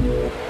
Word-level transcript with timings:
Hey, 0.00 0.49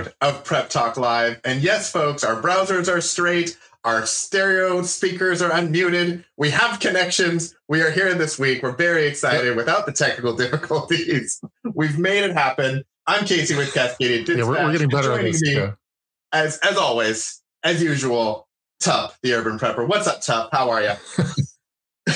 episode 0.00 0.14
of 0.20 0.44
Prep 0.44 0.68
Talk 0.70 0.96
Live. 0.96 1.40
And 1.44 1.62
yes, 1.62 1.90
folks, 1.90 2.24
our 2.24 2.40
browsers 2.40 2.92
are 2.92 3.00
straight, 3.00 3.56
our 3.84 4.06
stereo 4.06 4.82
speakers 4.82 5.42
are 5.42 5.50
unmuted, 5.50 6.24
we 6.36 6.50
have 6.50 6.80
connections. 6.80 7.54
We 7.68 7.82
are 7.82 7.90
here 7.90 8.12
this 8.14 8.38
week. 8.38 8.62
We're 8.62 8.76
very 8.76 9.06
excited 9.06 9.56
without 9.56 9.86
the 9.86 9.92
technical 9.92 10.34
difficulties. 10.36 11.40
We've 11.74 11.98
made 11.98 12.24
it 12.24 12.32
happen. 12.32 12.84
I'm 13.06 13.24
Casey 13.24 13.56
with 13.56 13.72
Cascadian 13.72 14.26
Yeah, 14.28 14.44
we're, 14.44 14.64
we're 14.64 14.72
getting 14.72 14.88
better 14.88 15.12
at 15.12 15.22
this. 15.22 15.42
yeah. 15.44 15.72
as, 16.32 16.58
as 16.58 16.76
always, 16.76 17.42
as 17.62 17.82
usual, 17.82 18.46
Tup, 18.80 19.14
the 19.22 19.34
urban 19.34 19.58
prepper. 19.58 19.86
What's 19.86 20.06
up, 20.06 20.22
Tup? 20.22 20.50
How 20.52 20.70
are 20.70 20.82
you? 20.82 20.92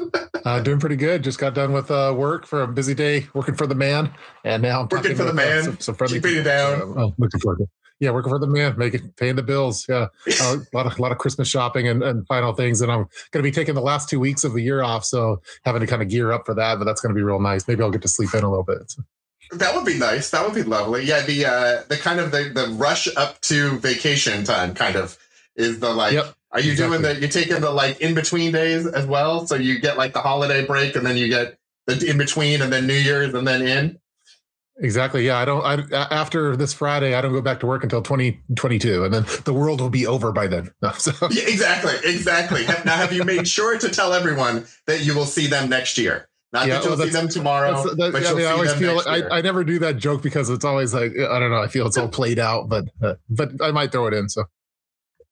Uh, 0.46 0.60
doing 0.60 0.78
pretty 0.78 0.94
good. 0.94 1.24
Just 1.24 1.40
got 1.40 1.54
done 1.54 1.72
with 1.72 1.90
uh, 1.90 2.14
work 2.16 2.46
for 2.46 2.62
a 2.62 2.68
busy 2.68 2.94
day 2.94 3.26
working 3.34 3.56
for 3.56 3.66
the 3.66 3.74
man, 3.74 4.14
and 4.44 4.62
now 4.62 4.80
I'm 4.80 4.88
Working 4.88 5.16
for 5.16 5.24
the 5.24 5.32
man, 5.32 5.64
some, 5.64 5.80
some 5.80 5.94
friendly 5.96 6.20
keeping 6.20 6.36
it 6.38 6.44
down. 6.44 6.78
So, 6.78 6.94
oh, 6.96 7.14
looking 7.18 7.40
forward 7.40 7.56
to 7.56 7.62
it. 7.64 7.70
Yeah, 7.98 8.10
working 8.12 8.30
for 8.30 8.38
the 8.38 8.46
man, 8.46 8.78
making 8.78 9.12
paying 9.16 9.34
the 9.34 9.42
bills. 9.42 9.86
Yeah, 9.88 10.06
uh, 10.40 10.58
a 10.58 10.76
lot 10.76 10.86
of 10.86 10.96
a 11.00 11.02
lot 11.02 11.10
of 11.10 11.18
Christmas 11.18 11.48
shopping 11.48 11.88
and, 11.88 12.00
and 12.00 12.24
final 12.28 12.52
things. 12.52 12.80
And 12.80 12.92
I'm 12.92 13.08
going 13.32 13.42
to 13.42 13.42
be 13.42 13.50
taking 13.50 13.74
the 13.74 13.80
last 13.80 14.08
two 14.08 14.20
weeks 14.20 14.44
of 14.44 14.52
the 14.52 14.62
year 14.62 14.82
off, 14.82 15.04
so 15.04 15.42
having 15.64 15.80
to 15.80 15.86
kind 15.88 16.00
of 16.00 16.08
gear 16.08 16.30
up 16.30 16.46
for 16.46 16.54
that. 16.54 16.78
But 16.78 16.84
that's 16.84 17.00
going 17.00 17.12
to 17.12 17.18
be 17.18 17.24
real 17.24 17.40
nice. 17.40 17.66
Maybe 17.66 17.82
I'll 17.82 17.90
get 17.90 18.02
to 18.02 18.08
sleep 18.08 18.32
in 18.32 18.44
a 18.44 18.48
little 18.48 18.62
bit. 18.62 18.94
That 19.52 19.74
would 19.74 19.84
be 19.84 19.98
nice. 19.98 20.30
That 20.30 20.44
would 20.44 20.54
be 20.54 20.62
lovely. 20.62 21.04
Yeah, 21.04 21.22
the 21.22 21.46
uh 21.46 21.82
the 21.88 21.96
kind 21.96 22.20
of 22.20 22.30
the 22.30 22.50
the 22.54 22.68
rush 22.74 23.08
up 23.16 23.40
to 23.42 23.78
vacation 23.78 24.44
time 24.44 24.74
kind 24.74 24.96
of 24.96 25.18
is 25.56 25.80
the 25.80 25.92
like 25.92 26.12
Yep, 26.12 26.34
are 26.56 26.60
you 26.62 26.74
doing 26.74 26.94
exactly. 26.94 27.14
the 27.14 27.20
you 27.20 27.28
taking 27.28 27.60
the 27.60 27.70
like 27.70 28.00
in 28.00 28.14
between 28.14 28.50
days 28.52 28.86
as 28.86 29.04
well? 29.06 29.46
So 29.46 29.56
you 29.56 29.78
get 29.78 29.98
like 29.98 30.14
the 30.14 30.20
holiday 30.22 30.64
break 30.64 30.96
and 30.96 31.04
then 31.04 31.18
you 31.18 31.28
get 31.28 31.58
the 31.86 32.02
in 32.08 32.16
between 32.16 32.62
and 32.62 32.72
then 32.72 32.86
New 32.86 32.94
Year's 32.94 33.34
and 33.34 33.46
then 33.46 33.60
in? 33.60 33.98
exactly. 34.78 35.26
Yeah, 35.26 35.36
I 35.36 35.44
don't. 35.44 35.62
I 35.92 36.06
after 36.10 36.56
this 36.56 36.72
Friday, 36.72 37.14
I 37.14 37.20
don't 37.20 37.32
go 37.32 37.42
back 37.42 37.60
to 37.60 37.66
work 37.66 37.82
until 37.82 38.00
2022, 38.00 39.04
and 39.04 39.12
then 39.12 39.24
the 39.44 39.52
world 39.52 39.82
will 39.82 39.90
be 39.90 40.06
over 40.06 40.32
by 40.32 40.46
then. 40.46 40.70
No, 40.82 40.92
so 40.92 41.12
Yeah, 41.30 41.42
exactly, 41.46 41.92
exactly. 42.04 42.64
Now 42.86 42.96
have 42.96 43.12
you 43.12 43.22
made 43.24 43.46
sure 43.46 43.78
to 43.78 43.88
tell 43.90 44.14
everyone 44.14 44.66
that 44.86 45.04
you 45.04 45.14
will 45.14 45.26
see 45.26 45.46
them 45.46 45.68
next 45.68 45.98
year? 45.98 46.28
Not 46.52 46.68
Yeah, 46.68 46.76
that 46.76 46.84
you'll 46.84 46.96
well, 46.96 47.06
see 47.06 47.12
them 47.12 47.28
tomorrow, 47.28 47.82
that- 47.82 48.12
but 48.12 48.22
yeah, 48.22 48.28
you'll 48.30 48.38
I, 48.38 48.38
mean, 48.38 48.46
I 48.46 48.48
see 48.48 48.54
always 48.54 48.70
them 48.70 48.78
feel 48.78 48.94
next 48.94 49.06
year. 49.08 49.28
I, 49.30 49.38
I 49.38 49.40
never 49.42 49.62
do 49.62 49.78
that 49.80 49.98
joke 49.98 50.22
because 50.22 50.48
it's 50.48 50.64
always 50.64 50.94
like 50.94 51.12
I 51.18 51.38
don't 51.38 51.50
know. 51.50 51.62
I 51.62 51.68
feel 51.68 51.86
it's 51.86 51.98
all 51.98 52.08
played 52.08 52.38
out, 52.38 52.68
but 52.70 52.86
uh, 53.02 53.14
but 53.28 53.50
I 53.60 53.72
might 53.72 53.92
throw 53.92 54.06
it 54.06 54.14
in. 54.14 54.28
So 54.30 54.44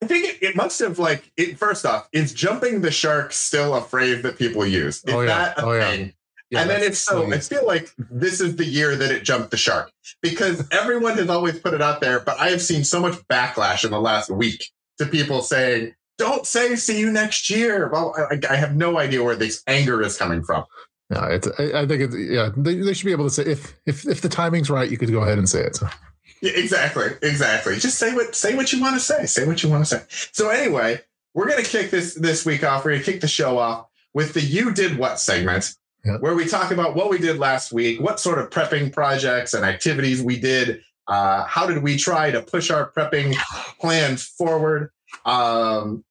I 0.05 0.07
think 0.07 0.25
it, 0.27 0.43
it 0.43 0.57
must 0.57 0.79
have 0.81 0.99
like 0.99 1.31
it. 1.37 1.59
First 1.59 1.85
off, 1.87 2.09
is 2.13 2.33
jumping 2.33 2.81
the 2.83 2.91
shark 2.91 3.33
still 3.33 3.75
a 3.75 3.81
phrase 3.81 4.23
that 4.23 4.39
people 4.39 4.65
use? 4.67 5.03
Is 5.05 5.15
Oh, 5.15 5.21
yeah. 5.21 5.27
that 5.27 5.59
a 5.59 5.65
Oh, 5.65 5.73
yeah. 5.73 5.91
thing? 5.91 6.13
yeah, 6.51 6.61
and 6.61 6.71
then 6.71 6.83
if 6.83 6.97
so. 6.97 7.33
I 7.33 7.39
feel 7.39 7.67
like 7.67 7.91
this 7.99 8.41
is 8.41 8.57
the 8.57 8.65
year 8.67 8.95
that 8.97 9.11
it 9.11 9.25
jumped 9.25 9.51
the 9.51 9.57
shark 9.57 9.91
because 10.23 10.67
everyone 10.71 11.17
has 11.19 11.29
always 11.29 11.59
put 11.59 11.75
it 11.75 11.83
out 11.83 12.01
there, 12.01 12.21
but 12.21 12.39
I 12.39 12.51
have 12.51 12.63
seen 12.63 12.85
so 12.85 13.01
much 13.01 13.15
backlash 13.29 13.85
in 13.85 13.91
the 13.91 14.01
last 14.01 14.31
week 14.31 14.71
to 14.99 15.07
people 15.07 15.41
saying, 15.43 15.95
"Don't 16.19 16.47
say 16.47 16.77
see 16.77 16.99
you 17.01 17.11
next 17.11 17.51
year." 17.51 17.89
Well, 17.93 18.15
I, 18.31 18.39
I 18.49 18.57
have 18.57 18.77
no 18.77 18.99
idea 18.99 19.23
where 19.25 19.35
this 19.37 19.63
anger 19.67 20.01
is 20.03 20.17
coming 20.17 20.45
from. 20.45 20.65
no, 21.11 21.23
it's, 21.25 21.49
I, 21.59 21.81
I 21.83 21.87
think 21.87 22.03
it's 22.03 22.15
yeah. 22.17 22.51
They, 22.57 22.77
they 22.77 22.93
should 22.95 23.07
be 23.07 23.13
able 23.13 23.25
to 23.25 23.31
say 23.31 23.45
if 23.45 23.75
if 23.87 24.07
if 24.07 24.21
the 24.21 24.29
timing's 24.29 24.71
right, 24.71 24.89
you 24.91 24.99
could 24.99 25.11
go 25.11 25.23
ahead 25.23 25.39
and 25.39 25.49
say 25.49 25.61
it. 25.63 25.77
So 25.77 25.89
Yeah, 26.45 26.53
exactly, 26.57 27.07
exactly. 27.23 27.77
Just 27.79 27.99
say 27.99 28.13
what 28.15 28.35
say 28.35 28.55
what 28.55 28.71
you 28.71 28.79
want 28.79 28.95
to 28.97 29.01
say. 29.01 29.25
Say 29.25 29.47
what 29.47 29.63
you 29.63 29.71
want 29.71 29.87
to 29.87 29.89
say. 29.99 30.03
So 30.33 30.51
anyway, 30.51 31.01
we're 31.33 31.49
gonna 31.49 31.63
kick 31.63 31.91
this 31.91 32.13
this 32.15 32.45
week 32.45 32.63
off. 32.63 32.85
We're 32.85 32.93
gonna 32.93 33.03
kick 33.05 33.23
the 33.23 33.29
show 33.29 33.57
off 33.57 33.87
with 34.13 34.35
the 34.35 34.43
"You 34.43 34.71
Did 34.75 34.99
What" 34.99 35.19
segment, 35.19 35.75
Yeah. 36.05 36.19
where 36.19 36.35
we 36.35 36.47
talk 36.47 36.71
about 36.71 36.95
what 36.97 37.09
we 37.09 37.17
did 37.17 37.39
last 37.39 37.73
week, 37.73 37.99
what 37.99 38.21
sort 38.21 38.39
of 38.39 38.51
prepping 38.51 38.93
projects 38.93 39.55
and 39.55 39.65
activities 39.65 40.21
we 40.23 40.39
did. 40.39 40.83
Uh, 41.09 41.45
how 41.45 41.67
did 41.67 41.83
we 41.83 41.97
try 41.97 42.31
to 42.31 42.43
push 42.43 42.71
our 42.71 42.91
prepping 42.91 43.35
plans 43.81 44.23
forward? 44.25 44.91
Um, 45.25 46.05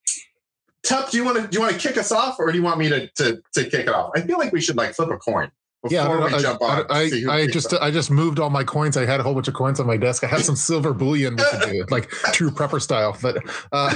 Tup, 0.83 1.11
do 1.11 1.17
you 1.17 1.23
want 1.23 1.37
to 1.37 1.47
do 1.47 1.55
you 1.57 1.61
want 1.61 1.79
to 1.79 1.87
kick 1.87 1.95
us 1.97 2.11
off, 2.11 2.39
or 2.39 2.51
do 2.51 2.57
you 2.57 2.63
want 2.63 2.79
me 2.79 2.89
to 2.89 3.07
to 3.07 3.39
to 3.53 3.63
kick 3.65 3.81
it 3.87 3.89
off? 3.89 4.11
I 4.15 4.21
feel 4.21 4.39
like 4.39 4.51
we 4.51 4.61
should 4.61 4.77
like 4.77 4.95
flip 4.95 5.09
a 5.11 5.17
coin 5.17 5.51
yeah, 5.89 6.07
I, 6.07 6.33
we 6.33 6.41
jump 6.41 6.61
I. 6.61 6.83
I, 6.89 7.11
I, 7.29 7.35
I 7.35 7.47
just. 7.47 7.73
I 7.73 7.91
just 7.91 8.09
moved 8.09 8.39
all 8.39 8.49
my 8.49 8.63
coins. 8.63 8.95
I 8.95 9.05
had 9.05 9.19
a 9.19 9.23
whole 9.23 9.33
bunch 9.33 9.47
of 9.47 9.53
coins 9.53 9.79
on 9.79 9.87
my 9.87 9.97
desk. 9.97 10.23
I 10.23 10.27
had 10.27 10.41
some 10.41 10.55
silver 10.55 10.93
bullion 10.93 11.35
we 11.35 11.43
could 11.43 11.71
do, 11.71 11.85
like 11.91 12.09
true 12.31 12.51
prepper 12.51 12.81
style. 12.81 13.17
But 13.21 13.43
uh, 13.71 13.93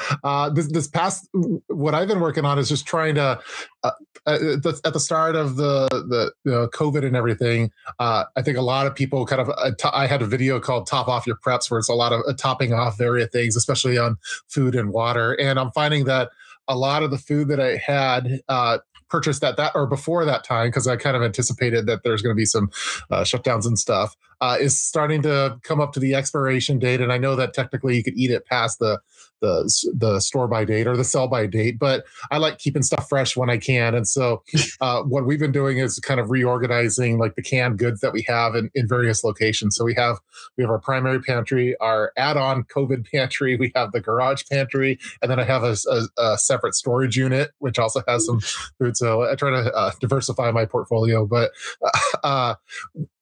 uh, 0.24 0.50
this 0.50 0.70
this 0.72 0.88
past 0.88 1.28
what 1.68 1.94
I've 1.94 2.08
been 2.08 2.20
working 2.20 2.44
on 2.44 2.58
is 2.58 2.68
just 2.68 2.86
trying 2.86 3.14
to 3.16 3.40
uh, 3.82 3.90
at 4.26 4.40
the 4.40 4.80
at 4.84 4.92
the 4.92 5.00
start 5.00 5.36
of 5.36 5.56
the 5.56 5.88
the 5.90 6.32
you 6.44 6.52
know, 6.52 6.68
COVID 6.68 7.04
and 7.04 7.14
everything. 7.16 7.70
Uh, 7.98 8.24
I 8.36 8.42
think 8.42 8.56
a 8.56 8.62
lot 8.62 8.86
of 8.86 8.94
people 8.94 9.26
kind 9.26 9.42
of 9.42 9.50
uh, 9.50 9.72
I 9.92 10.06
had 10.06 10.22
a 10.22 10.26
video 10.26 10.60
called 10.60 10.86
"Top 10.86 11.08
Off 11.08 11.26
Your 11.26 11.36
Preps" 11.36 11.70
where 11.70 11.78
it's 11.78 11.88
a 11.88 11.94
lot 11.94 12.12
of 12.12 12.22
uh, 12.26 12.32
topping 12.34 12.72
off 12.72 12.96
various 12.96 13.30
things, 13.30 13.56
especially 13.56 13.98
on 13.98 14.16
food 14.48 14.74
and 14.74 14.92
water. 14.92 15.34
And 15.34 15.58
I'm 15.58 15.72
finding 15.72 16.04
that 16.04 16.30
a 16.68 16.76
lot 16.76 17.02
of 17.02 17.10
the 17.10 17.18
food 17.18 17.48
that 17.48 17.60
I 17.60 17.76
had 17.76 18.40
uh, 18.48 18.78
purchased 19.12 19.44
at 19.44 19.58
that 19.58 19.72
or 19.74 19.86
before 19.86 20.24
that 20.24 20.42
time 20.42 20.68
because 20.68 20.88
I 20.88 20.96
kind 20.96 21.14
of 21.14 21.22
anticipated 21.22 21.84
that 21.84 22.02
there's 22.02 22.22
going 22.22 22.34
to 22.34 22.36
be 22.36 22.46
some 22.46 22.70
uh, 23.10 23.20
shutdowns 23.20 23.66
and 23.66 23.78
stuff 23.78 24.16
uh, 24.40 24.56
is 24.58 24.76
starting 24.80 25.20
to 25.22 25.60
come 25.62 25.82
up 25.82 25.92
to 25.92 26.00
the 26.00 26.14
expiration 26.14 26.78
date, 26.78 27.02
and 27.02 27.12
I 27.12 27.18
know 27.18 27.36
that 27.36 27.52
technically 27.52 27.94
you 27.94 28.02
could 28.02 28.16
eat 28.16 28.30
it 28.30 28.46
past 28.46 28.78
the 28.78 29.00
the 29.42 29.92
the 29.94 30.20
store 30.20 30.48
by 30.48 30.64
date 30.64 30.86
or 30.86 30.96
the 30.96 31.04
sell 31.04 31.28
by 31.28 31.46
date, 31.46 31.78
but 31.78 32.04
I 32.30 32.38
like 32.38 32.58
keeping 32.58 32.82
stuff 32.82 33.08
fresh 33.08 33.36
when 33.36 33.50
I 33.50 33.58
can, 33.58 33.94
and 33.94 34.08
so 34.08 34.42
uh, 34.80 35.02
what 35.02 35.26
we've 35.26 35.38
been 35.38 35.52
doing 35.52 35.78
is 35.78 35.98
kind 35.98 36.20
of 36.20 36.30
reorganizing 36.30 37.18
like 37.18 37.34
the 37.34 37.42
canned 37.42 37.78
goods 37.78 38.00
that 38.00 38.14
we 38.14 38.24
have 38.28 38.54
in, 38.54 38.70
in 38.74 38.88
various 38.88 39.22
locations. 39.22 39.76
So 39.76 39.84
we 39.84 39.94
have 39.94 40.18
we 40.56 40.64
have 40.64 40.70
our 40.70 40.78
primary 40.78 41.20
pantry, 41.20 41.76
our 41.80 42.12
add-on 42.16 42.64
COVID 42.64 43.10
pantry, 43.12 43.56
we 43.56 43.72
have 43.74 43.92
the 43.92 44.00
garage 44.00 44.44
pantry, 44.50 44.98
and 45.20 45.30
then 45.30 45.38
I 45.38 45.44
have 45.44 45.64
a, 45.64 45.76
a, 45.90 46.22
a 46.22 46.38
separate 46.38 46.74
storage 46.74 47.16
unit 47.16 47.50
which 47.58 47.78
also 47.78 48.02
has 48.08 48.24
some 48.26 48.40
food. 48.78 48.96
So 48.96 49.22
I 49.22 49.34
try 49.34 49.50
to 49.50 49.72
uh, 49.72 49.90
diversify 50.00 50.50
my 50.52 50.64
portfolio, 50.64 51.26
but 51.26 51.50
uh, 52.24 52.54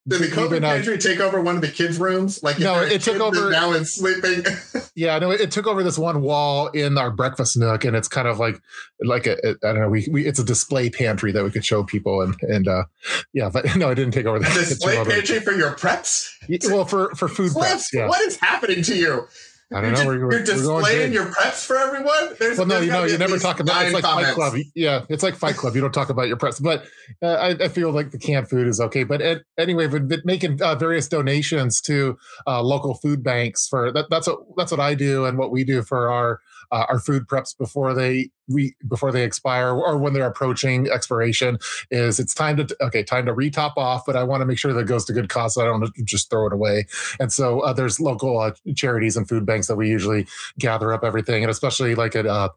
Did 0.08 0.22
the 0.22 0.26
COVID 0.28 0.62
pantry 0.62 0.96
take 0.96 1.20
over 1.20 1.42
one 1.42 1.56
of 1.56 1.60
the 1.60 1.68
kids' 1.68 1.98
rooms? 1.98 2.42
Like, 2.42 2.58
No, 2.58 2.80
it 2.80 3.02
took 3.02 3.20
over- 3.20 3.50
now 3.50 3.72
is 3.72 3.94
sleeping. 3.94 4.44
Yeah, 4.96 5.18
no, 5.20 5.30
it, 5.30 5.40
it 5.40 5.50
took 5.52 5.66
over 5.66 5.82
this 5.82 5.96
one 5.96 6.20
wall 6.20 6.66
in 6.68 6.98
our 6.98 7.10
breakfast 7.10 7.56
nook, 7.56 7.84
and 7.84 7.96
it's 7.96 8.08
kind 8.08 8.26
of 8.26 8.38
like, 8.38 8.60
like 9.00 9.26
a, 9.26 9.36
a 9.46 9.50
I 9.50 9.72
don't 9.72 9.80
know, 9.80 9.88
we, 9.88 10.06
we 10.10 10.26
it's 10.26 10.40
a 10.40 10.44
display 10.44 10.90
pantry 10.90 11.30
that 11.32 11.44
we 11.44 11.50
could 11.50 11.64
show 11.64 11.84
people, 11.84 12.20
and 12.20 12.34
and 12.42 12.66
uh, 12.68 12.84
yeah, 13.32 13.48
but 13.50 13.64
no, 13.76 13.90
it 13.90 13.94
didn't 13.94 14.12
take 14.12 14.26
over 14.26 14.40
the 14.40 14.44
display 14.46 15.02
pantry 15.04 15.40
for 15.40 15.52
your 15.52 15.70
preps. 15.74 16.28
Well, 16.70 16.84
for 16.84 17.14
for 17.14 17.28
food 17.28 17.52
Cliff, 17.52 17.70
preps, 17.70 17.92
yeah. 17.92 18.08
what 18.08 18.20
is 18.22 18.36
happening 18.36 18.82
to 18.82 18.96
you? 18.96 19.28
I 19.72 19.80
don't 19.80 19.84
you're 19.84 19.90
know. 19.90 19.96
just- 19.96 20.06
We're, 20.06 20.18
you're 20.18 20.28
we're 20.28 20.42
displaying 20.44 21.12
your 21.12 21.26
preps 21.26 21.64
for 21.64 21.76
everyone. 21.76 22.34
There's, 22.38 22.58
Well, 22.58 22.66
no, 22.66 22.74
there's 22.74 22.86
you 22.86 22.92
know, 22.92 23.04
you 23.04 23.14
at 23.14 23.20
never 23.20 23.38
talk 23.38 23.60
about 23.60 23.84
it's 23.84 23.94
like 23.94 24.02
comments. 24.02 24.30
Fight 24.30 24.34
Club. 24.34 24.54
Yeah, 24.74 25.04
it's 25.08 25.22
like 25.22 25.36
Fight 25.36 25.54
Club. 25.56 25.74
You 25.76 25.80
don't 25.80 25.92
talk 25.92 26.08
about 26.10 26.26
your 26.28 26.36
preps, 26.36 26.60
but 26.62 26.84
uh, 27.22 27.34
I, 27.34 27.48
I 27.64 27.68
feel 27.68 27.92
like 27.92 28.10
the 28.10 28.18
canned 28.18 28.48
food 28.50 28.66
is 28.66 28.80
okay. 28.80 29.04
But 29.04 29.20
it, 29.20 29.44
anyway, 29.58 29.86
we've 29.86 30.08
been 30.08 30.22
making 30.24 30.60
uh, 30.60 30.74
various 30.74 31.06
donations 31.08 31.80
to 31.82 32.18
uh, 32.46 32.62
local 32.62 32.94
food 32.94 33.22
banks 33.22 33.68
for 33.68 33.92
that. 33.92 34.10
That's 34.10 34.26
what 34.26 34.40
that's 34.56 34.70
what 34.72 34.80
I 34.80 34.94
do 34.94 35.24
and 35.26 35.38
what 35.38 35.50
we 35.52 35.62
do 35.64 35.82
for 35.82 36.10
our 36.10 36.40
uh, 36.72 36.86
our 36.88 36.98
food 36.98 37.26
preps 37.28 37.56
before 37.56 37.94
they 37.94 38.30
re, 38.50 38.74
before 38.86 39.12
they 39.12 39.24
expire 39.24 39.70
or 39.70 39.98
when 39.98 40.12
they're 40.12 40.26
approaching 40.26 40.88
expiration. 40.90 41.58
Is 41.90 42.18
it's 42.18 42.34
time 42.34 42.56
to 42.58 42.76
okay 42.80 43.02
time 43.02 43.26
to 43.26 43.34
retop 43.34 43.72
off, 43.76 44.04
but 44.06 44.16
I 44.16 44.22
want 44.24 44.40
to 44.40 44.46
make 44.46 44.58
sure 44.58 44.72
that 44.72 44.84
goes 44.84 45.04
to 45.06 45.12
good 45.12 45.28
cause. 45.28 45.54
So 45.54 45.62
I 45.62 45.64
don't 45.64 45.90
just 46.04 46.30
throw 46.30 46.46
it 46.46 46.52
away. 46.52 46.86
And 47.18 47.32
so 47.32 47.60
uh, 47.60 47.72
there's 47.72 48.00
local 48.00 48.38
uh, 48.38 48.52
charities 48.74 49.16
and 49.16 49.28
food 49.28 49.46
banks 49.46 49.66
that 49.68 49.76
we 49.76 49.88
usually 49.88 50.26
gather 50.58 50.92
up 50.92 51.04
everything, 51.04 51.42
and 51.42 51.50
especially 51.50 51.94
like 51.94 52.14
at 52.16 52.26
uh, 52.26 52.50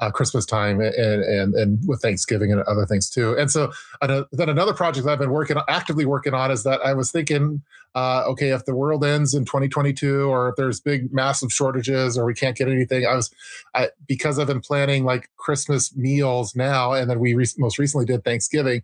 uh, 0.00 0.10
Christmas 0.10 0.46
time 0.46 0.80
and, 0.80 1.22
and 1.22 1.54
and 1.54 1.88
with 1.88 2.02
Thanksgiving 2.02 2.52
and 2.52 2.62
other 2.62 2.86
things 2.86 3.10
too. 3.10 3.36
And 3.36 3.50
so 3.50 3.72
uh, 4.00 4.24
then 4.32 4.48
another 4.48 4.74
project 4.74 5.06
I've 5.06 5.18
been 5.18 5.30
working 5.30 5.56
actively 5.68 6.06
working 6.06 6.34
on 6.34 6.50
is 6.50 6.62
that 6.64 6.80
I 6.80 6.94
was 6.94 7.10
thinking, 7.10 7.62
uh, 7.94 8.24
okay, 8.26 8.50
if 8.50 8.64
the 8.64 8.74
world 8.74 9.04
ends 9.04 9.34
in 9.34 9.44
2022, 9.44 10.30
or 10.30 10.50
if 10.50 10.56
there's 10.56 10.80
big 10.80 11.12
massive 11.12 11.52
shortages, 11.52 12.16
or 12.16 12.24
we 12.24 12.34
can't 12.34 12.56
get 12.56 12.68
anything, 12.68 13.06
I 13.06 13.14
was 13.14 13.30
I, 13.74 13.88
because 14.06 14.38
I've 14.38 14.46
been 14.46 14.60
planning 14.60 15.04
like 15.04 15.28
Christmas 15.40 15.96
meals 15.96 16.54
now, 16.54 16.92
and 16.92 17.10
then 17.10 17.18
we 17.18 17.34
re- 17.34 17.46
most 17.58 17.78
recently 17.78 18.06
did 18.06 18.24
Thanksgiving. 18.24 18.82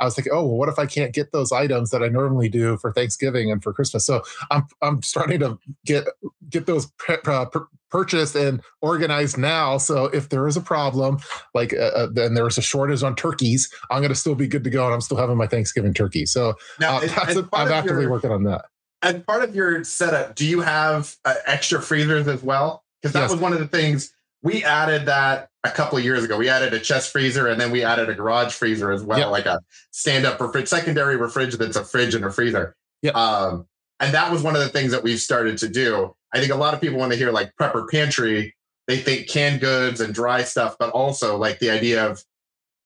I 0.00 0.04
was 0.04 0.14
thinking, 0.14 0.32
oh, 0.34 0.44
well, 0.44 0.56
what 0.56 0.68
if 0.68 0.78
I 0.78 0.86
can't 0.86 1.14
get 1.14 1.32
those 1.32 1.52
items 1.52 1.90
that 1.90 2.02
I 2.02 2.08
normally 2.08 2.48
do 2.48 2.76
for 2.78 2.92
Thanksgiving 2.92 3.50
and 3.50 3.62
for 3.62 3.72
Christmas? 3.72 4.04
So 4.04 4.22
I'm 4.50 4.64
I'm 4.82 5.02
starting 5.02 5.40
to 5.40 5.58
get 5.84 6.04
get 6.50 6.66
those 6.66 6.90
uh, 7.26 7.46
purchased 7.90 8.34
and 8.34 8.60
organized 8.82 9.38
now. 9.38 9.78
So 9.78 10.06
if 10.06 10.28
there 10.28 10.46
is 10.48 10.56
a 10.56 10.60
problem, 10.60 11.18
like 11.54 11.72
uh, 11.72 11.76
uh 11.94 12.08
then 12.12 12.34
there 12.34 12.46
is 12.46 12.58
a 12.58 12.62
shortage 12.62 13.02
on 13.02 13.14
turkeys, 13.14 13.72
I'm 13.90 14.00
going 14.00 14.10
to 14.10 14.16
still 14.16 14.34
be 14.34 14.48
good 14.48 14.64
to 14.64 14.70
go, 14.70 14.84
and 14.84 14.94
I'm 14.94 15.00
still 15.00 15.16
having 15.16 15.36
my 15.36 15.46
Thanksgiving 15.46 15.94
turkey. 15.94 16.26
So 16.26 16.54
now, 16.80 16.98
uh, 16.98 17.42
I'm 17.52 17.72
actively 17.72 18.02
your, 18.02 18.10
working 18.10 18.30
on 18.30 18.44
that. 18.44 18.66
As 19.02 19.22
part 19.22 19.44
of 19.44 19.54
your 19.54 19.84
setup, 19.84 20.34
do 20.34 20.46
you 20.46 20.60
have 20.60 21.16
uh, 21.24 21.34
extra 21.46 21.80
freezers 21.80 22.26
as 22.26 22.42
well? 22.42 22.84
Because 23.00 23.12
that 23.12 23.20
yes. 23.20 23.30
was 23.32 23.40
one 23.40 23.52
of 23.52 23.58
the 23.58 23.68
things 23.68 24.12
we 24.44 24.62
added 24.62 25.06
that 25.06 25.48
a 25.64 25.70
couple 25.70 25.96
of 25.98 26.04
years 26.04 26.22
ago. 26.22 26.36
We 26.36 26.50
added 26.50 26.74
a 26.74 26.78
chest 26.78 27.10
freezer 27.10 27.48
and 27.48 27.58
then 27.58 27.72
we 27.72 27.82
added 27.82 28.10
a 28.10 28.14
garage 28.14 28.52
freezer 28.52 28.92
as 28.92 29.02
well, 29.02 29.30
like 29.30 29.46
a 29.46 29.58
stand 29.90 30.26
up 30.26 30.38
refrig- 30.38 30.68
secondary 30.68 31.16
refrigerator 31.16 31.56
that's 31.56 31.76
a 31.76 31.84
fridge 31.84 32.14
and 32.14 32.24
a 32.24 32.30
freezer. 32.30 32.76
Yeah. 33.00 33.12
Um, 33.12 33.66
and 34.00 34.12
that 34.12 34.30
was 34.30 34.42
one 34.42 34.54
of 34.54 34.60
the 34.60 34.68
things 34.68 34.92
that 34.92 35.02
we've 35.02 35.18
started 35.18 35.56
to 35.58 35.68
do. 35.68 36.14
I 36.34 36.40
think 36.40 36.52
a 36.52 36.56
lot 36.56 36.74
of 36.74 36.80
people, 36.82 36.98
when 36.98 37.08
they 37.08 37.16
hear 37.16 37.32
like 37.32 37.54
prepper 37.58 37.90
pantry, 37.90 38.54
they 38.86 38.98
think 38.98 39.28
canned 39.28 39.62
goods 39.62 40.00
and 40.00 40.12
dry 40.12 40.44
stuff, 40.44 40.76
but 40.78 40.90
also 40.90 41.38
like 41.38 41.58
the 41.58 41.70
idea 41.70 42.06
of 42.06 42.22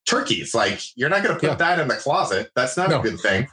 turkeys. 0.06 0.55
Like 0.55 0.81
you're 0.94 1.08
not 1.08 1.25
going 1.25 1.34
to 1.34 1.40
put 1.40 1.50
yeah. 1.50 1.56
that 1.56 1.81
in 1.81 1.88
the 1.88 1.96
closet. 1.96 2.52
That's 2.55 2.76
not 2.76 2.90
no. 2.90 3.00
a 3.00 3.02
good 3.02 3.19
thing. 3.19 3.49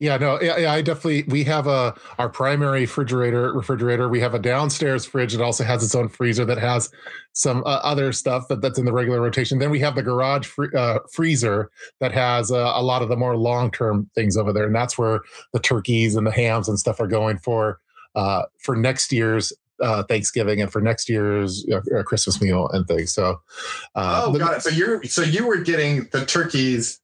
Yeah, 0.00 0.16
no, 0.16 0.40
yeah, 0.40 0.58
yeah, 0.58 0.72
I 0.72 0.82
definitely. 0.82 1.22
We 1.28 1.44
have 1.44 1.68
a 1.68 1.94
our 2.18 2.28
primary 2.28 2.80
refrigerator. 2.80 3.52
Refrigerator. 3.52 4.08
We 4.08 4.18
have 4.20 4.34
a 4.34 4.40
downstairs 4.40 5.04
fridge 5.04 5.32
that 5.32 5.42
also 5.42 5.62
has 5.62 5.84
its 5.84 5.94
own 5.94 6.08
freezer 6.08 6.44
that 6.46 6.58
has 6.58 6.90
some 7.32 7.62
uh, 7.64 7.80
other 7.82 8.12
stuff 8.12 8.48
that, 8.48 8.60
that's 8.60 8.78
in 8.78 8.86
the 8.86 8.92
regular 8.92 9.20
rotation. 9.20 9.60
Then 9.60 9.70
we 9.70 9.78
have 9.80 9.94
the 9.94 10.02
garage 10.02 10.46
free, 10.46 10.68
uh, 10.76 10.98
freezer 11.12 11.70
that 12.00 12.12
has 12.12 12.50
uh, 12.50 12.72
a 12.74 12.82
lot 12.82 13.02
of 13.02 13.08
the 13.08 13.16
more 13.16 13.36
long 13.36 13.70
term 13.70 14.10
things 14.16 14.36
over 14.36 14.52
there, 14.52 14.66
and 14.66 14.74
that's 14.74 14.98
where 14.98 15.20
the 15.52 15.60
turkeys 15.60 16.16
and 16.16 16.26
the 16.26 16.32
hams 16.32 16.68
and 16.68 16.78
stuff 16.78 16.98
are 16.98 17.06
going 17.06 17.38
for 17.38 17.78
uh, 18.16 18.42
for 18.58 18.74
next 18.74 19.12
year's 19.12 19.52
uh, 19.80 20.02
Thanksgiving 20.04 20.60
and 20.60 20.72
for 20.72 20.80
next 20.80 21.08
year's 21.08 21.66
uh, 21.70 22.02
Christmas 22.02 22.40
meal 22.40 22.68
and 22.72 22.86
things. 22.86 23.12
So, 23.12 23.40
uh, 23.94 24.24
oh, 24.26 24.38
got 24.38 24.56
it. 24.56 24.62
So 24.62 24.70
you're 24.70 25.02
so 25.04 25.22
you 25.22 25.46
were 25.46 25.58
getting 25.58 26.08
the 26.12 26.26
turkeys 26.26 27.00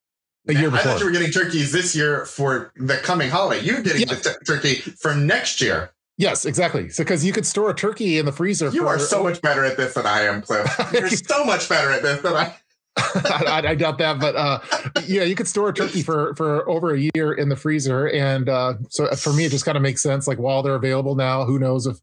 a 0.48 0.54
year 0.54 0.70
before. 0.70 0.78
I 0.78 0.82
thought 0.82 1.00
you 1.00 1.06
were 1.06 1.12
getting 1.12 1.30
turkeys 1.30 1.72
this 1.72 1.94
year 1.94 2.24
for 2.26 2.72
the 2.76 2.96
coming 2.96 3.30
holiday. 3.30 3.64
You're 3.64 3.82
getting 3.82 4.08
yeah. 4.08 4.14
the 4.14 4.20
t- 4.20 4.44
turkey 4.46 4.74
for 4.76 5.14
next 5.14 5.60
year. 5.60 5.92
Yes, 6.16 6.44
exactly. 6.44 6.90
So 6.90 7.02
because 7.02 7.24
you 7.24 7.32
could 7.32 7.46
store 7.46 7.70
a 7.70 7.74
turkey 7.74 8.18
in 8.18 8.26
the 8.26 8.32
freezer. 8.32 8.68
You 8.68 8.82
for, 8.82 8.88
are 8.88 8.98
so 8.98 9.22
much 9.22 9.40
better 9.40 9.64
at 9.64 9.76
this 9.78 9.94
than 9.94 10.06
I 10.06 10.22
am, 10.22 10.42
Cliff. 10.42 10.68
You're 10.92 11.08
so 11.08 11.44
much 11.44 11.68
better 11.68 11.90
at 11.90 12.02
this 12.02 12.20
than 12.20 12.34
I. 12.34 12.54
I, 12.96 13.62
I, 13.68 13.74
doubt 13.74 13.98
that, 13.98 14.20
but 14.20 14.36
uh, 14.36 14.58
yeah, 15.06 15.22
you 15.22 15.34
could 15.34 15.48
store 15.48 15.70
a 15.70 15.72
turkey 15.72 16.02
for 16.02 16.34
for 16.34 16.68
over 16.68 16.92
a 16.92 17.08
year 17.14 17.32
in 17.32 17.48
the 17.48 17.56
freezer, 17.56 18.10
and 18.10 18.48
uh, 18.48 18.74
so 18.90 19.08
for 19.12 19.32
me, 19.32 19.44
it 19.44 19.50
just 19.50 19.64
kind 19.64 19.76
of 19.76 19.82
makes 19.82 20.02
sense. 20.02 20.26
Like 20.26 20.38
while 20.38 20.62
they're 20.62 20.74
available 20.74 21.14
now, 21.14 21.44
who 21.44 21.58
knows 21.58 21.86
if 21.86 21.96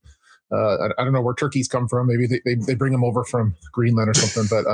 uh, 0.51 0.56
I, 0.57 0.86
I, 0.98 1.04
don't 1.04 1.13
know 1.13 1.22
where 1.22 1.36
turkeys 1.36 1.68
come 1.68 1.88
from? 1.88 2.07
Maybe 2.07 2.25
they, 2.25 2.42
they, 2.45 2.56
they 2.56 2.74
bring 2.74 2.94
them 2.94 3.04
over 3.04 3.25
from 3.25 3.56
Greenland 3.74 4.10
or 4.10 4.13
something, 4.13 4.48
but 4.50 4.68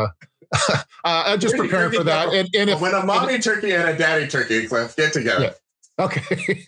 uh, 0.53 0.83
I'm 1.03 1.39
just 1.39 1.55
preparing 1.55 1.91
for 1.91 2.03
that. 2.03 2.33
And, 2.33 2.49
and 2.55 2.69
if, 2.69 2.81
when 2.81 2.93
a 2.93 3.05
mommy 3.05 3.35
and, 3.35 3.43
turkey 3.43 3.71
and 3.71 3.89
a 3.89 3.97
daddy 3.97 4.27
turkey, 4.27 4.67
Cliff, 4.67 4.95
get 4.95 5.13
together. 5.13 5.55
Yeah. 5.97 6.05
Okay. 6.05 6.65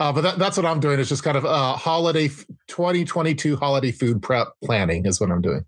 uh, 0.00 0.12
but 0.12 0.20
that, 0.20 0.38
that's 0.38 0.56
what 0.56 0.66
I'm 0.66 0.80
doing. 0.80 1.00
It's 1.00 1.08
just 1.08 1.22
kind 1.22 1.36
of 1.36 1.44
uh, 1.44 1.74
holiday 1.74 2.28
2022 2.68 3.56
holiday 3.56 3.92
food 3.92 4.22
prep 4.22 4.48
planning 4.62 5.06
is 5.06 5.20
what 5.20 5.30
I'm 5.30 5.40
doing. 5.40 5.64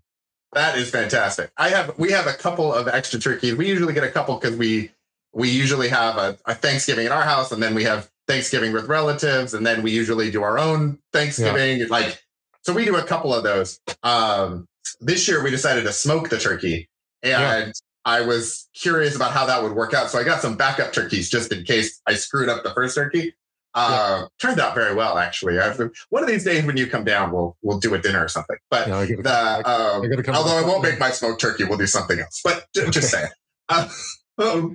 That 0.53 0.77
is 0.77 0.89
fantastic. 0.89 1.51
I 1.57 1.69
have 1.69 1.97
we 1.97 2.11
have 2.11 2.25
a 2.25 2.33
couple 2.33 2.73
of 2.73 2.87
extra 2.87 3.19
turkeys. 3.19 3.55
We 3.55 3.67
usually 3.67 3.93
get 3.93 4.03
a 4.03 4.09
couple 4.09 4.37
because 4.37 4.55
we 4.55 4.91
we 5.33 5.49
usually 5.49 5.89
have 5.89 6.17
a, 6.17 6.37
a, 6.45 6.55
Thanksgiving 6.55 7.05
in 7.05 7.11
our 7.11 7.21
house, 7.21 7.51
and 7.51 7.61
then 7.61 7.75
we 7.75 7.83
have 7.83 8.09
Thanksgiving 8.27 8.71
with 8.73 8.87
relatives, 8.87 9.53
and 9.53 9.65
then 9.65 9.83
we 9.83 9.91
usually 9.91 10.31
do 10.31 10.41
our 10.43 10.57
own 10.57 10.99
Thanksgiving. 11.11 11.79
Yeah. 11.79 11.85
Like 11.89 12.23
so, 12.61 12.73
we 12.73 12.85
do 12.85 12.95
a 12.95 13.03
couple 13.03 13.33
of 13.33 13.43
those. 13.43 13.79
Um, 14.03 14.67
this 15.01 15.27
year 15.27 15.43
we 15.43 15.51
decided 15.51 15.83
to 15.83 15.93
smoke 15.93 16.29
the 16.29 16.37
turkey 16.37 16.89
and 17.23 17.67
yeah. 17.67 17.71
I 18.07 18.21
was 18.21 18.69
curious 18.73 19.17
about 19.17 19.33
how 19.33 19.45
that 19.47 19.61
would 19.61 19.73
work 19.73 19.93
out. 19.93 20.09
So 20.09 20.17
I 20.17 20.23
got 20.23 20.41
some 20.41 20.55
backup 20.55 20.93
turkeys 20.93 21.29
just 21.29 21.51
in 21.51 21.65
case 21.65 22.01
I 22.07 22.13
screwed 22.13 22.47
up 22.47 22.63
the 22.63 22.73
first 22.73 22.95
turkey. 22.95 23.35
Uh, 23.73 24.21
yeah. 24.21 24.27
Turned 24.39 24.59
out 24.61 24.73
very 24.73 24.95
well, 24.95 25.17
actually. 25.17 25.59
I've, 25.59 25.77
one 26.09 26.23
of 26.23 26.29
these 26.29 26.45
days 26.45 26.65
when 26.65 26.77
you 26.77 26.87
come 26.87 27.03
down, 27.03 27.31
we'll 27.33 27.57
we'll 27.61 27.79
do 27.79 27.93
a 27.93 27.99
dinner 27.99 28.23
or 28.23 28.29
something. 28.29 28.55
But 28.71 28.87
yeah, 28.87 29.05
the 29.05 29.69
um, 29.69 30.35
although 30.35 30.57
I 30.57 30.63
won't 30.65 30.81
make 30.81 30.99
my 30.99 31.11
smoked 31.11 31.41
turkey, 31.41 31.65
we'll 31.65 31.77
do 31.77 31.85
something 31.85 32.17
else. 32.17 32.41
But 32.43 32.65
just 32.73 33.11
saying. 33.11 33.27
Uh, 33.67 33.89
um, 34.39 34.73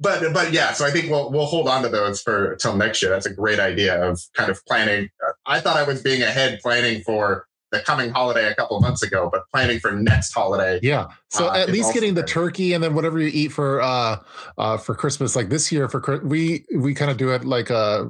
but 0.00 0.32
but 0.32 0.52
yeah, 0.52 0.72
so 0.72 0.86
I 0.86 0.90
think 0.90 1.10
we'll 1.10 1.30
we'll 1.30 1.46
hold 1.46 1.68
on 1.68 1.82
to 1.82 1.90
those 1.90 2.22
for 2.22 2.56
till 2.56 2.76
next 2.76 3.02
year. 3.02 3.10
That's 3.10 3.26
a 3.26 3.34
great 3.34 3.60
idea 3.60 4.02
of 4.02 4.18
kind 4.34 4.50
of 4.50 4.64
planning. 4.66 5.10
I 5.44 5.60
thought 5.60 5.76
I 5.76 5.84
was 5.84 6.02
being 6.02 6.22
ahead 6.22 6.60
planning 6.62 7.02
for 7.02 7.46
the 7.70 7.80
coming 7.80 8.10
holiday 8.10 8.50
a 8.50 8.54
couple 8.54 8.76
of 8.76 8.82
months 8.82 9.02
ago, 9.02 9.28
but 9.30 9.48
planning 9.50 9.78
for 9.78 9.92
next 9.92 10.32
holiday. 10.32 10.80
Yeah. 10.82 11.08
So 11.28 11.48
uh, 11.48 11.58
at 11.58 11.68
least 11.68 11.94
getting 11.94 12.14
the 12.14 12.24
turkey 12.24 12.72
and 12.72 12.82
then 12.82 12.94
whatever 12.94 13.20
you 13.20 13.30
eat 13.32 13.52
for 13.52 13.80
uh 13.80 14.16
uh 14.58 14.76
for 14.76 14.96
Christmas. 14.96 15.36
Like 15.36 15.48
this 15.48 15.70
year 15.70 15.88
for 15.88 16.20
we 16.24 16.64
we 16.76 16.92
kind 16.92 17.10
of 17.10 17.16
do 17.16 17.30
it 17.30 17.44
like 17.44 17.70
uh, 17.70 18.04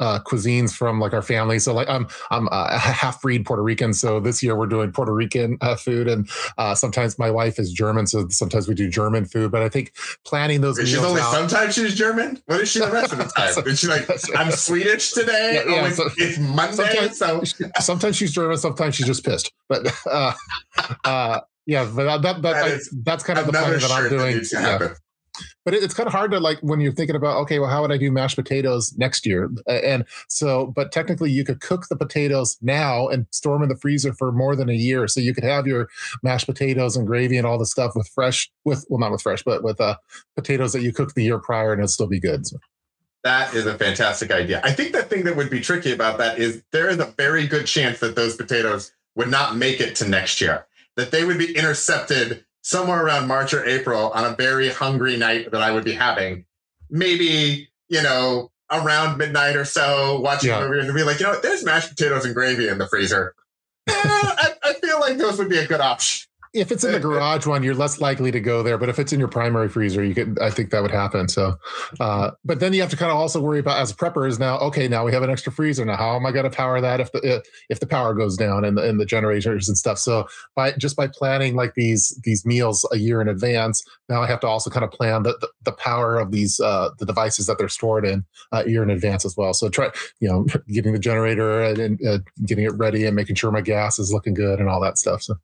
uh 0.00 0.20
cuisines 0.20 0.74
from 0.74 0.98
like 0.98 1.12
our 1.12 1.20
family. 1.20 1.58
So 1.58 1.74
like 1.74 1.88
I'm 1.88 2.08
I'm 2.30 2.48
a 2.50 2.78
half 2.78 3.20
breed 3.20 3.44
Puerto 3.44 3.62
Rican. 3.62 3.92
So 3.92 4.20
this 4.20 4.42
year 4.42 4.56
we're 4.56 4.66
doing 4.66 4.90
Puerto 4.90 5.12
Rican 5.12 5.58
uh, 5.60 5.76
food, 5.76 6.08
and 6.08 6.28
uh 6.56 6.74
sometimes 6.74 7.18
my 7.18 7.30
wife 7.30 7.58
is 7.58 7.72
German, 7.72 8.06
so 8.06 8.26
sometimes 8.30 8.66
we 8.68 8.74
do 8.74 8.88
German 8.88 9.26
food. 9.26 9.52
But 9.52 9.62
I 9.62 9.68
think 9.68 9.92
planning 10.24 10.62
those. 10.62 10.78
She's 10.78 10.96
only 10.96 11.20
out, 11.20 11.32
sometimes 11.32 11.74
she's 11.74 11.94
German. 11.94 12.40
What 12.46 12.62
is 12.62 12.70
she 12.70 12.78
the 12.78 12.90
rest 12.90 13.12
of 13.12 13.18
the 13.18 13.24
time? 13.36 13.66
is 13.66 13.80
she 13.80 13.86
like 13.86 14.08
I'm 14.34 14.50
Swedish 14.50 15.12
today? 15.12 15.62
Yeah, 15.66 15.74
yeah, 15.74 15.82
oh, 15.82 15.86
it's, 15.86 15.96
so, 15.96 16.08
it's 16.16 16.38
Monday. 16.38 17.08
So 17.08 17.42
sometimes 17.80 18.16
she's 18.16 18.32
German, 18.32 18.56
sometimes 18.56 18.94
she's 18.94 19.01
she's 19.02 19.16
just 19.16 19.24
pissed. 19.24 19.52
But 19.68 19.92
uh, 20.06 20.32
uh, 21.04 21.40
yeah, 21.66 21.84
but 21.94 22.04
that, 22.04 22.22
that, 22.22 22.42
that 22.42 22.56
I, 22.56 22.78
that's 23.04 23.24
kind 23.24 23.38
of 23.38 23.46
the 23.46 23.52
plan 23.52 23.78
that 23.78 23.90
I'm 23.90 24.08
doing. 24.08 24.40
Yeah. 24.52 24.94
But 25.64 25.74
it, 25.74 25.82
it's 25.82 25.94
kind 25.94 26.06
of 26.06 26.12
hard 26.12 26.30
to 26.32 26.40
like 26.40 26.58
when 26.60 26.80
you're 26.80 26.92
thinking 26.92 27.16
about 27.16 27.38
okay, 27.38 27.58
well, 27.58 27.70
how 27.70 27.80
would 27.82 27.92
I 27.92 27.96
do 27.96 28.12
mashed 28.12 28.36
potatoes 28.36 28.94
next 28.98 29.24
year? 29.24 29.50
And 29.66 30.04
so, 30.28 30.66
but 30.66 30.92
technically, 30.92 31.30
you 31.30 31.44
could 31.44 31.60
cook 31.60 31.86
the 31.88 31.96
potatoes 31.96 32.58
now 32.60 33.08
and 33.08 33.26
store 33.30 33.54
them 33.54 33.62
in 33.62 33.68
the 33.68 33.76
freezer 33.76 34.12
for 34.12 34.30
more 34.30 34.54
than 34.54 34.68
a 34.68 34.74
year. 34.74 35.08
So 35.08 35.20
you 35.20 35.34
could 35.34 35.44
have 35.44 35.66
your 35.66 35.88
mashed 36.22 36.46
potatoes 36.46 36.96
and 36.96 37.06
gravy 37.06 37.38
and 37.38 37.46
all 37.46 37.58
the 37.58 37.66
stuff 37.66 37.92
with 37.94 38.08
fresh, 38.08 38.50
with 38.64 38.84
well, 38.88 39.00
not 39.00 39.12
with 39.12 39.22
fresh, 39.22 39.42
but 39.42 39.62
with 39.62 39.80
uh, 39.80 39.96
potatoes 40.36 40.72
that 40.74 40.82
you 40.82 40.92
cooked 40.92 41.14
the 41.14 41.24
year 41.24 41.38
prior, 41.38 41.72
and 41.72 41.80
it'll 41.80 41.88
still 41.88 42.08
be 42.08 42.20
good. 42.20 42.46
So. 42.46 42.58
That 43.24 43.54
is 43.54 43.66
a 43.66 43.78
fantastic 43.78 44.32
idea. 44.32 44.60
I 44.64 44.72
think 44.72 44.92
the 44.92 45.02
thing 45.02 45.24
that 45.24 45.36
would 45.36 45.50
be 45.50 45.60
tricky 45.60 45.92
about 45.92 46.18
that 46.18 46.38
is 46.38 46.62
there 46.72 46.88
is 46.88 46.98
a 46.98 47.14
very 47.16 47.46
good 47.46 47.66
chance 47.66 48.00
that 48.00 48.16
those 48.16 48.36
potatoes 48.36 48.92
would 49.14 49.30
not 49.30 49.56
make 49.56 49.80
it 49.80 49.96
to 49.96 50.08
next 50.08 50.40
year, 50.40 50.66
that 50.96 51.12
they 51.12 51.24
would 51.24 51.38
be 51.38 51.56
intercepted 51.56 52.44
somewhere 52.62 53.04
around 53.04 53.28
March 53.28 53.54
or 53.54 53.64
April 53.64 54.10
on 54.10 54.24
a 54.24 54.34
very 54.34 54.70
hungry 54.70 55.16
night 55.16 55.52
that 55.52 55.62
I 55.62 55.70
would 55.70 55.84
be 55.84 55.92
having. 55.92 56.46
Maybe, 56.90 57.68
you 57.88 58.02
know, 58.02 58.50
around 58.70 59.18
midnight 59.18 59.54
or 59.54 59.64
so, 59.64 60.20
watching 60.20 60.50
yeah. 60.50 60.66
movie 60.66 60.80
and 60.84 60.94
be 60.94 61.02
like, 61.04 61.20
you 61.20 61.26
know, 61.26 61.38
there's 61.40 61.64
mashed 61.64 61.90
potatoes 61.90 62.24
and 62.24 62.34
gravy 62.34 62.68
in 62.68 62.78
the 62.78 62.88
freezer. 62.88 63.34
Eh, 63.88 63.92
I, 63.94 64.52
I 64.62 64.72
feel 64.74 65.00
like 65.00 65.18
those 65.18 65.38
would 65.38 65.48
be 65.48 65.58
a 65.58 65.66
good 65.66 65.80
option 65.80 66.28
if 66.54 66.70
it's 66.70 66.84
in 66.84 66.92
the 66.92 67.00
garage 67.00 67.46
one, 67.46 67.62
you're 67.62 67.74
less 67.74 67.98
likely 67.98 68.30
to 68.30 68.40
go 68.40 68.62
there. 68.62 68.76
But 68.76 68.90
if 68.90 68.98
it's 68.98 69.12
in 69.12 69.18
your 69.18 69.28
primary 69.28 69.70
freezer, 69.70 70.04
you 70.04 70.14
could. 70.14 70.38
I 70.38 70.50
think 70.50 70.70
that 70.70 70.82
would 70.82 70.90
happen. 70.90 71.28
So, 71.28 71.56
uh, 71.98 72.32
but 72.44 72.60
then 72.60 72.74
you 72.74 72.82
have 72.82 72.90
to 72.90 72.96
kind 72.96 73.10
of 73.10 73.16
also 73.16 73.40
worry 73.40 73.58
about 73.58 73.78
as 73.78 73.90
a 73.90 73.94
prepper 73.94 74.28
is 74.28 74.38
now. 74.38 74.58
Okay, 74.58 74.86
now 74.86 75.04
we 75.04 75.12
have 75.12 75.22
an 75.22 75.30
extra 75.30 75.50
freezer. 75.50 75.84
Now, 75.84 75.96
how 75.96 76.14
am 76.14 76.26
I 76.26 76.32
going 76.32 76.44
to 76.44 76.50
power 76.50 76.80
that 76.80 77.00
if 77.00 77.10
the 77.12 77.42
if 77.70 77.80
the 77.80 77.86
power 77.86 78.12
goes 78.12 78.36
down 78.36 78.66
and 78.66 78.76
the, 78.76 78.86
and 78.86 79.00
the 79.00 79.06
generators 79.06 79.66
and 79.66 79.78
stuff? 79.78 79.98
So, 79.98 80.26
by 80.54 80.72
just 80.72 80.94
by 80.94 81.06
planning 81.06 81.56
like 81.56 81.74
these 81.74 82.20
these 82.22 82.44
meals 82.44 82.86
a 82.92 82.98
year 82.98 83.22
in 83.22 83.28
advance, 83.28 83.82
now 84.10 84.20
I 84.20 84.26
have 84.26 84.40
to 84.40 84.46
also 84.46 84.68
kind 84.68 84.84
of 84.84 84.90
plan 84.90 85.22
the 85.22 85.38
the, 85.40 85.48
the 85.62 85.72
power 85.72 86.18
of 86.18 86.32
these 86.32 86.60
uh, 86.60 86.90
the 86.98 87.06
devices 87.06 87.46
that 87.46 87.56
they're 87.56 87.70
stored 87.70 88.04
in 88.04 88.26
uh, 88.52 88.62
a 88.66 88.70
year 88.70 88.82
in 88.82 88.90
advance 88.90 89.24
as 89.24 89.38
well. 89.38 89.54
So 89.54 89.70
try 89.70 89.90
you 90.20 90.28
know 90.28 90.44
getting 90.68 90.92
the 90.92 90.98
generator 90.98 91.62
and, 91.62 91.78
and 91.78 92.06
uh, 92.06 92.18
getting 92.44 92.64
it 92.64 92.74
ready 92.74 93.06
and 93.06 93.16
making 93.16 93.36
sure 93.36 93.50
my 93.50 93.62
gas 93.62 93.98
is 93.98 94.12
looking 94.12 94.34
good 94.34 94.60
and 94.60 94.68
all 94.68 94.80
that 94.82 94.98
stuff. 94.98 95.22
So. 95.22 95.36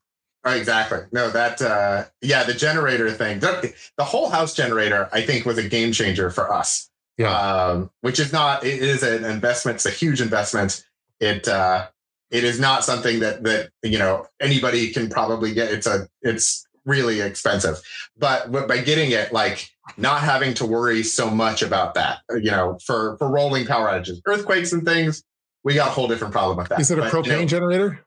Exactly. 0.55 0.99
No, 1.11 1.29
that 1.29 1.61
uh, 1.61 2.05
yeah, 2.21 2.43
the 2.43 2.53
generator 2.53 3.11
thing. 3.11 3.39
The, 3.39 3.73
the, 3.97 4.03
whole 4.03 4.29
house 4.29 4.53
generator, 4.53 5.09
I 5.11 5.21
think, 5.21 5.45
was 5.45 5.57
a 5.57 5.67
game 5.67 5.91
changer 5.91 6.29
for 6.29 6.51
us. 6.53 6.89
Yeah. 7.17 7.37
Um, 7.37 7.91
which 8.01 8.19
is 8.19 8.31
not. 8.31 8.63
It 8.63 8.81
is 8.81 9.03
an 9.03 9.25
investment. 9.25 9.75
It's 9.75 9.85
a 9.85 9.91
huge 9.91 10.21
investment. 10.21 10.85
It 11.19 11.47
uh, 11.47 11.87
it 12.31 12.43
is 12.43 12.59
not 12.59 12.83
something 12.83 13.19
that 13.19 13.43
that 13.43 13.69
you 13.83 13.97
know 13.97 14.27
anybody 14.39 14.91
can 14.91 15.09
probably 15.09 15.53
get. 15.53 15.71
It's 15.71 15.87
a 15.87 16.07
it's 16.21 16.65
really 16.85 17.21
expensive, 17.21 17.81
but 18.17 18.51
by 18.51 18.79
getting 18.79 19.11
it, 19.11 19.33
like 19.33 19.69
not 19.97 20.21
having 20.21 20.53
to 20.55 20.65
worry 20.65 21.03
so 21.03 21.29
much 21.29 21.61
about 21.61 21.93
that, 21.95 22.19
you 22.31 22.51
know, 22.51 22.77
for 22.85 23.17
for 23.17 23.29
rolling 23.29 23.65
power 23.65 23.87
outages, 23.87 24.21
earthquakes, 24.25 24.71
and 24.71 24.85
things, 24.85 25.23
we 25.63 25.73
got 25.73 25.89
a 25.89 25.91
whole 25.91 26.07
different 26.07 26.33
problem 26.33 26.57
with 26.57 26.69
that. 26.69 26.79
Is 26.79 26.91
it 26.91 26.99
a 26.99 27.01
but, 27.01 27.11
propane 27.11 27.25
you 27.25 27.31
know, 27.33 27.45
generator? 27.45 28.05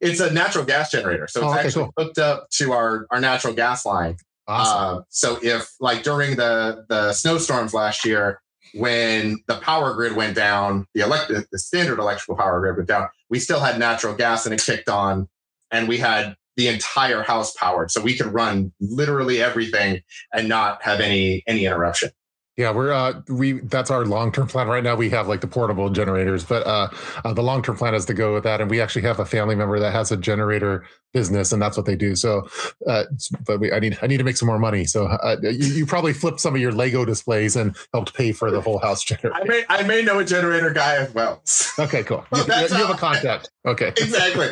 It's 0.00 0.20
a 0.20 0.32
natural 0.32 0.64
gas 0.64 0.90
generator, 0.90 1.28
so 1.28 1.40
it's 1.40 1.46
oh, 1.46 1.50
okay, 1.50 1.66
actually 1.66 1.84
cool. 1.84 1.92
hooked 1.96 2.18
up 2.18 2.48
to 2.50 2.72
our 2.72 3.06
our 3.10 3.20
natural 3.20 3.54
gas 3.54 3.84
line. 3.84 4.16
Awesome. 4.48 4.98
Uh, 4.98 5.02
so 5.10 5.38
if 5.42 5.70
like 5.80 6.02
during 6.02 6.36
the 6.36 6.84
the 6.88 7.12
snowstorms 7.12 7.74
last 7.74 8.04
year, 8.04 8.40
when 8.74 9.38
the 9.46 9.56
power 9.56 9.94
grid 9.94 10.16
went 10.16 10.34
down, 10.34 10.86
the 10.94 11.02
elect 11.02 11.30
the 11.30 11.58
standard 11.58 11.98
electrical 11.98 12.36
power 12.36 12.60
grid 12.60 12.76
went 12.76 12.88
down, 12.88 13.08
we 13.28 13.38
still 13.38 13.60
had 13.60 13.78
natural 13.78 14.14
gas 14.14 14.46
and 14.46 14.54
it 14.54 14.62
kicked 14.62 14.88
on, 14.88 15.28
and 15.70 15.88
we 15.88 15.98
had 15.98 16.36
the 16.56 16.68
entire 16.68 17.22
house 17.22 17.54
powered, 17.54 17.90
so 17.90 18.00
we 18.00 18.16
could 18.16 18.26
run 18.26 18.72
literally 18.80 19.42
everything 19.42 20.02
and 20.32 20.48
not 20.48 20.82
have 20.82 21.00
any 21.00 21.42
any 21.46 21.64
interruption. 21.64 22.10
Yeah, 22.60 22.72
we're 22.72 22.92
uh 22.92 23.22
we 23.30 23.52
that's 23.52 23.90
our 23.90 24.04
long 24.04 24.32
term 24.32 24.46
plan 24.46 24.68
right 24.68 24.84
now. 24.84 24.94
We 24.94 25.08
have 25.08 25.26
like 25.28 25.40
the 25.40 25.46
portable 25.46 25.88
generators, 25.88 26.44
but 26.44 26.66
uh, 26.66 26.88
uh 27.24 27.32
the 27.32 27.42
long 27.42 27.62
term 27.62 27.74
plan 27.74 27.94
is 27.94 28.04
to 28.04 28.12
go 28.12 28.34
with 28.34 28.44
that. 28.44 28.60
And 28.60 28.70
we 28.70 28.82
actually 28.82 29.00
have 29.02 29.18
a 29.18 29.24
family 29.24 29.54
member 29.54 29.80
that 29.80 29.92
has 29.94 30.12
a 30.12 30.16
generator 30.18 30.84
business, 31.14 31.52
and 31.52 31.62
that's 31.62 31.78
what 31.78 31.86
they 31.86 31.96
do. 31.96 32.14
So, 32.14 32.46
uh, 32.86 33.04
but 33.46 33.60
we 33.60 33.72
I 33.72 33.80
need 33.80 33.98
I 34.02 34.06
need 34.06 34.18
to 34.18 34.24
make 34.24 34.36
some 34.36 34.46
more 34.46 34.58
money. 34.58 34.84
So 34.84 35.06
uh, 35.06 35.36
you, 35.42 35.72
you 35.72 35.86
probably 35.86 36.12
flipped 36.12 36.38
some 36.38 36.54
of 36.54 36.60
your 36.60 36.72
Lego 36.72 37.06
displays 37.06 37.56
and 37.56 37.74
helped 37.94 38.12
pay 38.12 38.32
for 38.32 38.50
the 38.50 38.60
whole 38.60 38.78
house 38.78 39.02
generator. 39.04 39.32
I 39.34 39.44
may 39.44 39.64
I 39.70 39.82
may 39.84 40.02
know 40.02 40.18
a 40.18 40.24
generator 40.24 40.68
guy 40.68 40.96
as 40.96 41.14
well. 41.14 41.42
Okay, 41.78 42.02
cool. 42.02 42.26
you, 42.34 42.40
you, 42.42 42.44
you 42.44 42.74
have 42.74 42.90
a 42.90 42.94
contact. 42.98 43.48
Okay, 43.64 43.88
exactly. 43.88 44.48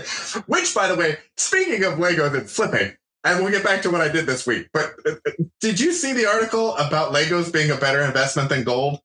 Which, 0.46 0.74
by 0.74 0.88
the 0.88 0.94
way, 0.96 1.18
speaking 1.36 1.84
of 1.84 1.98
Legos 1.98 2.34
and 2.34 2.48
flipping, 2.48 2.96
and 3.32 3.42
we'll 3.42 3.52
get 3.52 3.64
back 3.64 3.82
to 3.82 3.90
what 3.90 4.00
I 4.00 4.08
did 4.08 4.26
this 4.26 4.47
week. 4.47 4.68
But 4.73 4.94
uh, 5.06 5.12
uh, 5.26 5.30
did 5.61 5.80
you 5.80 5.92
see 5.92 6.12
the 6.12 6.26
article 6.26 6.76
about 6.76 7.12
Legos 7.12 7.52
being 7.52 7.70
a 7.70 7.76
better 7.76 8.02
investment 8.02 8.49
than 8.49 8.64
gold? 8.64 9.00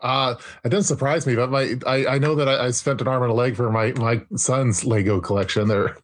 Uh, 0.00 0.34
it 0.64 0.70
doesn't 0.70 0.88
surprise 0.88 1.26
me, 1.26 1.36
but 1.36 1.50
my 1.50 1.76
I, 1.86 2.06
I 2.06 2.18
know 2.18 2.34
that 2.34 2.48
I, 2.48 2.66
I, 2.66 2.70
spent 2.72 3.00
an 3.00 3.06
arm 3.06 3.22
and 3.22 3.30
a 3.30 3.34
leg 3.34 3.54
for 3.54 3.70
my 3.70 3.92
my 3.92 4.22
son's 4.34 4.84
Lego 4.84 5.20
collection. 5.20 5.68
There, 5.68 5.96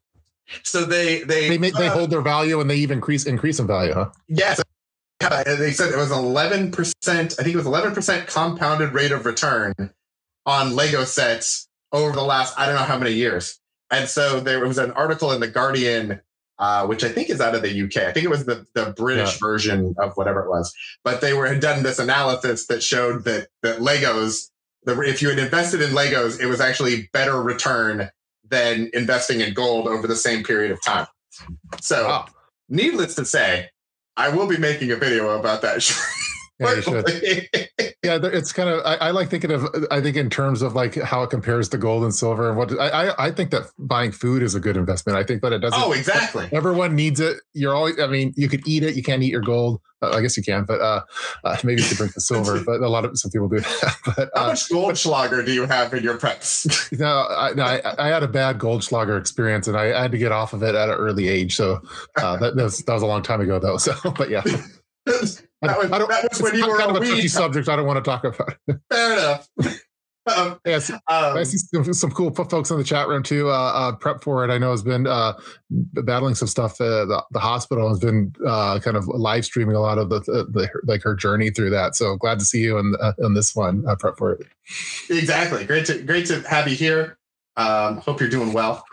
so 0.63 0.85
they 0.85 1.23
they 1.25 1.57
they, 1.57 1.71
they 1.71 1.89
uh, 1.89 1.93
hold 1.93 2.11
their 2.11 2.21
value 2.21 2.61
and 2.61 2.71
they 2.71 2.77
even 2.77 2.99
increase 2.99 3.27
increase 3.27 3.59
in 3.59 3.67
value, 3.67 3.95
huh? 3.95 4.11
Yes. 4.29 4.63
Yeah, 5.21 5.43
they 5.43 5.73
said 5.73 5.93
it 5.93 5.97
was 5.97 6.13
eleven 6.13 6.71
percent. 6.71 7.35
I 7.41 7.43
think 7.43 7.55
it 7.55 7.57
was 7.57 7.67
eleven 7.67 7.93
percent 7.93 8.29
compounded 8.29 8.95
rate 8.95 9.11
of 9.11 9.27
return 9.27 9.75
on 10.47 10.77
Lego 10.77 11.03
sets 11.03 11.69
over 11.91 12.13
the 12.13 12.23
last 12.23 12.57
I 12.57 12.67
don't 12.67 12.77
know 12.77 12.83
how 12.83 12.99
many 12.99 13.13
years. 13.13 13.59
And 13.91 14.09
so 14.09 14.39
there 14.39 14.65
was 14.65 14.79
an 14.79 14.93
article 14.93 15.33
in 15.33 15.41
the 15.41 15.49
Guardian 15.49 16.21
uh, 16.59 16.87
which 16.87 17.05
I 17.05 17.09
think 17.09 17.31
is 17.31 17.41
out 17.41 17.55
of 17.55 17.63
the 17.63 17.83
UK. 17.83 18.09
I 18.09 18.13
think 18.13 18.25
it 18.25 18.31
was 18.31 18.45
the, 18.45 18.67
the 18.75 18.93
British 18.97 19.35
yeah. 19.35 19.39
version 19.41 19.95
of 19.99 20.13
whatever 20.15 20.41
it 20.43 20.49
was. 20.49 20.75
But 21.05 21.21
they 21.21 21.33
were 21.33 21.47
had 21.47 21.61
done 21.61 21.83
this 21.83 21.99
analysis 21.99 22.67
that 22.67 22.83
showed 22.83 23.25
that 23.25 23.49
that 23.63 23.79
Legos, 23.79 24.51
the, 24.85 25.01
if 25.03 25.23
you 25.23 25.29
had 25.29 25.39
invested 25.39 25.83
in 25.83 25.91
Legos, 25.91 26.41
it 26.41 26.47
was 26.47 26.61
actually 26.61 27.09
better 27.13 27.41
return 27.41 28.11
than 28.51 28.91
investing 28.93 29.41
in 29.41 29.55
gold 29.55 29.87
over 29.87 30.07
the 30.07 30.17
same 30.17 30.43
period 30.43 30.73
of 30.73 30.83
time. 30.83 31.07
So, 31.81 32.09
wow. 32.09 32.27
needless 32.69 33.15
to 33.17 33.25
say, 33.25 33.69
I 34.17 34.31
will 34.31 34.49
be 34.49 34.57
making 34.57 34.91
a 34.91 34.97
video 34.97 35.39
about 35.39 35.63
that. 35.63 35.77
Yeah, 36.61 36.75
you 36.75 36.83
should. 36.83 37.05
yeah, 38.03 38.19
it's 38.23 38.53
kind 38.53 38.69
of. 38.69 38.85
I, 38.85 38.97
I, 38.97 39.11
like 39.13 39.31
thinking 39.31 39.53
of. 39.53 39.67
I 39.91 40.01
think 40.01 40.17
in 40.17 40.29
terms 40.29 40.61
of 40.61 40.75
like 40.75 40.97
how 40.97 41.23
it 41.23 41.31
compares 41.31 41.69
to 41.71 41.79
gold 41.79 42.03
and 42.03 42.15
silver, 42.15 42.49
and 42.49 42.59
what 42.59 42.73
I, 42.81 42.89
I, 42.89 43.27
I 43.27 43.31
think 43.31 43.51
that 43.51 43.71
buying 43.79 44.11
food 44.11 44.43
is 44.43 44.55
a 44.55 44.61
good 44.61 44.77
investment. 44.77 45.17
I 45.17 45.23
think, 45.23 45.43
that 45.43 45.53
it 45.53 45.61
doesn't. 45.61 45.81
Oh, 45.81 45.93
exactly. 45.93 46.49
Everyone 46.51 46.97
needs 46.97 47.21
it. 47.21 47.39
You're 47.55 47.75
always. 47.75 48.01
I 48.01 48.09
mean, 48.09 48.33
you 48.37 48.49
could 48.49 48.67
eat 48.67 48.83
it. 48.83 48.97
You 48.97 49.03
can't 49.05 49.23
eat 49.23 49.31
your 49.31 49.41
gold. 49.41 49.81
Uh, 50.01 50.11
I 50.11 50.21
guess 50.21 50.37
you 50.37 50.43
can, 50.43 50.65
but 50.65 50.81
uh, 50.81 51.03
uh, 51.45 51.57
maybe 51.65 51.83
you 51.83 51.89
could 51.89 51.97
drink 51.97 52.15
the 52.15 52.21
silver. 52.21 52.63
but 52.65 52.81
a 52.81 52.89
lot 52.89 53.05
of 53.05 53.19
some 53.19 53.31
people 53.31 53.49
do 53.49 53.61
that. 53.61 53.97
but 54.05 54.31
how 54.35 54.45
uh, 54.45 54.47
much 54.49 54.69
Goldschlager 54.69 55.45
do 55.45 55.53
you 55.53 55.65
have 55.67 55.93
in 55.93 56.03
your 56.03 56.19
preps? 56.19 56.97
no, 56.99 57.27
I, 57.29 57.53
no 57.55 57.65
I, 57.65 58.07
I, 58.07 58.09
had 58.09 58.23
a 58.23 58.29
bad 58.29 58.59
Goldschlager 58.59 59.19
experience, 59.19 59.67
and 59.67 59.77
I, 59.77 59.97
I, 59.97 60.03
had 60.03 60.13
to 60.13 60.19
get 60.19 60.31
off 60.31 60.53
of 60.53 60.63
it 60.63 60.77
at 60.77 60.89
an 60.89 60.95
early 60.95 61.29
age. 61.29 61.57
So 61.57 61.81
uh, 62.17 62.37
that, 62.37 62.55
that, 62.55 62.63
was 62.63 62.79
that 62.79 62.93
was 62.93 63.03
a 63.03 63.07
long 63.07 63.23
time 63.23 63.41
ago, 63.41 63.59
though. 63.59 63.77
So, 63.77 63.95
but 64.17 64.31
yeah. 64.31 64.43
That 65.63 65.79
was, 65.79 65.91
that 65.91 66.29
was 66.31 66.43
when 66.43 66.55
you 66.55 66.69
were 66.69 66.79
kind 66.79 66.97
a, 66.97 67.01
a 67.01 67.07
touchy 67.07 67.29
subject. 67.29 67.69
I 67.69 67.77
don't 67.77 67.87
want 67.87 68.03
to 68.05 68.09
talk 68.09 68.25
about. 68.25 68.55
It. 68.69 68.77
Fair 68.91 69.13
enough. 69.15 69.49
Um, 70.37 70.61
yes, 70.67 70.91
um, 70.91 71.01
I 71.09 71.43
see 71.43 71.57
some, 71.57 71.93
some, 71.95 72.11
cool 72.11 72.35
folks 72.35 72.71
in 72.71 72.77
the 72.77 72.85
chat 72.85 73.09
room 73.09 73.23
too. 73.23 73.49
Uh, 73.49 73.53
uh, 73.53 73.93
prep 73.93 74.23
for 74.23 74.45
it. 74.45 74.51
I 74.51 74.59
know 74.59 74.73
has 74.73 74.83
been 74.83 75.07
uh, 75.07 75.33
battling 75.71 76.35
some 76.35 76.49
stuff. 76.49 76.79
Uh, 76.79 77.07
the, 77.07 77.25
the, 77.31 77.39
hospital 77.39 77.89
has 77.89 77.99
been 77.99 78.35
uh, 78.47 78.79
kind 78.81 78.99
of 78.99 79.09
live 79.09 79.47
streaming 79.47 79.75
a 79.75 79.81
lot 79.81 79.97
of 79.97 80.11
the, 80.11 80.21
the, 80.21 80.45
the, 80.51 80.69
like 80.85 81.03
her 81.03 81.15
journey 81.15 81.49
through 81.49 81.71
that. 81.71 81.97
So 81.97 82.17
glad 82.17 82.39
to 82.41 82.45
see 82.45 82.61
you 82.61 82.79
in, 82.79 82.95
uh, 83.01 83.13
in 83.19 83.33
this 83.33 83.57
one. 83.57 83.85
prep 83.99 84.19
for 84.19 84.33
it. 84.33 84.47
Exactly. 85.09 85.65
Great 85.65 85.87
to 85.87 86.03
great 86.03 86.27
to 86.27 86.43
have 86.43 86.69
you 86.69 86.77
here. 86.77 87.17
Um, 87.57 87.97
hope 87.99 88.21
you're 88.21 88.29
doing 88.29 88.53
well. 88.53 88.85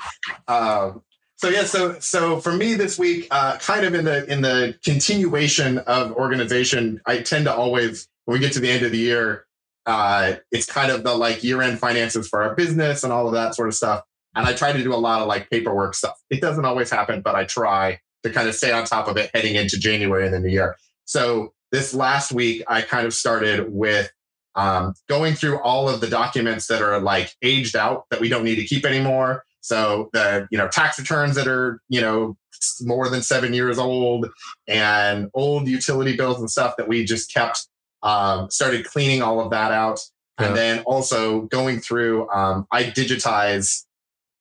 So 1.46 1.52
yeah, 1.52 1.66
so 1.66 2.00
so 2.00 2.40
for 2.40 2.52
me 2.52 2.74
this 2.74 2.98
week, 2.98 3.28
uh, 3.30 3.58
kind 3.60 3.86
of 3.86 3.94
in 3.94 4.04
the 4.04 4.26
in 4.26 4.42
the 4.42 4.80
continuation 4.84 5.78
of 5.78 6.12
organization, 6.14 7.00
I 7.06 7.20
tend 7.20 7.46
to 7.46 7.54
always 7.54 8.08
when 8.26 8.34
we 8.34 8.40
get 8.40 8.54
to 8.54 8.60
the 8.60 8.72
end 8.72 8.84
of 8.84 8.92
the 8.92 8.98
year, 8.98 9.46
uh, 9.86 10.38
it's 10.52 10.66
kind 10.66 10.92
of 10.92 11.04
the 11.04 11.14
like 11.14 11.44
year 11.44 11.62
end 11.62 11.78
finances 11.78 12.28
for 12.28 12.42
our 12.42 12.56
business 12.56 13.04
and 13.04 13.14
all 13.14 13.28
of 13.28 13.34
that 13.34 13.54
sort 13.54 13.68
of 13.68 13.76
stuff. 13.76 14.02
And 14.34 14.48
I 14.48 14.54
try 14.54 14.72
to 14.72 14.82
do 14.82 14.92
a 14.92 14.98
lot 14.98 15.22
of 15.22 15.28
like 15.28 15.52
paperwork 15.52 15.94
stuff. 15.94 16.20
It 16.32 16.42
doesn't 16.42 16.66
always 16.66 16.90
happen, 16.90 17.22
but 17.22 17.36
I 17.36 17.44
try 17.44 18.00
to 18.24 18.32
kind 18.32 18.50
of 18.50 18.56
stay 18.56 18.72
on 18.72 18.84
top 18.84 19.08
of 19.08 19.16
it 19.16 19.30
heading 19.32 19.54
into 19.54 19.78
January 19.78 20.26
and 20.26 20.34
the 20.34 20.40
new 20.40 20.50
year. 20.50 20.76
So 21.06 21.54
this 21.72 21.94
last 21.94 22.32
week, 22.32 22.64
I 22.68 22.82
kind 22.82 23.06
of 23.06 23.14
started 23.14 23.72
with 23.72 24.12
um, 24.56 24.96
going 25.08 25.36
through 25.36 25.60
all 25.60 25.90
of 25.90 26.02
the 26.02 26.08
documents 26.08 26.66
that 26.70 26.82
are 26.82 27.00
like 27.00 27.36
aged 27.44 27.76
out 27.76 28.06
that 28.10 28.20
we 28.20 28.30
don't 28.30 28.46
need 28.46 28.56
to 28.56 28.66
keep 28.66 28.84
anymore 28.84 29.45
so 29.66 30.12
the 30.14 30.48
you 30.52 30.60
know 30.60 30.68
tax 30.68 31.00
returns 31.00 31.34
that 31.34 31.48
are 31.48 31.82
you 31.90 32.00
know 32.00 32.38
more 32.82 33.10
than 33.10 33.24
seven 33.24 33.52
years 33.52 33.80
old 33.80 34.30
and 34.68 35.30
old 35.34 35.68
utility 35.68 36.16
bills 36.16 36.40
and 36.40 36.52
stuff 36.52 36.76
that 36.78 36.88
we 36.88 37.04
just 37.04 37.34
kept 37.34 37.68
um, 38.04 38.50
started 38.52 38.86
cleaning 38.86 39.24
all 39.24 39.40
of 39.40 39.50
that 39.50 39.72
out 39.72 40.00
yeah. 40.40 40.48
and 40.48 40.56
then 40.56 40.84
also 40.84 41.42
going 41.44 41.80
through 41.80 42.30
um, 42.30 42.68
i 42.72 42.84
digitize 42.84 43.86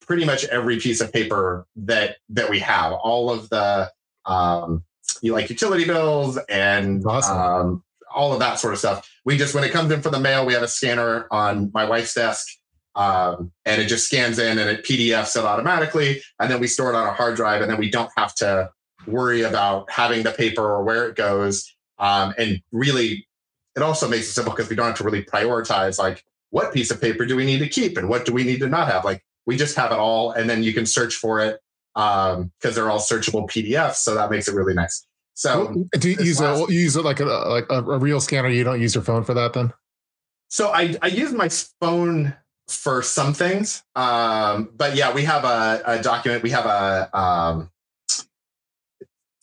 pretty 0.01 0.25
much 0.25 0.45
every 0.45 0.79
piece 0.79 1.01
of 1.01 1.11
paper 1.11 1.65
that 1.75 2.17
that 2.29 2.47
we 2.47 2.59
have 2.59 2.93
all 2.93 3.31
of 3.31 3.49
the 3.49 3.91
um, 4.25 4.83
you 5.23 5.33
like 5.33 5.49
utility 5.49 5.85
bills 5.85 6.37
and 6.49 7.03
awesome. 7.03 7.37
um, 7.37 7.83
all 8.13 8.31
of 8.31 8.37
that 8.37 8.59
sort 8.59 8.73
of 8.73 8.79
stuff 8.79 9.09
we 9.25 9.37
just 9.37 9.55
when 9.55 9.63
it 9.63 9.71
comes 9.71 9.91
in 9.91 10.03
for 10.03 10.11
the 10.11 10.19
mail 10.19 10.45
we 10.45 10.53
have 10.53 10.61
a 10.61 10.67
scanner 10.67 11.27
on 11.31 11.71
my 11.73 11.83
wife's 11.83 12.13
desk 12.13 12.47
um, 12.95 13.51
and 13.65 13.81
it 13.81 13.87
just 13.87 14.05
scans 14.05 14.39
in 14.39 14.57
and 14.57 14.69
it 14.69 14.85
PDFs 14.85 15.37
it 15.37 15.43
automatically. 15.43 16.21
And 16.39 16.49
then 16.49 16.59
we 16.59 16.67
store 16.67 16.93
it 16.93 16.95
on 16.95 17.07
a 17.07 17.13
hard 17.13 17.35
drive, 17.35 17.61
and 17.61 17.69
then 17.69 17.77
we 17.77 17.89
don't 17.89 18.11
have 18.17 18.33
to 18.35 18.69
worry 19.07 19.41
about 19.41 19.89
having 19.91 20.23
the 20.23 20.31
paper 20.31 20.63
or 20.63 20.83
where 20.83 21.07
it 21.07 21.15
goes. 21.15 21.75
Um, 21.99 22.33
and 22.37 22.61
really, 22.71 23.27
it 23.75 23.81
also 23.81 24.07
makes 24.07 24.27
it 24.27 24.31
simple 24.31 24.53
because 24.53 24.69
we 24.69 24.75
don't 24.75 24.87
have 24.87 24.97
to 24.97 25.03
really 25.03 25.23
prioritize 25.23 25.99
like 25.99 26.23
what 26.49 26.73
piece 26.73 26.91
of 26.91 27.01
paper 27.01 27.25
do 27.25 27.35
we 27.35 27.45
need 27.45 27.59
to 27.59 27.67
keep 27.67 27.97
and 27.97 28.07
what 28.07 28.25
do 28.25 28.33
we 28.33 28.43
need 28.43 28.59
to 28.59 28.67
not 28.67 28.87
have. 28.87 29.03
Like 29.03 29.23
we 29.45 29.57
just 29.57 29.75
have 29.75 29.91
it 29.91 29.97
all, 29.97 30.31
and 30.31 30.49
then 30.49 30.63
you 30.63 30.73
can 30.73 30.85
search 30.85 31.15
for 31.15 31.41
it 31.41 31.59
because 31.93 32.37
um, 32.37 32.51
they're 32.61 32.89
all 32.89 32.99
searchable 32.99 33.49
PDFs. 33.49 33.95
So 33.95 34.15
that 34.15 34.31
makes 34.31 34.47
it 34.47 34.55
really 34.55 34.73
nice. 34.73 35.05
So 35.33 35.85
do 35.91 36.09
you 36.09 36.15
use 36.19 36.39
last, 36.39 36.69
a 36.69 36.73
you 36.73 36.79
use 36.79 36.95
it 36.95 37.03
like 37.03 37.19
a 37.19 37.25
like 37.25 37.65
a, 37.69 37.83
a 37.83 37.97
real 37.97 38.21
scanner? 38.21 38.47
You 38.47 38.63
don't 38.63 38.81
use 38.81 38.95
your 38.95 39.03
phone 39.03 39.25
for 39.25 39.33
that 39.33 39.51
then? 39.51 39.73
So 40.47 40.69
I 40.69 40.95
I 41.01 41.07
use 41.07 41.33
my 41.33 41.49
phone 41.81 42.33
for 42.67 43.01
some 43.01 43.33
things. 43.33 43.83
Um, 43.95 44.71
but 44.75 44.95
yeah, 44.95 45.13
we 45.13 45.23
have 45.23 45.43
a, 45.43 45.81
a 45.85 46.01
document. 46.01 46.43
We 46.43 46.51
have 46.51 46.65
a 46.65 47.09
um, 47.17 47.71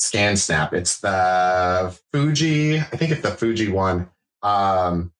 ScanSnap. 0.00 0.72
It's 0.72 1.00
the 1.00 1.96
Fuji. 2.12 2.78
I 2.78 2.82
think 2.82 3.12
it's 3.12 3.22
the 3.22 3.30
Fuji 3.30 3.68
one 3.68 4.08
um, 4.42 5.12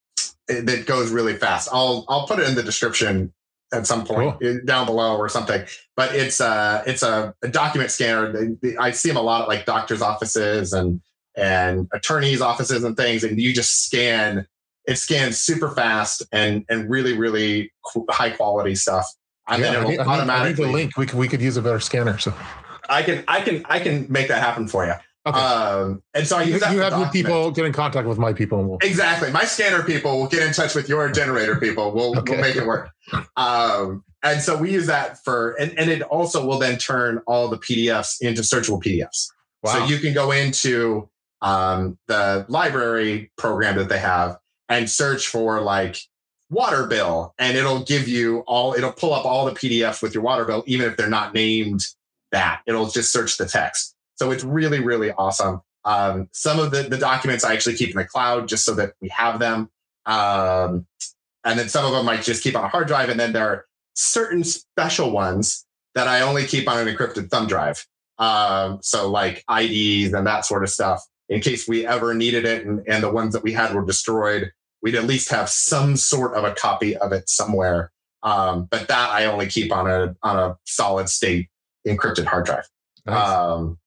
it, 0.48 0.66
that 0.66 0.86
goes 0.86 1.10
really 1.10 1.36
fast. 1.36 1.68
I'll 1.72 2.04
I'll 2.08 2.26
put 2.26 2.38
it 2.38 2.48
in 2.48 2.54
the 2.54 2.62
description 2.62 3.32
at 3.72 3.86
some 3.86 4.04
point 4.04 4.38
cool. 4.40 4.60
down 4.64 4.86
below 4.86 5.16
or 5.16 5.28
something. 5.28 5.64
But 5.96 6.14
it's 6.14 6.40
a 6.40 6.82
it's 6.86 7.02
a, 7.02 7.34
a 7.42 7.48
document 7.48 7.90
scanner. 7.90 8.56
I 8.78 8.90
see 8.90 9.08
them 9.08 9.16
a 9.16 9.22
lot 9.22 9.42
at 9.42 9.48
like 9.48 9.64
doctors' 9.64 10.02
offices 10.02 10.72
and 10.72 11.00
and 11.36 11.88
attorneys' 11.92 12.42
offices 12.42 12.84
and 12.84 12.96
things, 12.96 13.24
and 13.24 13.38
you 13.40 13.54
just 13.54 13.86
scan 13.86 14.46
it 14.86 14.96
scans 14.96 15.38
super 15.38 15.70
fast 15.70 16.22
and 16.32 16.64
and 16.68 16.90
really 16.90 17.16
really 17.16 17.72
high 18.10 18.30
quality 18.30 18.74
stuff. 18.74 19.06
And 19.48 19.62
yeah, 19.62 19.72
then 19.72 19.80
it'll 19.80 19.88
I 19.88 19.90
need, 19.90 20.00
automatically. 20.00 20.34
I 20.34 20.48
need 20.48 20.56
the 20.56 20.72
link. 20.72 20.96
We 20.96 21.06
could 21.06 21.18
we 21.18 21.28
could 21.28 21.40
use 21.40 21.56
a 21.56 21.62
better 21.62 21.80
scanner. 21.80 22.18
So 22.18 22.34
I 22.88 23.02
can 23.02 23.24
I 23.28 23.40
can 23.40 23.64
I 23.68 23.80
can 23.80 24.06
make 24.08 24.28
that 24.28 24.42
happen 24.42 24.68
for 24.68 24.86
you. 24.86 24.94
Okay. 25.24 25.38
Um, 25.38 26.02
and 26.14 26.26
so 26.26 26.38
I 26.38 26.42
use 26.42 26.60
you, 26.62 26.72
you 26.72 26.80
have 26.80 26.98
your 26.98 27.08
people 27.10 27.52
get 27.52 27.64
in 27.64 27.72
contact 27.72 28.08
with 28.08 28.18
my 28.18 28.32
people. 28.32 28.62
We'll... 28.64 28.78
Exactly. 28.82 29.30
My 29.30 29.44
scanner 29.44 29.84
people 29.84 30.18
will 30.18 30.26
get 30.26 30.42
in 30.42 30.52
touch 30.52 30.74
with 30.74 30.88
your 30.88 31.08
generator 31.12 31.56
people. 31.56 31.92
We'll, 31.92 32.18
okay. 32.18 32.32
we'll 32.32 32.40
make 32.40 32.56
it 32.56 32.66
work. 32.66 32.90
Um, 33.36 34.02
and 34.24 34.40
so 34.40 34.56
we 34.56 34.72
use 34.72 34.86
that 34.88 35.22
for, 35.22 35.52
and, 35.60 35.78
and 35.78 35.90
it 35.90 36.02
also 36.02 36.44
will 36.44 36.58
then 36.58 36.76
turn 36.76 37.20
all 37.28 37.46
the 37.46 37.58
PDFs 37.58 38.20
into 38.20 38.42
searchable 38.42 38.82
PDFs. 38.82 39.28
Wow. 39.62 39.72
So 39.72 39.84
you 39.84 39.98
can 39.98 40.12
go 40.12 40.32
into 40.32 41.08
um, 41.40 41.98
the 42.08 42.44
library 42.48 43.30
program 43.38 43.76
that 43.76 43.88
they 43.88 43.98
have 43.98 44.38
and 44.72 44.90
search 44.90 45.28
for 45.28 45.60
like 45.60 45.96
water 46.50 46.86
bill 46.86 47.34
and 47.38 47.56
it'll 47.56 47.82
give 47.84 48.08
you 48.08 48.40
all 48.46 48.74
it'll 48.74 48.92
pull 48.92 49.14
up 49.14 49.24
all 49.24 49.44
the 49.46 49.52
pdfs 49.52 50.02
with 50.02 50.14
your 50.14 50.22
water 50.22 50.44
bill 50.44 50.62
even 50.66 50.86
if 50.86 50.96
they're 50.96 51.08
not 51.08 51.32
named 51.32 51.80
that 52.30 52.60
it'll 52.66 52.88
just 52.88 53.12
search 53.12 53.38
the 53.38 53.46
text 53.46 53.94
so 54.16 54.30
it's 54.30 54.44
really 54.44 54.80
really 54.80 55.10
awesome 55.12 55.60
Um, 55.84 56.28
some 56.32 56.58
of 56.58 56.70
the, 56.70 56.84
the 56.84 56.98
documents 56.98 57.44
I 57.44 57.52
actually 57.52 57.76
keep 57.76 57.90
in 57.90 57.96
the 57.96 58.04
cloud 58.04 58.48
just 58.48 58.64
so 58.64 58.74
that 58.74 58.94
we 59.00 59.08
have 59.08 59.38
them. 59.38 59.68
Um, 60.06 60.86
and 61.44 61.58
then 61.58 61.68
some 61.68 61.84
of 61.84 61.92
them 61.92 62.08
I 62.08 62.16
just 62.18 62.42
keep 62.42 62.56
on 62.56 62.64
a 62.64 62.68
hard 62.68 62.86
drive. 62.86 63.08
And 63.08 63.18
then 63.18 63.32
there 63.32 63.48
are 63.48 63.66
certain 63.94 64.44
special 64.44 65.10
ones 65.10 65.66
that 65.94 66.06
I 66.08 66.20
only 66.22 66.46
keep 66.46 66.68
on 66.68 66.86
an 66.86 66.94
encrypted 66.94 67.30
thumb 67.30 67.46
drive. 67.46 67.84
Um, 68.18 68.78
so 68.82 69.10
like 69.10 69.44
IDs 69.50 70.12
and 70.12 70.26
that 70.26 70.44
sort 70.44 70.62
of 70.62 70.70
stuff 70.70 71.02
in 71.28 71.40
case 71.40 71.66
we 71.66 71.86
ever 71.86 72.14
needed 72.14 72.44
it 72.44 72.66
and, 72.66 72.82
and 72.86 73.02
the 73.02 73.10
ones 73.10 73.32
that 73.32 73.42
we 73.42 73.52
had 73.52 73.74
were 73.74 73.84
destroyed, 73.84 74.52
we'd 74.82 74.94
at 74.94 75.04
least 75.04 75.30
have 75.30 75.48
some 75.48 75.96
sort 75.96 76.34
of 76.34 76.44
a 76.44 76.54
copy 76.54 76.96
of 76.96 77.12
it 77.12 77.28
somewhere. 77.28 77.90
Um, 78.22 78.68
but 78.70 78.88
that 78.88 79.10
I 79.10 79.24
only 79.24 79.46
keep 79.46 79.72
on 79.72 79.90
a 79.90 80.14
on 80.22 80.38
a 80.38 80.56
solid 80.64 81.08
state 81.08 81.48
encrypted 81.86 82.26
hard 82.26 82.46
drive. 82.46 82.68
Nice. 83.06 83.28
Um, 83.28 83.78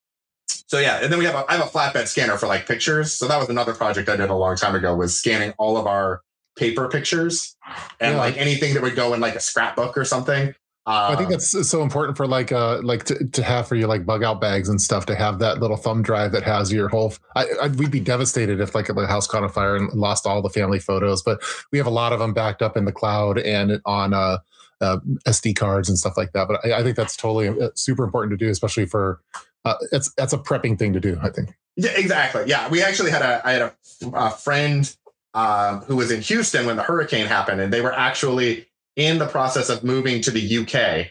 so 0.68 0.80
yeah, 0.80 1.00
and 1.02 1.12
then 1.12 1.20
we 1.20 1.26
have 1.26 1.36
a, 1.36 1.46
I 1.50 1.56
have 1.56 1.66
a 1.66 1.70
flatbed 1.70 2.08
scanner 2.08 2.38
for 2.38 2.48
like 2.48 2.68
pictures. 2.68 3.14
So 3.14 3.28
that 3.28 3.38
was 3.38 3.50
another 3.50 3.74
project 3.74 4.10
I 4.10 4.16
did 4.16 4.30
a 4.30 4.36
long 4.36 4.56
time 4.56 4.76
ago 4.76 4.96
was 4.96 5.18
scanning 5.18 5.54
all 5.58 5.78
of 5.78 5.88
our 5.88 6.22
paper 6.58 6.88
pictures 6.88 7.56
and 8.00 8.16
yeah. 8.16 8.20
like 8.20 8.38
anything 8.38 8.74
that 8.74 8.84
would 8.84 8.96
go 8.96 9.14
in 9.14 9.20
like 9.20 9.36
a 9.36 9.40
scrapbook 9.40 9.98
or 9.98 10.06
something. 10.06 10.54
I 10.88 11.16
think 11.16 11.28
um, 11.28 11.32
that's 11.32 11.68
so 11.68 11.82
important 11.82 12.16
for 12.16 12.28
like 12.28 12.52
uh 12.52 12.80
like 12.84 13.06
to, 13.06 13.26
to 13.26 13.44
have 13.44 13.68
for 13.68 13.76
your 13.76 13.88
like 13.88 14.06
bug 14.06 14.24
out 14.24 14.40
bags 14.40 14.70
and 14.70 14.80
stuff 14.80 15.06
to 15.08 15.16
have 15.16 15.40
that 15.40 15.60
little 15.60 15.78
thumb 15.78 16.04
drive 16.04 16.32
that 16.34 16.44
has 16.44 16.72
your 16.72 16.90
whole. 16.90 17.14
I, 17.36 17.48
I 17.64 17.68
we'd 17.70 17.90
be 17.90 18.00
devastated 18.00 18.60
if 18.60 18.76
like 18.76 18.88
the 18.88 19.08
house 19.08 19.26
caught 19.26 19.44
on 19.44 19.50
fire 19.50 19.76
and 19.76 19.92
lost 19.94 20.28
all 20.28 20.42
the 20.42 20.50
family 20.50 20.80
photos, 20.80 21.24
but 21.24 21.42
we 21.72 21.80
have 21.80 21.88
a 21.88 21.92
lot 21.92 22.14
of 22.14 22.20
them 22.20 22.34
backed 22.34 22.62
up 22.62 22.78
in 22.78 22.86
the 22.86 22.92
cloud 22.92 23.40
and 23.40 23.82
on 23.86 24.14
uh, 24.14 24.38
uh 24.82 24.98
SD 25.28 25.56
cards 25.56 25.90
and 25.90 25.98
stuff 25.98 26.18
like 26.18 26.34
that. 26.34 26.48
But 26.48 26.64
I, 26.64 26.80
I 26.80 26.84
think 26.84 26.96
that's 26.96 27.18
totally 27.18 27.48
uh, 27.48 27.70
super 27.76 28.04
important 28.04 28.38
to 28.38 28.46
do, 28.46 28.52
especially 28.52 28.86
for 28.86 29.22
uh, 29.64 29.76
it's 29.92 30.14
that's 30.14 30.34
a 30.34 30.38
prepping 30.38 30.78
thing 30.78 30.94
to 30.94 31.00
do. 31.00 31.18
I 31.22 31.30
think. 31.30 31.56
Yeah, 31.78 31.92
exactly. 31.96 32.44
Yeah, 32.46 32.70
we 32.70 32.84
actually 32.84 33.10
had 33.10 33.24
a 33.24 33.42
I 33.44 33.54
had 33.54 33.62
a, 33.64 33.74
a 34.14 34.30
friend 34.30 34.96
um, 35.34 35.82
who 35.82 35.96
was 35.96 36.12
in 36.12 36.22
Houston 36.22 36.68
when 36.68 36.76
the 36.76 36.84
hurricane 36.84 37.26
happened, 37.26 37.60
and 37.60 37.74
they 37.74 37.82
were 37.82 37.94
actually 37.94 38.68
in 38.96 39.18
the 39.18 39.28
process 39.28 39.70
of 39.70 39.84
moving 39.84 40.22
to 40.22 40.32
the 40.32 40.58
UK. 40.58 41.08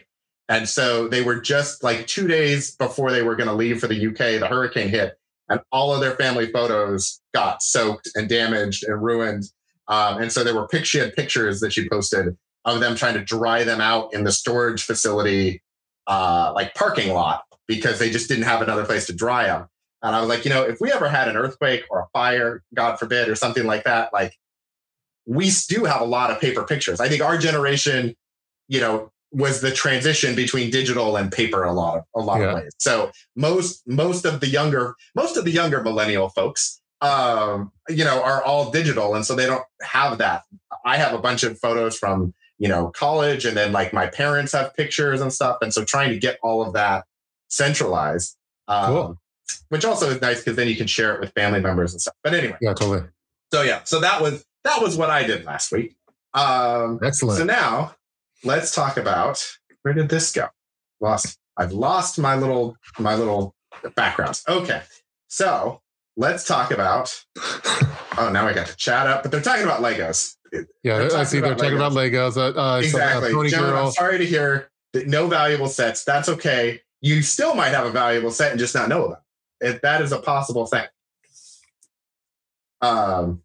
And 0.47 0.67
so 0.69 1.07
they 1.07 1.21
were 1.21 1.39
just 1.39 1.83
like 1.83 2.07
two 2.07 2.27
days 2.27 2.75
before 2.75 3.11
they 3.11 3.23
were 3.23 3.35
going 3.35 3.49
to 3.49 3.55
leave 3.55 3.79
for 3.79 3.87
the 3.87 4.07
UK, 4.07 4.39
the 4.39 4.47
hurricane 4.47 4.89
hit, 4.89 5.17
and 5.49 5.59
all 5.71 5.93
of 5.93 6.01
their 6.01 6.15
family 6.15 6.51
photos 6.51 7.21
got 7.33 7.61
soaked 7.61 8.09
and 8.15 8.29
damaged 8.29 8.83
and 8.83 9.01
ruined. 9.01 9.43
Um, 9.87 10.21
and 10.21 10.31
so 10.31 10.43
there 10.43 10.55
were 10.55 10.67
picture, 10.67 10.85
she 10.85 10.97
had 10.99 11.15
pictures 11.15 11.59
that 11.59 11.73
she 11.73 11.89
posted 11.89 12.35
of 12.65 12.79
them 12.79 12.95
trying 12.95 13.13
to 13.13 13.23
dry 13.23 13.63
them 13.63 13.79
out 13.79 14.13
in 14.13 14.23
the 14.23 14.31
storage 14.31 14.83
facility, 14.83 15.61
uh, 16.07 16.51
like 16.55 16.73
parking 16.73 17.13
lot, 17.13 17.43
because 17.67 17.99
they 17.99 18.09
just 18.09 18.27
didn't 18.27 18.45
have 18.45 18.61
another 18.61 18.85
place 18.85 19.05
to 19.05 19.13
dry 19.13 19.45
them. 19.45 19.67
And 20.01 20.15
I 20.15 20.19
was 20.19 20.29
like, 20.29 20.45
you 20.45 20.49
know, 20.49 20.63
if 20.63 20.79
we 20.81 20.91
ever 20.91 21.07
had 21.07 21.27
an 21.27 21.37
earthquake 21.37 21.83
or 21.89 22.01
a 22.01 22.07
fire, 22.13 22.63
God 22.73 22.97
forbid, 22.97 23.29
or 23.29 23.35
something 23.35 23.65
like 23.65 23.83
that, 23.85 24.11
like 24.13 24.33
we 25.25 25.51
do 25.67 25.85
have 25.85 26.01
a 26.01 26.05
lot 26.05 26.31
of 26.31 26.39
paper 26.39 26.63
pictures. 26.63 26.99
I 26.99 27.09
think 27.09 27.21
our 27.21 27.37
generation, 27.37 28.15
you 28.67 28.79
know, 28.79 29.11
was 29.31 29.61
the 29.61 29.71
transition 29.71 30.35
between 30.35 30.69
digital 30.69 31.17
and 31.17 31.31
paper 31.31 31.63
a 31.63 31.73
lot 31.73 31.97
of 31.97 32.03
a 32.15 32.19
lot 32.21 32.39
yeah. 32.39 32.47
of 32.47 32.55
ways. 32.55 32.71
So 32.77 33.11
most 33.35 33.81
most 33.85 34.23
of 34.25 34.39
the 34.39 34.47
younger 34.47 34.95
most 35.13 35.35
of 35.35 35.43
the 35.43 35.51
younger 35.51 35.83
millennial 35.83 36.29
folks 36.29 36.79
um, 37.01 37.71
you 37.89 38.03
know, 38.03 38.23
are 38.23 38.41
all 38.43 38.71
digital 38.71 39.15
and 39.15 39.25
so 39.25 39.35
they 39.35 39.45
don't 39.45 39.65
have 39.81 40.17
that. 40.19 40.43
I 40.85 40.97
have 40.97 41.13
a 41.13 41.19
bunch 41.19 41.43
of 41.43 41.59
photos 41.59 41.97
from, 41.97 42.33
you 42.57 42.69
know, 42.69 42.89
college 42.89 43.45
and 43.45 43.55
then 43.57 43.71
like 43.71 43.93
my 43.93 44.07
parents 44.07 44.53
have 44.53 44.73
pictures 44.75 45.21
and 45.21 45.31
stuff 45.31 45.57
and 45.61 45.73
so 45.73 45.83
trying 45.83 46.09
to 46.11 46.17
get 46.17 46.39
all 46.41 46.65
of 46.65 46.73
that 46.73 47.05
centralized. 47.49 48.37
Um, 48.67 48.85
cool. 48.87 49.21
which 49.69 49.85
also 49.85 50.09
is 50.09 50.21
nice 50.21 50.39
because 50.39 50.55
then 50.55 50.67
you 50.67 50.75
can 50.75 50.87
share 50.87 51.13
it 51.13 51.19
with 51.19 51.31
family 51.33 51.59
members 51.59 51.93
and 51.93 52.01
stuff. 52.01 52.15
But 52.23 52.33
anyway. 52.33 52.57
Yeah, 52.61 52.73
totally. 52.73 53.03
So 53.53 53.61
yeah, 53.61 53.81
so 53.83 53.99
that 53.99 54.21
was 54.21 54.43
that 54.65 54.81
was 54.81 54.97
what 54.97 55.09
I 55.09 55.23
did 55.23 55.45
last 55.45 55.71
week. 55.71 55.95
Um, 56.33 56.99
Excellent. 57.01 57.37
So 57.37 57.45
now 57.45 57.95
let's 58.43 58.75
talk 58.75 58.97
about 58.97 59.41
where 59.83 59.93
did 59.93 60.09
this 60.09 60.31
go? 60.33 60.47
Lost. 60.99 61.37
I've 61.55 61.71
lost 61.71 62.19
my 62.19 62.35
little 62.35 62.75
my 62.99 63.15
little 63.15 63.55
backgrounds. 63.95 64.43
Okay, 64.47 64.81
so 65.27 65.81
let's 66.17 66.45
talk 66.45 66.71
about. 66.71 67.23
oh, 68.17 68.29
now 68.33 68.47
I 68.47 68.53
got 68.53 68.67
to 68.67 68.75
chat 68.75 69.07
up, 69.07 69.23
but 69.23 69.31
they're 69.31 69.41
talking 69.41 69.63
about 69.63 69.81
Legos. 69.81 70.35
Yeah, 70.83 71.09
I 71.13 71.23
see. 71.23 71.39
They're 71.39 71.55
talking 71.55 71.75
about 71.75 71.93
Legos. 71.93 72.35
Uh, 72.35 72.59
uh, 72.59 72.79
exactly. 72.79 73.31
So, 73.31 73.41
uh, 73.41 73.47
Gentlemen, 73.47 73.77
I'm 73.77 73.91
sorry 73.91 74.17
to 74.17 74.25
hear 74.25 74.69
that 74.93 75.07
no 75.07 75.27
valuable 75.27 75.67
sets. 75.67 76.03
That's 76.03 76.27
okay. 76.29 76.81
You 77.01 77.21
still 77.21 77.55
might 77.55 77.69
have 77.69 77.85
a 77.85 77.91
valuable 77.91 78.31
set 78.31 78.51
and 78.51 78.59
just 78.59 78.73
not 78.73 78.89
know 78.89 79.05
about 79.05 79.21
it. 79.61 79.81
That 79.81 80.01
is 80.01 80.11
a 80.11 80.19
possible 80.19 80.65
thing. 80.65 80.85
Um, 82.81 83.41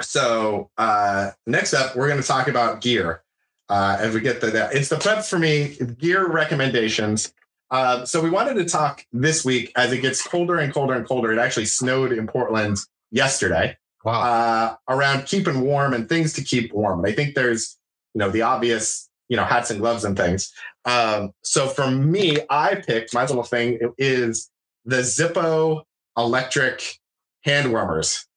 so 0.00 0.70
uh, 0.78 1.30
next 1.46 1.74
up, 1.74 1.96
we're 1.96 2.08
going 2.08 2.20
to 2.20 2.26
talk 2.26 2.48
about 2.48 2.80
gear. 2.80 3.22
Uh, 3.68 3.96
as 4.00 4.14
we 4.14 4.20
get 4.20 4.40
to 4.40 4.50
that, 4.50 4.74
it's 4.74 4.88
the 4.88 4.96
prep 4.96 5.24
for 5.24 5.38
me 5.38 5.76
gear 5.98 6.26
recommendations. 6.26 7.34
Uh, 7.70 8.04
so 8.06 8.20
we 8.20 8.30
wanted 8.30 8.54
to 8.54 8.64
talk 8.64 9.04
this 9.12 9.44
week 9.44 9.72
as 9.76 9.92
it 9.92 9.98
gets 9.98 10.26
colder 10.26 10.58
and 10.58 10.72
colder 10.72 10.94
and 10.94 11.06
colder. 11.06 11.32
It 11.32 11.38
actually 11.38 11.66
snowed 11.66 12.12
in 12.12 12.26
Portland 12.26 12.78
yesterday. 13.10 13.76
Wow. 14.04 14.20
Uh, 14.22 14.76
around 14.88 15.26
keeping 15.26 15.60
warm 15.62 15.92
and 15.92 16.08
things 16.08 16.32
to 16.34 16.42
keep 16.42 16.72
warm. 16.72 17.00
And 17.00 17.12
I 17.12 17.14
think 17.14 17.34
there's, 17.34 17.76
you 18.14 18.20
know, 18.20 18.30
the 18.30 18.42
obvious, 18.42 19.10
you 19.28 19.36
know, 19.36 19.44
hats 19.44 19.70
and 19.70 19.80
gloves 19.80 20.04
and 20.04 20.16
things. 20.16 20.52
Um, 20.84 21.32
so 21.42 21.66
for 21.66 21.90
me, 21.90 22.38
I 22.48 22.76
picked 22.76 23.12
my 23.12 23.26
little 23.26 23.42
thing 23.42 23.78
is 23.98 24.50
the 24.84 24.98
Zippo 24.98 25.82
electric 26.16 26.98
hand 27.42 27.70
warmers. 27.70 28.27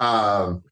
Um, 0.00 0.62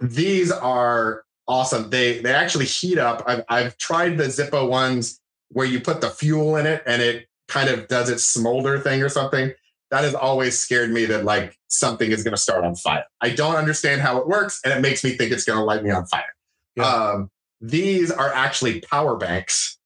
these 0.00 0.50
are 0.50 1.24
awesome. 1.48 1.90
They 1.90 2.20
they 2.20 2.34
actually 2.34 2.66
heat 2.66 2.98
up. 2.98 3.22
I've 3.26 3.44
I've 3.48 3.78
tried 3.78 4.18
the 4.18 4.24
Zippo 4.24 4.68
ones 4.68 5.20
where 5.50 5.66
you 5.66 5.80
put 5.80 6.00
the 6.00 6.10
fuel 6.10 6.56
in 6.56 6.66
it 6.66 6.82
and 6.86 7.00
it 7.00 7.26
kind 7.48 7.68
of 7.68 7.88
does 7.88 8.10
its 8.10 8.24
smolder 8.24 8.78
thing 8.78 9.02
or 9.02 9.08
something. 9.08 9.52
That 9.90 10.02
has 10.02 10.14
always 10.14 10.58
scared 10.58 10.90
me 10.90 11.04
that 11.06 11.24
like 11.24 11.56
something 11.68 12.10
is 12.10 12.24
going 12.24 12.34
to 12.34 12.40
start 12.40 12.64
on 12.64 12.74
fire. 12.74 13.04
I 13.20 13.30
don't 13.30 13.54
understand 13.54 14.00
how 14.00 14.18
it 14.18 14.26
works, 14.26 14.60
and 14.64 14.74
it 14.74 14.80
makes 14.80 15.04
me 15.04 15.10
think 15.10 15.30
it's 15.30 15.44
going 15.44 15.58
to 15.58 15.64
light 15.64 15.84
me 15.84 15.90
on 15.90 16.06
fire. 16.06 16.34
Yeah. 16.74 16.84
Um, 16.84 17.30
these 17.60 18.10
are 18.10 18.32
actually 18.32 18.80
power 18.80 19.16
banks 19.16 19.78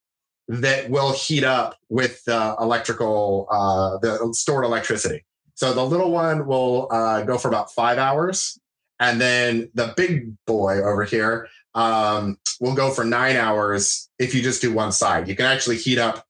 that 0.48 0.90
will 0.90 1.12
heat 1.12 1.44
up 1.44 1.76
with 1.90 2.24
the 2.24 2.56
electrical, 2.58 3.46
uh, 3.50 3.98
the 3.98 4.32
stored 4.32 4.64
electricity. 4.64 5.24
So 5.54 5.72
the 5.72 5.84
little 5.84 6.10
one 6.10 6.46
will 6.46 6.88
uh, 6.90 7.22
go 7.22 7.38
for 7.38 7.48
about 7.48 7.72
five 7.72 7.98
hours. 7.98 8.58
And 9.00 9.20
then 9.20 9.70
the 9.74 9.94
big 9.96 10.36
boy 10.46 10.82
over 10.82 11.04
here 11.04 11.48
um, 11.74 12.38
will 12.60 12.74
go 12.74 12.90
for 12.90 13.04
nine 13.04 13.36
hours 13.36 14.08
if 14.18 14.34
you 14.34 14.42
just 14.42 14.60
do 14.60 14.72
one 14.72 14.92
side. 14.92 15.26
You 15.26 15.34
can 15.34 15.46
actually 15.46 15.78
heat 15.78 15.98
up 15.98 16.24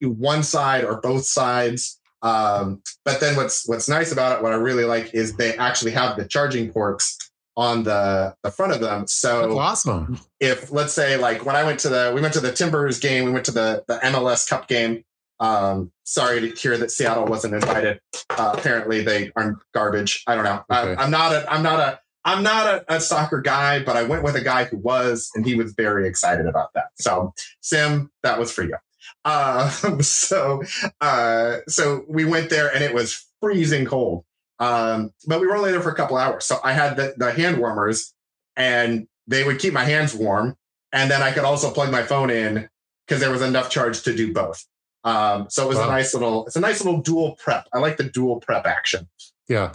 one 0.00 0.42
side 0.42 0.84
or 0.84 1.00
both 1.00 1.24
sides. 1.24 2.00
Um, 2.22 2.82
but 3.04 3.20
then 3.20 3.36
what's 3.36 3.68
what's 3.68 3.88
nice 3.88 4.12
about 4.12 4.36
it, 4.36 4.42
what 4.42 4.52
I 4.52 4.56
really 4.56 4.84
like, 4.84 5.14
is 5.14 5.36
they 5.36 5.56
actually 5.56 5.92
have 5.92 6.16
the 6.16 6.24
charging 6.24 6.72
ports 6.72 7.18
on 7.56 7.84
the 7.84 8.34
the 8.42 8.50
front 8.50 8.72
of 8.72 8.80
them. 8.80 9.06
So 9.06 9.42
That's 9.42 9.54
awesome. 9.54 10.20
If 10.40 10.70
let's 10.72 10.92
say 10.92 11.16
like 11.16 11.44
when 11.44 11.56
I 11.56 11.64
went 11.64 11.80
to 11.80 11.88
the 11.88 12.12
we 12.14 12.20
went 12.20 12.34
to 12.34 12.40
the 12.40 12.52
Timbers 12.52 12.98
game, 12.98 13.24
we 13.24 13.32
went 13.32 13.46
to 13.46 13.52
the 13.52 13.84
the 13.88 13.98
MLS 13.98 14.48
Cup 14.48 14.68
game. 14.68 15.04
Um, 15.42 15.90
sorry 16.04 16.40
to 16.40 16.56
hear 16.56 16.78
that 16.78 16.92
Seattle 16.92 17.26
wasn't 17.26 17.54
invited. 17.54 18.00
Uh, 18.30 18.54
apparently, 18.56 19.02
they 19.02 19.32
are 19.34 19.56
garbage. 19.74 20.22
I 20.28 20.36
don't 20.36 20.44
know. 20.44 20.64
Okay. 20.70 20.94
I, 20.94 21.04
am 21.04 21.10
not 21.10 21.32
a. 21.32 21.52
I'm 21.52 21.64
not 21.64 21.80
a. 21.80 22.00
I'm 22.24 22.44
not 22.44 22.66
a, 22.68 22.94
a, 22.94 23.00
soccer 23.00 23.40
guy, 23.40 23.82
but 23.82 23.96
I 23.96 24.04
went 24.04 24.22
with 24.22 24.36
a 24.36 24.40
guy 24.40 24.62
who 24.62 24.76
was, 24.76 25.28
and 25.34 25.44
he 25.44 25.56
was 25.56 25.72
very 25.72 26.06
excited 26.06 26.46
about 26.46 26.72
that. 26.74 26.90
So, 27.00 27.34
Sim, 27.60 28.12
that 28.22 28.38
was 28.38 28.52
for 28.52 28.62
you. 28.62 28.76
Uh, 29.24 29.68
so, 30.00 30.62
uh, 31.00 31.56
so 31.66 32.04
we 32.08 32.24
went 32.24 32.48
there, 32.48 32.72
and 32.72 32.84
it 32.84 32.94
was 32.94 33.26
freezing 33.40 33.84
cold. 33.84 34.24
Um, 34.60 35.10
but 35.26 35.40
we 35.40 35.48
were 35.48 35.56
only 35.56 35.72
there 35.72 35.82
for 35.82 35.90
a 35.90 35.96
couple 35.96 36.16
hours. 36.16 36.44
So 36.44 36.60
I 36.62 36.72
had 36.72 36.96
the, 36.96 37.14
the 37.16 37.32
hand 37.32 37.58
warmers, 37.58 38.14
and 38.54 39.08
they 39.26 39.42
would 39.42 39.58
keep 39.58 39.72
my 39.72 39.82
hands 39.82 40.14
warm, 40.14 40.54
and 40.92 41.10
then 41.10 41.20
I 41.20 41.32
could 41.32 41.42
also 41.42 41.72
plug 41.72 41.90
my 41.90 42.04
phone 42.04 42.30
in 42.30 42.68
because 43.08 43.20
there 43.20 43.32
was 43.32 43.42
enough 43.42 43.68
charge 43.68 44.02
to 44.02 44.14
do 44.14 44.32
both. 44.32 44.64
Um, 45.04 45.46
so 45.50 45.64
it 45.64 45.68
was 45.68 45.78
wow. 45.78 45.88
a 45.88 45.92
nice 45.92 46.14
little, 46.14 46.46
it's 46.46 46.56
a 46.56 46.60
nice 46.60 46.84
little 46.84 47.00
dual 47.00 47.36
prep. 47.36 47.68
I 47.72 47.78
like 47.78 47.96
the 47.96 48.04
dual 48.04 48.40
prep 48.40 48.66
action. 48.66 49.08
Yeah. 49.48 49.72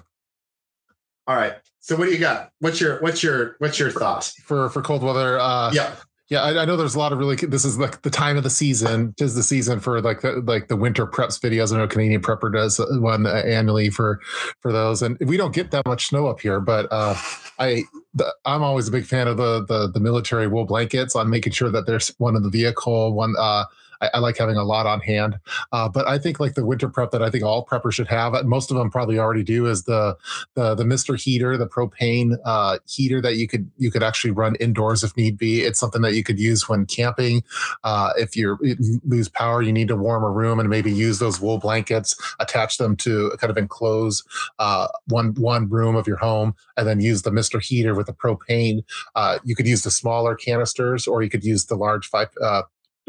All 1.27 1.35
right. 1.35 1.55
So 1.79 1.95
what 1.95 2.05
do 2.05 2.11
you 2.11 2.19
got? 2.19 2.51
What's 2.59 2.81
your 2.81 2.99
what's 2.99 3.23
your 3.23 3.55
what's 3.59 3.79
your 3.79 3.91
thoughts 3.91 4.33
for 4.41 4.69
for 4.69 4.81
cold 4.81 5.03
weather? 5.03 5.39
Uh, 5.39 5.71
yeah. 5.71 5.95
Yeah, 6.29 6.41
I, 6.41 6.63
I, 6.63 6.65
know 6.65 6.75
there's 6.75 6.95
a 6.95 6.99
lot 6.99 7.13
of 7.13 7.19
really. 7.19 7.37
This 7.37 7.63
is 7.63 7.79
like 7.79 8.01
the 8.01 8.09
time 8.09 8.35
of 8.35 8.43
the 8.43 8.49
season. 8.49 9.13
Tis 9.17 9.33
the 9.33 9.43
season 9.43 9.79
for 9.79 10.01
like 10.01 10.19
the 10.19 10.43
like 10.45 10.67
the 10.67 10.75
winter 10.75 11.07
preps 11.07 11.39
videos. 11.39 11.73
I 11.73 11.77
know 11.77 11.87
Canadian 11.87 12.21
Prepper 12.21 12.51
does 12.51 12.81
one 12.99 13.25
annually 13.25 13.89
for 13.89 14.19
for 14.59 14.73
those, 14.73 15.01
and 15.01 15.17
we 15.21 15.37
don't 15.37 15.55
get 15.55 15.71
that 15.71 15.85
much 15.85 16.07
snow 16.07 16.27
up 16.27 16.41
here. 16.41 16.59
But 16.59 16.87
uh, 16.91 17.15
I 17.59 17.83
the, 18.13 18.33
I'm 18.43 18.61
always 18.61 18.89
a 18.89 18.91
big 18.91 19.05
fan 19.05 19.29
of 19.29 19.37
the, 19.37 19.63
the 19.63 19.89
the 19.89 20.01
military 20.01 20.47
wool 20.47 20.65
blankets. 20.65 21.15
On 21.15 21.29
making 21.29 21.53
sure 21.53 21.69
that 21.69 21.85
there's 21.85 22.09
one 22.17 22.35
in 22.35 22.43
the 22.43 22.49
vehicle, 22.49 23.13
one 23.13 23.33
uh, 23.39 23.63
I, 24.01 24.09
I 24.15 24.19
like 24.19 24.37
having 24.37 24.57
a 24.57 24.63
lot 24.63 24.85
on 24.85 24.99
hand. 24.99 25.39
Uh, 25.71 25.89
but 25.89 26.07
I 26.07 26.17
think 26.17 26.39
like 26.39 26.55
the 26.55 26.65
winter 26.65 26.89
prep 26.89 27.11
that 27.11 27.23
I 27.23 27.29
think 27.29 27.43
all 27.43 27.65
preppers 27.65 27.93
should 27.93 28.07
have, 28.07 28.33
most 28.45 28.71
of 28.71 28.77
them 28.77 28.89
probably 28.89 29.19
already 29.19 29.43
do, 29.43 29.65
is 29.65 29.83
the 29.83 30.15
the 30.55 30.75
the 30.75 30.85
Mister 30.85 31.15
Heater, 31.15 31.57
the 31.57 31.67
propane 31.67 32.37
uh, 32.45 32.77
heater 32.85 33.21
that 33.21 33.35
you 33.35 33.47
could 33.47 33.69
you 33.77 33.91
could 33.91 34.03
actually 34.03 34.31
run 34.31 34.55
indoors 34.55 35.03
if 35.03 35.15
need 35.17 35.37
be. 35.37 35.61
It's 35.61 35.79
something 35.79 36.01
that 36.01 36.13
you 36.13 36.23
could 36.23 36.39
use 36.39 36.69
when 36.69 36.85
camping. 36.85 37.43
Uh, 37.83 38.11
if 38.17 38.35
you 38.35 38.57
lose 39.05 39.29
power, 39.29 39.61
you 39.61 39.71
need 39.71 39.87
to 39.87 39.95
warm 39.95 40.23
a 40.23 40.29
room 40.29 40.59
and 40.59 40.69
maybe 40.69 40.91
use 40.91 41.19
those 41.19 41.39
wool 41.41 41.57
blankets, 41.57 42.15
attach 42.39 42.77
them 42.77 42.95
to 42.97 43.31
kind 43.39 43.51
of 43.51 43.57
enclose 43.57 44.23
uh, 44.59 44.87
one 45.07 45.33
one 45.35 45.69
room 45.69 45.95
of 45.95 46.07
your 46.07 46.17
home, 46.17 46.55
and 46.75 46.87
then 46.87 46.99
use 46.99 47.21
the 47.21 47.31
Mister 47.31 47.59
Heater 47.59 47.95
with 47.95 48.07
the 48.07 48.13
propane. 48.13 48.83
Uh, 49.15 49.39
you 49.43 49.55
could 49.55 49.67
use 49.67 49.83
the 49.83 49.91
smaller 49.91 50.35
canisters, 50.35 51.07
or 51.07 51.23
you 51.23 51.29
could 51.29 51.43
use 51.43 51.65
the 51.65 51.75
large 51.75 52.07
five 52.07 52.29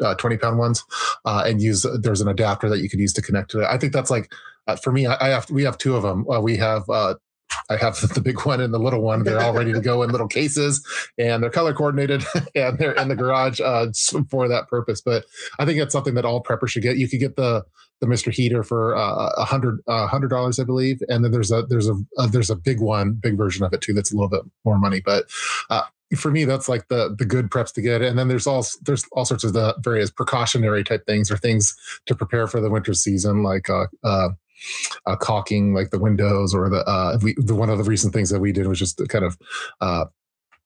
uh, 0.02 0.08
uh, 0.08 0.14
20 0.14 0.36
pound 0.38 0.58
ones 0.58 0.84
uh, 1.24 1.42
and 1.46 1.60
use 1.60 1.86
there's 2.00 2.20
an 2.20 2.28
adapter 2.28 2.68
that 2.68 2.78
you 2.78 2.88
could 2.88 3.00
use 3.00 3.12
to 3.12 3.22
connect 3.22 3.50
to 3.50 3.60
it 3.60 3.66
i 3.66 3.76
think 3.76 3.92
that's 3.92 4.10
like 4.10 4.32
uh, 4.66 4.76
for 4.76 4.92
me 4.92 5.06
I, 5.06 5.16
I, 5.26 5.28
have 5.30 5.50
we 5.50 5.62
have 5.64 5.78
two 5.78 5.96
of 5.96 6.02
them 6.02 6.28
uh, 6.30 6.40
we 6.40 6.56
have 6.56 6.88
uh, 6.88 7.14
I 7.70 7.76
have 7.76 7.96
the 8.14 8.20
big 8.20 8.44
one 8.44 8.60
and 8.60 8.72
the 8.72 8.78
little 8.78 9.00
one. 9.00 9.24
They're 9.24 9.40
all 9.40 9.54
ready 9.54 9.72
to 9.72 9.80
go 9.80 10.02
in 10.02 10.10
little 10.10 10.28
cases, 10.28 10.86
and 11.16 11.42
they're 11.42 11.50
color 11.50 11.72
coordinated, 11.72 12.22
and 12.54 12.78
they're 12.78 12.92
in 12.92 13.08
the 13.08 13.16
garage 13.16 13.60
uh, 13.60 13.86
for 14.30 14.48
that 14.48 14.68
purpose. 14.68 15.00
But 15.00 15.24
I 15.58 15.64
think 15.64 15.78
it's 15.78 15.92
something 15.92 16.14
that 16.14 16.24
all 16.24 16.42
preppers 16.42 16.68
should 16.68 16.82
get. 16.82 16.98
You 16.98 17.08
could 17.08 17.20
get 17.20 17.36
the 17.36 17.64
the 18.00 18.06
Mister 18.06 18.30
Heater 18.30 18.62
for 18.62 18.92
a 18.92 19.44
hundred 19.44 19.80
hundred 19.88 20.28
dollars, 20.28 20.58
I 20.58 20.64
believe, 20.64 21.00
and 21.08 21.24
then 21.24 21.32
there's 21.32 21.50
a 21.50 21.62
there's 21.62 21.88
a, 21.88 21.96
there's 22.30 22.50
a 22.50 22.56
big 22.56 22.80
one, 22.80 23.14
big 23.14 23.36
version 23.36 23.64
of 23.64 23.72
it 23.72 23.80
too. 23.80 23.94
That's 23.94 24.12
a 24.12 24.14
little 24.14 24.28
bit 24.28 24.42
more 24.64 24.78
money, 24.78 25.00
but 25.00 25.24
for 26.16 26.30
me 26.30 26.44
that's 26.44 26.68
like 26.68 26.88
the 26.88 27.14
the 27.18 27.24
good 27.24 27.50
preps 27.50 27.72
to 27.72 27.82
get 27.82 28.00
and 28.00 28.18
then 28.18 28.28
there's 28.28 28.46
all 28.46 28.64
there's 28.82 29.04
all 29.12 29.24
sorts 29.24 29.44
of 29.44 29.52
the 29.52 29.74
various 29.80 30.10
precautionary 30.10 30.82
type 30.82 31.04
things 31.06 31.30
or 31.30 31.36
things 31.36 31.76
to 32.06 32.14
prepare 32.14 32.46
for 32.46 32.60
the 32.60 32.70
winter 32.70 32.94
season 32.94 33.42
like 33.42 33.68
uh, 33.68 33.86
uh, 34.04 34.30
uh 35.06 35.16
caulking 35.16 35.74
like 35.74 35.90
the 35.90 35.98
windows 35.98 36.54
or 36.54 36.68
the 36.70 36.84
uh 36.88 37.18
we, 37.22 37.34
the 37.36 37.54
one 37.54 37.68
of 37.70 37.78
the 37.78 37.84
recent 37.84 38.12
things 38.12 38.30
that 38.30 38.40
we 38.40 38.52
did 38.52 38.66
was 38.66 38.78
just 38.78 39.00
kind 39.08 39.24
of 39.24 39.38
uh 39.80 40.06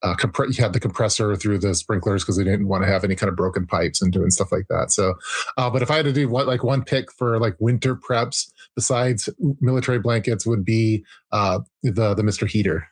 uh, 0.02 0.14
compre- 0.16 0.56
you 0.56 0.62
had 0.62 0.72
the 0.72 0.80
compressor 0.80 1.36
through 1.36 1.58
the 1.58 1.74
sprinklers 1.74 2.24
because 2.24 2.36
we 2.36 2.44
didn't 2.44 2.66
want 2.66 2.82
to 2.82 2.90
have 2.90 3.04
any 3.04 3.14
kind 3.14 3.28
of 3.28 3.36
broken 3.36 3.66
pipes 3.66 4.02
and 4.02 4.12
doing 4.12 4.30
stuff 4.30 4.50
like 4.50 4.66
that. 4.68 4.90
So, 4.90 5.14
uh, 5.56 5.70
but 5.70 5.82
if 5.82 5.90
I 5.90 5.96
had 5.96 6.04
to 6.06 6.12
do 6.12 6.28
what 6.28 6.46
like 6.46 6.64
one 6.64 6.82
pick 6.82 7.12
for 7.12 7.38
like 7.38 7.54
winter 7.60 7.94
preps 7.94 8.50
besides 8.74 9.28
military 9.60 10.00
blankets 10.00 10.46
would 10.46 10.64
be 10.64 11.04
uh, 11.30 11.60
the 11.82 12.14
the 12.14 12.22
Mister 12.22 12.46
Heater. 12.46 12.88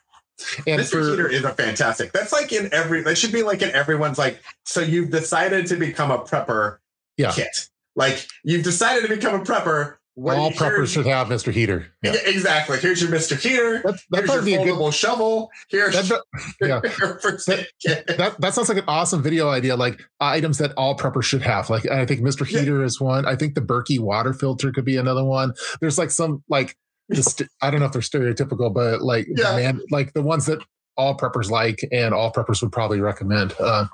And 0.66 0.80
Mr. 0.80 0.90
For, 0.90 1.10
Heater 1.10 1.28
is 1.28 1.44
a 1.44 1.50
fantastic. 1.50 2.12
That's 2.12 2.32
like 2.32 2.52
in 2.52 2.72
every. 2.72 3.02
That 3.02 3.16
should 3.16 3.32
be 3.32 3.42
like 3.42 3.62
in 3.62 3.70
everyone's 3.70 4.18
like. 4.18 4.40
So 4.64 4.80
you've 4.80 5.10
decided 5.10 5.66
to 5.66 5.76
become 5.76 6.10
a 6.10 6.18
prepper. 6.18 6.78
Yeah. 7.16 7.32
Kit. 7.32 7.68
Like 7.96 8.26
you've 8.44 8.64
decided 8.64 9.08
to 9.08 9.14
become 9.14 9.40
a 9.40 9.44
prepper. 9.44 9.96
What 10.14 10.36
All 10.36 10.50
preppers 10.50 10.92
should 10.92 11.06
have 11.06 11.28
Mr. 11.28 11.52
Heater. 11.52 11.86
Yeah. 12.02 12.14
Exactly. 12.26 12.78
Here's 12.78 13.00
your 13.00 13.10
Mr. 13.10 13.40
Heater. 13.40 13.80
That's, 13.82 14.04
that 14.10 14.26
Here's 14.26 14.46
your 14.46 14.60
foldable 14.60 14.86
good, 14.86 14.94
shovel. 14.94 15.50
Here's 15.70 15.94
that, 15.94 16.22
yeah. 16.60 16.80
that, 16.80 18.16
that, 18.18 18.40
that, 18.40 18.54
sounds 18.54 18.68
like 18.68 18.78
an 18.78 18.84
awesome 18.86 19.22
video 19.22 19.48
idea. 19.48 19.76
Like 19.76 20.02
items 20.20 20.58
that 20.58 20.72
all 20.76 20.96
preppers 20.96 21.22
should 21.22 21.42
have. 21.42 21.70
Like 21.70 21.88
I 21.88 22.04
think 22.04 22.20
Mr. 22.20 22.46
Heater 22.46 22.80
yeah. 22.80 22.84
is 22.84 23.00
one. 23.00 23.24
I 23.24 23.36
think 23.36 23.54
the 23.54 23.62
Berkey 23.62 23.98
water 23.98 24.34
filter 24.34 24.72
could 24.72 24.84
be 24.84 24.96
another 24.96 25.24
one. 25.24 25.54
There's 25.80 25.96
like 25.96 26.10
some 26.10 26.42
like 26.48 26.76
st- 27.16 27.50
I 27.60 27.70
don't 27.70 27.80
know 27.80 27.86
if 27.86 27.92
they're 27.92 28.02
stereotypical, 28.02 28.72
but 28.72 29.02
like 29.02 29.26
yeah. 29.36 29.56
man, 29.56 29.80
like 29.90 30.12
the 30.12 30.22
ones 30.22 30.46
that 30.46 30.60
all 30.96 31.16
preppers 31.16 31.50
like 31.50 31.86
and 31.92 32.14
all 32.14 32.32
preppers 32.32 32.62
would 32.62 32.72
probably 32.72 33.00
recommend. 33.00 33.54
Uh, 33.58 33.86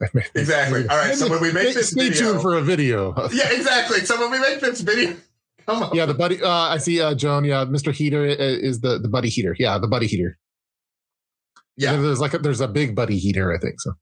exactly. 0.34 0.86
All 0.88 0.96
right. 0.96 1.14
So 1.14 1.28
when 1.28 1.40
we 1.40 1.52
make 1.52 1.74
this 1.74 1.90
stay 1.90 2.08
video, 2.08 2.32
tuned 2.32 2.42
for 2.42 2.56
a 2.56 2.62
video. 2.62 3.14
yeah, 3.32 3.52
exactly. 3.52 4.00
So 4.00 4.18
when 4.18 4.30
we 4.30 4.38
make 4.38 4.60
this 4.60 4.80
video, 4.80 5.16
come 5.66 5.84
on. 5.84 5.94
Yeah, 5.94 6.06
the 6.06 6.14
buddy. 6.14 6.42
Uh, 6.42 6.48
I 6.48 6.78
see, 6.78 7.00
uh, 7.00 7.14
Joan. 7.14 7.44
Yeah, 7.44 7.64
Mr. 7.64 7.92
Heater 7.92 8.24
is 8.24 8.80
the 8.80 8.98
the 8.98 9.08
buddy 9.08 9.28
heater. 9.28 9.54
Yeah, 9.58 9.78
the 9.78 9.88
buddy 9.88 10.06
heater. 10.06 10.38
Yeah, 11.76 11.96
there's 11.96 12.20
like 12.20 12.34
a, 12.34 12.38
there's 12.38 12.60
a 12.60 12.68
big 12.68 12.94
buddy 12.94 13.18
heater. 13.18 13.54
I 13.54 13.58
think 13.58 13.80
so. 13.80 13.92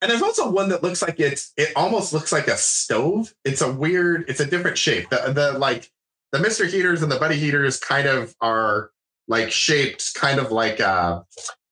And 0.00 0.10
there's 0.10 0.22
also 0.22 0.48
one 0.50 0.68
that 0.68 0.82
looks 0.82 1.02
like 1.02 1.18
it's 1.18 1.52
it 1.56 1.72
almost 1.74 2.12
looks 2.12 2.30
like 2.30 2.46
a 2.46 2.56
stove. 2.56 3.34
It's 3.44 3.60
a 3.60 3.72
weird. 3.72 4.26
It's 4.28 4.40
a 4.40 4.46
different 4.46 4.78
shape. 4.78 5.10
The 5.10 5.32
the 5.32 5.58
like 5.58 5.90
the 6.32 6.38
Mister 6.38 6.66
Heaters 6.66 7.02
and 7.02 7.10
the 7.10 7.18
Buddy 7.18 7.36
Heaters 7.36 7.78
kind 7.78 8.06
of 8.06 8.34
are 8.40 8.90
like 9.28 9.50
shaped 9.50 10.14
kind 10.14 10.38
of 10.38 10.50
like 10.50 10.80
uh, 10.80 11.20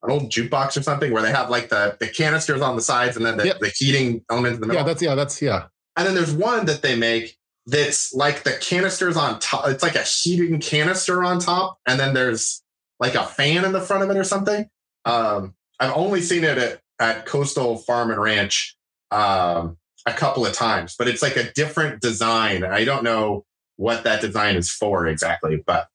an 0.03 0.11
old 0.11 0.31
jukebox 0.31 0.77
or 0.77 0.83
something, 0.83 1.13
where 1.13 1.23
they 1.23 1.33
have 1.33 1.51
like 1.51 1.69
the 1.69 1.97
the 2.01 2.09
canisters 2.09 2.61
on 2.61 2.77
the 2.77 2.83
sides 2.83 3.17
and 3.17 3.25
then 3.25 3.37
the, 3.37 3.47
yep. 3.47 3.59
the 3.61 3.73
heating 3.75 4.25
element 4.31 4.57
in 4.57 4.61
the 4.61 4.67
middle. 4.67 4.83
Yeah, 4.83 4.87
that's 4.87 5.03
yeah, 5.03 5.15
that's 5.15 5.41
yeah. 5.41 5.67
And 5.97 6.07
then 6.07 6.15
there's 6.15 6.33
one 6.33 6.67
that 6.67 6.83
they 6.83 6.97
make 6.97 7.39
that's 7.65 8.13
like 8.13 8.43
the 8.43 8.53
canisters 8.53 9.17
on 9.17 9.39
top. 9.41 9.69
It's 9.69 9.83
like 9.83 9.95
a 9.95 10.03
heating 10.03 10.61
canister 10.61 11.25
on 11.25 11.39
top, 11.39 11.79
and 11.87 11.99
then 11.99 12.13
there's 12.13 12.63
like 13.01 13.15
a 13.15 13.25
fan 13.25 13.65
in 13.65 13.73
the 13.73 13.81
front 13.81 14.05
of 14.05 14.11
it 14.11 14.19
or 14.19 14.25
something. 14.25 14.69
Um, 15.07 15.55
I've 15.81 15.97
only 15.97 16.21
seen 16.21 16.45
it 16.45 16.59
at, 16.59 16.81
at 17.01 17.25
Coastal 17.25 17.79
Farm 17.79 18.11
and 18.11 18.21
Ranch 18.21 18.77
um, 19.11 19.79
a 20.05 20.13
couple 20.13 20.45
of 20.45 20.53
times, 20.53 20.95
but 20.99 21.09
it's 21.09 21.23
like 21.23 21.37
a 21.37 21.51
different 21.53 22.03
design. 22.03 22.65
I 22.65 22.85
don't 22.85 23.03
know 23.03 23.46
what 23.77 24.05
that 24.05 24.21
design 24.21 24.57
is 24.57 24.71
for 24.71 25.07
exactly, 25.07 25.63
but 25.67 25.89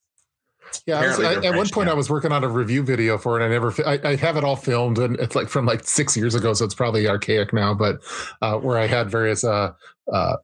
yeah, 0.85 1.01
was, 1.05 1.19
I, 1.19 1.33
at 1.45 1.55
one 1.55 1.67
point 1.69 1.89
I 1.89 1.93
was 1.93 2.09
working 2.09 2.31
on 2.31 2.43
a 2.43 2.49
review 2.49 2.83
video 2.83 3.17
for 3.17 3.39
it. 3.39 3.43
I 3.43 3.49
never, 3.49 3.73
I, 3.85 3.99
I, 4.03 4.15
have 4.15 4.37
it 4.37 4.43
all 4.43 4.55
filmed, 4.55 4.97
and 4.97 5.19
it's 5.19 5.35
like 5.35 5.49
from 5.49 5.65
like 5.65 5.83
six 5.83 6.15
years 6.15 6.33
ago, 6.33 6.53
so 6.53 6.65
it's 6.65 6.73
probably 6.73 7.07
archaic 7.07 7.53
now. 7.53 7.73
But 7.73 8.01
uh, 8.41 8.57
where 8.57 8.77
I 8.77 8.87
had 8.87 9.09
various 9.09 9.43
uh, 9.43 9.73
uh, 10.11 10.37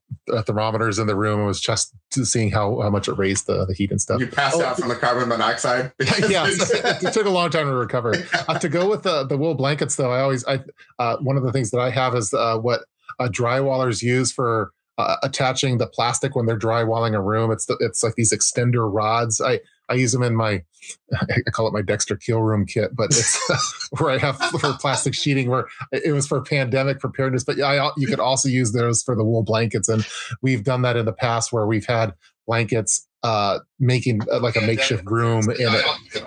thermometers 0.46 1.00
in 1.00 1.08
the 1.08 1.16
room, 1.16 1.40
and 1.40 1.48
was 1.48 1.62
just 1.62 1.94
seeing 2.12 2.52
how, 2.52 2.82
how 2.82 2.90
much 2.90 3.08
it 3.08 3.14
raised 3.14 3.48
the, 3.48 3.66
the 3.66 3.74
heat 3.74 3.92
and 3.92 4.02
stuff. 4.02 4.20
You 4.20 4.28
passed 4.28 4.58
oh, 4.58 4.66
out 4.66 4.78
from 4.78 4.90
the 4.90 4.96
carbon 4.96 5.30
monoxide. 5.30 5.92
yeah, 6.30 6.46
it 6.50 7.14
took 7.14 7.26
a 7.26 7.32
long 7.32 7.50
time 7.50 7.68
to 7.68 7.74
recover. 7.74 8.14
Uh, 8.48 8.60
to 8.60 8.70
go 8.70 8.90
with 8.90 9.04
the 9.04 9.26
the 9.26 9.38
wool 9.38 9.56
blankets, 9.56 9.96
though, 9.96 10.12
I 10.12 10.20
always, 10.20 10.46
I 10.46 10.60
uh, 11.00 11.18
one 11.18 11.38
of 11.38 11.44
the 11.44 11.52
things 11.52 11.72
that 11.72 11.80
I 11.80 11.90
have 11.90 12.16
is 12.16 12.34
uh, 12.34 12.58
what 12.58 12.82
drywallers 13.20 14.02
use 14.02 14.32
for 14.32 14.72
uh, 14.98 15.18
attaching 15.24 15.78
the 15.78 15.88
plastic 15.88 16.36
when 16.36 16.46
they're 16.46 16.58
drywalling 16.58 17.14
a 17.14 17.22
room. 17.22 17.52
It's 17.52 17.66
the, 17.66 17.78
it's 17.80 18.04
like 18.04 18.16
these 18.16 18.34
extender 18.34 18.92
rods. 18.92 19.40
I 19.40 19.60
I 19.90 19.94
use 19.94 20.12
them 20.12 20.24
in 20.24 20.36
my 20.36 20.64
I 21.14 21.50
call 21.52 21.68
it 21.68 21.74
my 21.74 21.82
Dexter 21.82 22.16
kill 22.16 22.42
room 22.42 22.66
kit, 22.66 22.96
but 22.96 23.06
it's 23.06 23.90
where 24.00 24.12
I 24.12 24.18
have 24.18 24.38
for 24.38 24.74
plastic 24.74 25.14
sheeting. 25.14 25.50
Where 25.50 25.68
it 25.92 26.14
was 26.14 26.28
for 26.28 26.42
pandemic 26.42 27.00
preparedness, 27.00 27.44
but 27.44 27.60
I, 27.62 27.90
you 27.98 28.08
could 28.08 28.20
also 28.20 28.50
use 28.50 28.72
those 28.72 29.04
for 29.04 29.16
the 29.16 29.24
wool 29.24 29.44
blankets, 29.44 29.88
and 29.88 30.06
we've 30.42 30.64
done 30.64 30.82
that 30.82 30.98
in 30.98 31.06
the 31.06 31.14
past 31.14 31.54
where 31.54 31.68
we've 31.68 31.86
had 31.86 32.14
blankets 32.46 33.08
uh, 33.24 33.60
making 33.80 34.22
uh, 34.32 34.40
like 34.40 34.56
a 34.56 34.62
makeshift 34.62 35.04
room 35.06 35.50
in 35.50 35.74
it. 35.74 36.24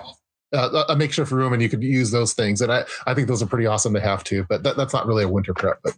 Uh, 0.53 0.83
a 0.89 0.97
makeshift 0.97 1.31
room, 1.31 1.53
and 1.53 1.61
you 1.61 1.69
could 1.69 1.81
use 1.81 2.11
those 2.11 2.33
things, 2.33 2.59
and 2.59 2.73
I, 2.73 2.83
I 3.07 3.13
think 3.13 3.29
those 3.29 3.41
are 3.41 3.45
pretty 3.45 3.67
awesome 3.67 3.93
to 3.93 4.01
have 4.01 4.21
too. 4.21 4.45
But 4.49 4.63
that, 4.63 4.75
that's 4.75 4.93
not 4.93 5.07
really 5.07 5.23
a 5.23 5.29
winter 5.29 5.53
prep. 5.53 5.79
But 5.81 5.93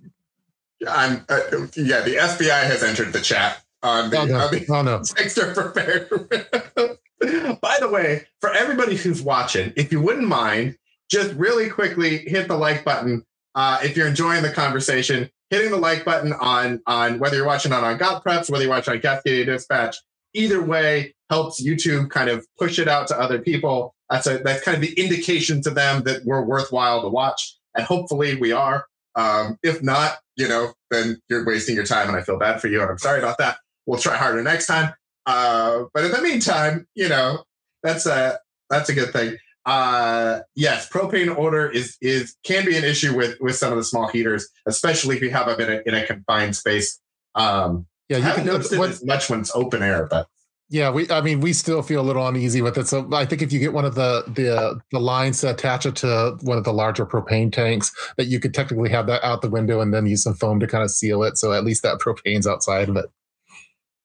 I'm 0.88 1.26
uh, 1.30 1.40
yeah. 1.76 2.02
The 2.02 2.16
FBI 2.16 2.64
has 2.64 2.84
entered 2.84 3.14
the 3.14 3.22
chat 3.22 3.62
on 3.82 4.10
the, 4.10 4.20
oh, 4.20 4.26
no. 4.26 4.38
on 4.38 4.52
the 4.52 4.66
oh, 4.70 4.82
no. 4.82 5.02
extra 5.18 5.54
prepared. 5.54 6.10
By 7.62 7.78
the 7.80 7.90
way, 7.90 8.26
for 8.42 8.52
everybody 8.52 8.96
who's 8.96 9.22
watching, 9.22 9.74
if 9.76 9.92
you 9.92 10.02
wouldn't 10.02 10.28
mind, 10.28 10.78
just 11.10 11.34
really 11.36 11.70
quickly 11.70 12.18
hit 12.18 12.48
the 12.48 12.58
like 12.58 12.84
button. 12.84 13.26
Uh, 13.56 13.80
if 13.84 13.96
you're 13.96 14.08
enjoying 14.08 14.42
the 14.42 14.52
conversation, 14.52 15.30
hitting 15.50 15.72
the 15.72 15.78
like 15.78 16.04
button 16.04 16.34
on 16.34 16.82
on 16.88 17.20
whether 17.20 17.38
you're 17.38 17.46
watching 17.46 17.72
on 17.72 17.84
on 17.84 17.98
Got 17.98 18.24
Preps, 18.24 18.50
whether 18.50 18.64
you're 18.64 18.74
watching 18.74 18.96
on 18.96 19.00
Cascadia 19.00 19.46
Dispatch, 19.46 19.96
either 20.34 20.64
way 20.64 21.14
helps 21.30 21.64
YouTube 21.64 22.10
kind 22.10 22.30
of 22.30 22.46
push 22.58 22.80
it 22.80 22.88
out 22.88 23.08
to 23.08 23.20
other 23.20 23.40
people. 23.40 23.96
That's 24.10 24.28
a 24.28 24.40
that's 24.40 24.64
kind 24.64 24.76
of 24.76 24.82
the 24.82 24.94
indication 25.00 25.62
to 25.64 25.70
them 25.70 26.04
that 26.04 26.26
we're 26.26 26.44
worthwhile 26.44 27.02
to 27.04 27.10
watch, 27.10 27.58
and 27.76 27.86
hopefully 27.86 28.36
we 28.36 28.52
are. 28.52 28.86
Um, 29.16 29.58
if 29.64 29.84
not, 29.84 30.18
you 30.36 30.48
know, 30.48 30.74
then 30.90 31.22
you're 31.30 31.46
wasting 31.46 31.76
your 31.76 31.86
time 31.86 32.08
and 32.08 32.18
I 32.18 32.22
feel 32.22 32.40
bad 32.40 32.60
for 32.60 32.68
you. 32.68 32.82
And 32.82 32.90
I'm 32.90 32.98
sorry 32.98 33.20
about 33.20 33.38
that. 33.38 33.58
We'll 33.86 34.00
try 34.00 34.16
harder 34.16 34.42
next 34.42 34.68
time. 34.68 34.94
Uh, 35.26 35.84
but 35.94 36.06
in 36.06 36.12
the 36.12 36.22
meantime, 36.22 36.88
you 36.96 37.10
know, 37.10 37.44
that's 37.84 38.06
a, 38.06 38.40
that's 38.70 38.90
a 38.90 38.94
good 38.94 39.12
thing. 39.14 39.38
Uh, 39.66 40.40
yes, 40.56 40.90
propane 40.90 41.38
odor 41.38 41.70
is, 41.70 41.96
is, 42.02 42.36
can 42.44 42.66
be 42.66 42.76
an 42.76 42.84
issue 42.84 43.16
with, 43.16 43.40
with 43.40 43.56
some 43.56 43.72
of 43.72 43.78
the 43.78 43.84
small 43.84 44.08
heaters, 44.08 44.50
especially 44.66 45.16
if 45.16 45.22
you 45.22 45.30
have 45.30 45.46
them 45.48 45.60
in 45.62 45.78
a, 45.78 45.82
in 45.86 45.94
a 45.96 46.06
confined 46.06 46.56
space. 46.56 47.00
Um, 47.36 47.86
yeah, 48.10 48.18
you 48.18 48.34
can 48.34 48.46
notice 48.46 48.72
it 48.72 48.80
as 48.80 49.06
much 49.06 49.30
when 49.30 49.40
it's 49.40 49.56
open 49.56 49.82
air, 49.82 50.06
but 50.10 50.28
yeah, 50.70 50.90
we. 50.90 51.10
I 51.10 51.22
mean, 51.22 51.40
we 51.42 51.54
still 51.54 51.82
feel 51.84 52.02
a 52.02 52.04
little 52.04 52.28
uneasy 52.28 52.62
with 52.62 52.78
it. 52.78 52.88
So 52.88 53.08
I 53.14 53.26
think 53.26 53.42
if 53.42 53.54
you 53.54 53.60
get 53.60 53.74
one 53.74 53.86
of 53.86 53.96
the 53.96 54.24
the 54.28 54.80
the 54.92 55.00
lines 55.00 55.42
to 55.42 55.52
attach 55.52 55.86
it 55.86 55.96
to 55.98 56.38
one 56.42 56.58
of 56.58 56.64
the 56.64 56.74
larger 56.74 57.06
propane 57.06 57.52
tanks, 57.52 57.92
that 58.18 58.26
you 58.26 58.40
could 58.40 58.54
technically 58.54 58.90
have 58.90 59.06
that 59.08 59.24
out 59.24 59.42
the 59.42 59.50
window 59.50 59.82
and 59.82 59.94
then 59.94 60.06
use 60.08 60.24
some 60.24 60.34
foam 60.34 60.60
to 60.62 60.68
kind 60.68 60.84
of 60.84 60.90
seal 60.92 61.24
it. 61.24 61.38
So 61.38 61.54
at 61.54 61.64
least 61.64 61.84
that 61.84 62.00
propane's 62.00 62.48
outside 62.48 62.90
of 62.90 62.98
it. 62.98 63.06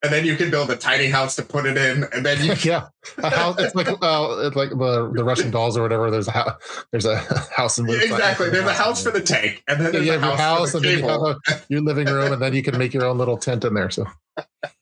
and 0.03 0.13
then 0.13 0.25
you 0.25 0.37
can 0.37 0.51
build 0.51 0.71
a 0.71 0.77
tiny 0.77 1.09
house 1.09 1.35
to 1.37 1.43
put 1.43 1.67
it 1.67 1.77
in, 1.77 2.05
and 2.13 2.25
then 2.25 2.45
you 2.45 2.55
yeah, 2.63 2.89
a 3.19 3.31
house. 3.31 3.57
It's 3.59 3.75
like 3.75 3.89
uh, 3.89 4.37
it's 4.43 4.57
like 4.57 4.71
the 4.71 5.11
the 5.13 5.25
Russian 5.25 5.51
dolls 5.51 5.77
or 5.77 5.83
whatever. 5.83 6.11
There's 6.11 6.29
a 6.29 6.33
house. 6.33 6.85
There's 6.93 7.05
a 7.05 7.19
house 7.57 7.79
in 7.79 7.89
exactly. 7.89 8.51
There's 8.51 8.67
a 8.67 8.75
house 8.75 9.03
for 9.03 9.11
the 9.11 9.21
tank, 9.21 9.63
and 9.67 9.81
then 9.81 9.93
there's 9.93 10.07
yeah, 10.07 10.15
a 10.15 10.21
house, 10.21 10.39
house 10.39 10.71
for 10.71 10.77
and 10.77 10.87
the 10.87 10.89
then 10.91 10.99
you 11.01 11.09
have 11.09 11.23
a, 11.23 11.63
your 11.69 11.81
living 11.81 12.07
room, 12.07 12.33
and 12.33 12.41
then 12.41 12.55
you 12.55 12.63
can 12.63 12.79
make 12.79 12.95
your 12.95 13.07
own 13.07 13.19
little 13.19 13.37
tent 13.37 13.65
in 13.65 13.75
there. 13.75 13.91
So 13.91 14.05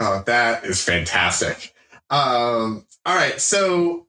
oh, 0.00 0.22
that 0.26 0.64
is 0.64 0.82
fantastic. 0.82 1.74
Um, 2.10 2.86
all 3.04 3.16
right, 3.16 3.40
so 3.40 4.06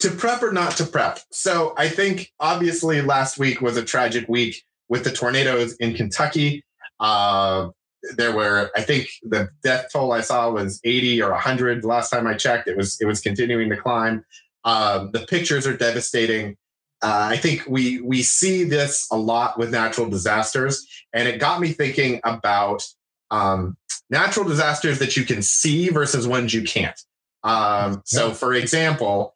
to 0.00 0.10
prep 0.10 0.42
or 0.42 0.52
not 0.52 0.72
to 0.76 0.84
prep. 0.84 1.18
So 1.30 1.74
I 1.76 1.88
think 1.88 2.32
obviously 2.38 3.00
last 3.02 3.38
week 3.38 3.60
was 3.60 3.76
a 3.76 3.84
tragic 3.84 4.28
week 4.28 4.62
with 4.88 5.04
the 5.04 5.10
tornadoes 5.10 5.74
in 5.76 5.94
Kentucky. 5.94 6.64
Uh, 7.00 7.68
there 8.16 8.34
were, 8.34 8.70
I 8.76 8.82
think, 8.82 9.08
the 9.22 9.48
death 9.62 9.88
toll 9.92 10.12
I 10.12 10.20
saw 10.20 10.50
was 10.50 10.80
80 10.84 11.22
or 11.22 11.30
100 11.32 11.84
last 11.84 12.10
time 12.10 12.26
I 12.26 12.34
checked. 12.34 12.68
It 12.68 12.76
was 12.76 13.00
it 13.00 13.06
was 13.06 13.20
continuing 13.20 13.70
to 13.70 13.76
climb. 13.76 14.24
Um, 14.64 15.10
the 15.12 15.26
pictures 15.26 15.66
are 15.66 15.76
devastating. 15.76 16.56
Uh, 17.02 17.28
I 17.30 17.36
think 17.36 17.64
we 17.68 18.00
we 18.00 18.22
see 18.22 18.64
this 18.64 19.06
a 19.10 19.16
lot 19.16 19.58
with 19.58 19.70
natural 19.70 20.08
disasters, 20.08 20.86
and 21.12 21.28
it 21.28 21.40
got 21.40 21.60
me 21.60 21.72
thinking 21.72 22.20
about 22.24 22.84
um, 23.30 23.76
natural 24.10 24.46
disasters 24.48 24.98
that 24.98 25.16
you 25.16 25.24
can 25.24 25.42
see 25.42 25.88
versus 25.88 26.26
ones 26.26 26.52
you 26.54 26.62
can't. 26.62 27.00
Um, 27.44 28.02
so, 28.04 28.32
for 28.32 28.54
example, 28.54 29.34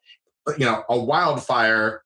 you 0.57 0.65
know, 0.65 0.83
a 0.89 0.97
wildfire, 0.97 2.03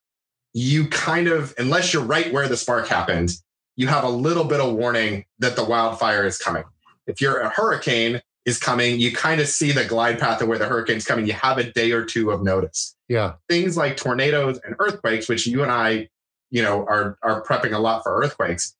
you 0.54 0.88
kind 0.88 1.28
of, 1.28 1.54
unless 1.58 1.92
you're 1.92 2.02
right 2.02 2.32
where 2.32 2.48
the 2.48 2.56
spark 2.56 2.86
happened, 2.88 3.30
you 3.76 3.86
have 3.88 4.04
a 4.04 4.08
little 4.08 4.44
bit 4.44 4.60
of 4.60 4.74
warning 4.74 5.24
that 5.38 5.56
the 5.56 5.64
wildfire 5.64 6.24
is 6.26 6.38
coming. 6.38 6.64
If 7.06 7.20
you're 7.20 7.40
a 7.40 7.48
hurricane 7.48 8.20
is 8.44 8.58
coming, 8.58 8.98
you 9.00 9.12
kind 9.12 9.40
of 9.40 9.48
see 9.48 9.72
the 9.72 9.84
glide 9.84 10.18
path 10.18 10.40
of 10.40 10.48
where 10.48 10.58
the 10.58 10.66
hurricane's 10.66 11.04
coming. 11.04 11.26
You 11.26 11.32
have 11.34 11.58
a 11.58 11.64
day 11.64 11.92
or 11.92 12.04
two 12.04 12.30
of 12.30 12.42
notice. 12.42 12.96
yeah, 13.08 13.34
Things 13.48 13.76
like 13.76 13.96
tornadoes 13.96 14.60
and 14.64 14.74
earthquakes, 14.78 15.28
which 15.28 15.46
you 15.46 15.62
and 15.62 15.70
I, 15.70 16.08
you 16.50 16.62
know, 16.62 16.84
are 16.86 17.18
are 17.22 17.42
prepping 17.44 17.72
a 17.72 17.78
lot 17.78 18.02
for 18.02 18.16
earthquakes. 18.22 18.74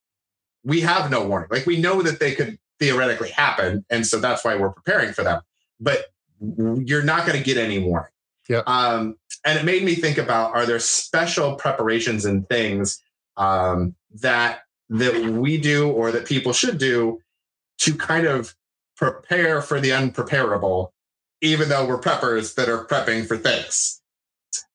We 0.65 0.81
have 0.81 1.11
no 1.11 1.27
warning. 1.27 1.49
Like 1.51 1.67
we 1.67 1.81
know 1.81 2.03
that 2.03 2.19
they 2.21 2.35
could 2.35 2.59
theoretically 2.79 3.31
happen, 3.31 3.85
and 3.91 4.07
so 4.07 4.19
that's 4.19 4.45
why 4.45 4.57
we're 4.57 4.71
preparing 4.71 5.13
for 5.13 5.25
them. 5.25 5.41
But 5.81 6.07
you're 6.41 7.03
not 7.03 7.27
going 7.27 7.39
to 7.39 7.45
get 7.45 7.57
any 7.57 7.79
warning. 7.79 8.11
Yeah. 8.49 8.63
Um, 8.67 9.17
and 9.45 9.59
it 9.59 9.65
made 9.65 9.83
me 9.85 9.95
think 9.95 10.19
about: 10.19 10.55
Are 10.55 10.67
there 10.67 10.79
special 10.79 11.55
preparations 11.57 12.25
and 12.25 12.49
things 12.49 13.03
um, 13.37 13.95
that 14.21 14.61
that 14.91 15.23
we 15.33 15.59
do 15.59 15.89
or 15.91 16.11
that 16.13 16.25
people 16.27 16.53
should 16.53 16.79
do 16.79 17.21
to 17.79 17.95
kind 17.95 18.27
of 18.27 18.55
prepare 18.97 19.61
for 19.63 19.81
the 19.81 19.91
unpreparable, 19.91 20.89
even 21.41 21.69
though 21.69 21.87
we're 21.87 22.01
preppers 22.01 22.55
that 22.55 22.69
are 22.69 22.85
prepping 22.87 23.27
for 23.27 23.37
things? 23.37 24.01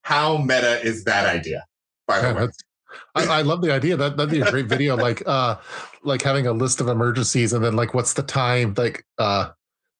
How 0.02 0.36
meta 0.36 0.80
is 0.82 1.04
that 1.04 1.26
idea? 1.26 1.64
By 2.06 2.20
the 2.20 2.26
Yeah, 2.28 2.32
way, 2.34 2.40
that's- 2.40 2.58
I, 3.14 3.26
I 3.26 3.42
love 3.42 3.62
the 3.62 3.72
idea. 3.72 3.96
That 3.96 4.16
that'd 4.16 4.32
be 4.32 4.40
a 4.40 4.50
great 4.50 4.66
video. 4.66 4.96
Like 4.96 5.22
uh, 5.26 5.56
like 6.02 6.22
having 6.22 6.46
a 6.46 6.52
list 6.52 6.80
of 6.80 6.88
emergencies, 6.88 7.52
and 7.52 7.64
then 7.64 7.76
like 7.76 7.94
what's 7.94 8.14
the 8.14 8.22
time 8.22 8.74
like 8.76 9.04
uh 9.18 9.50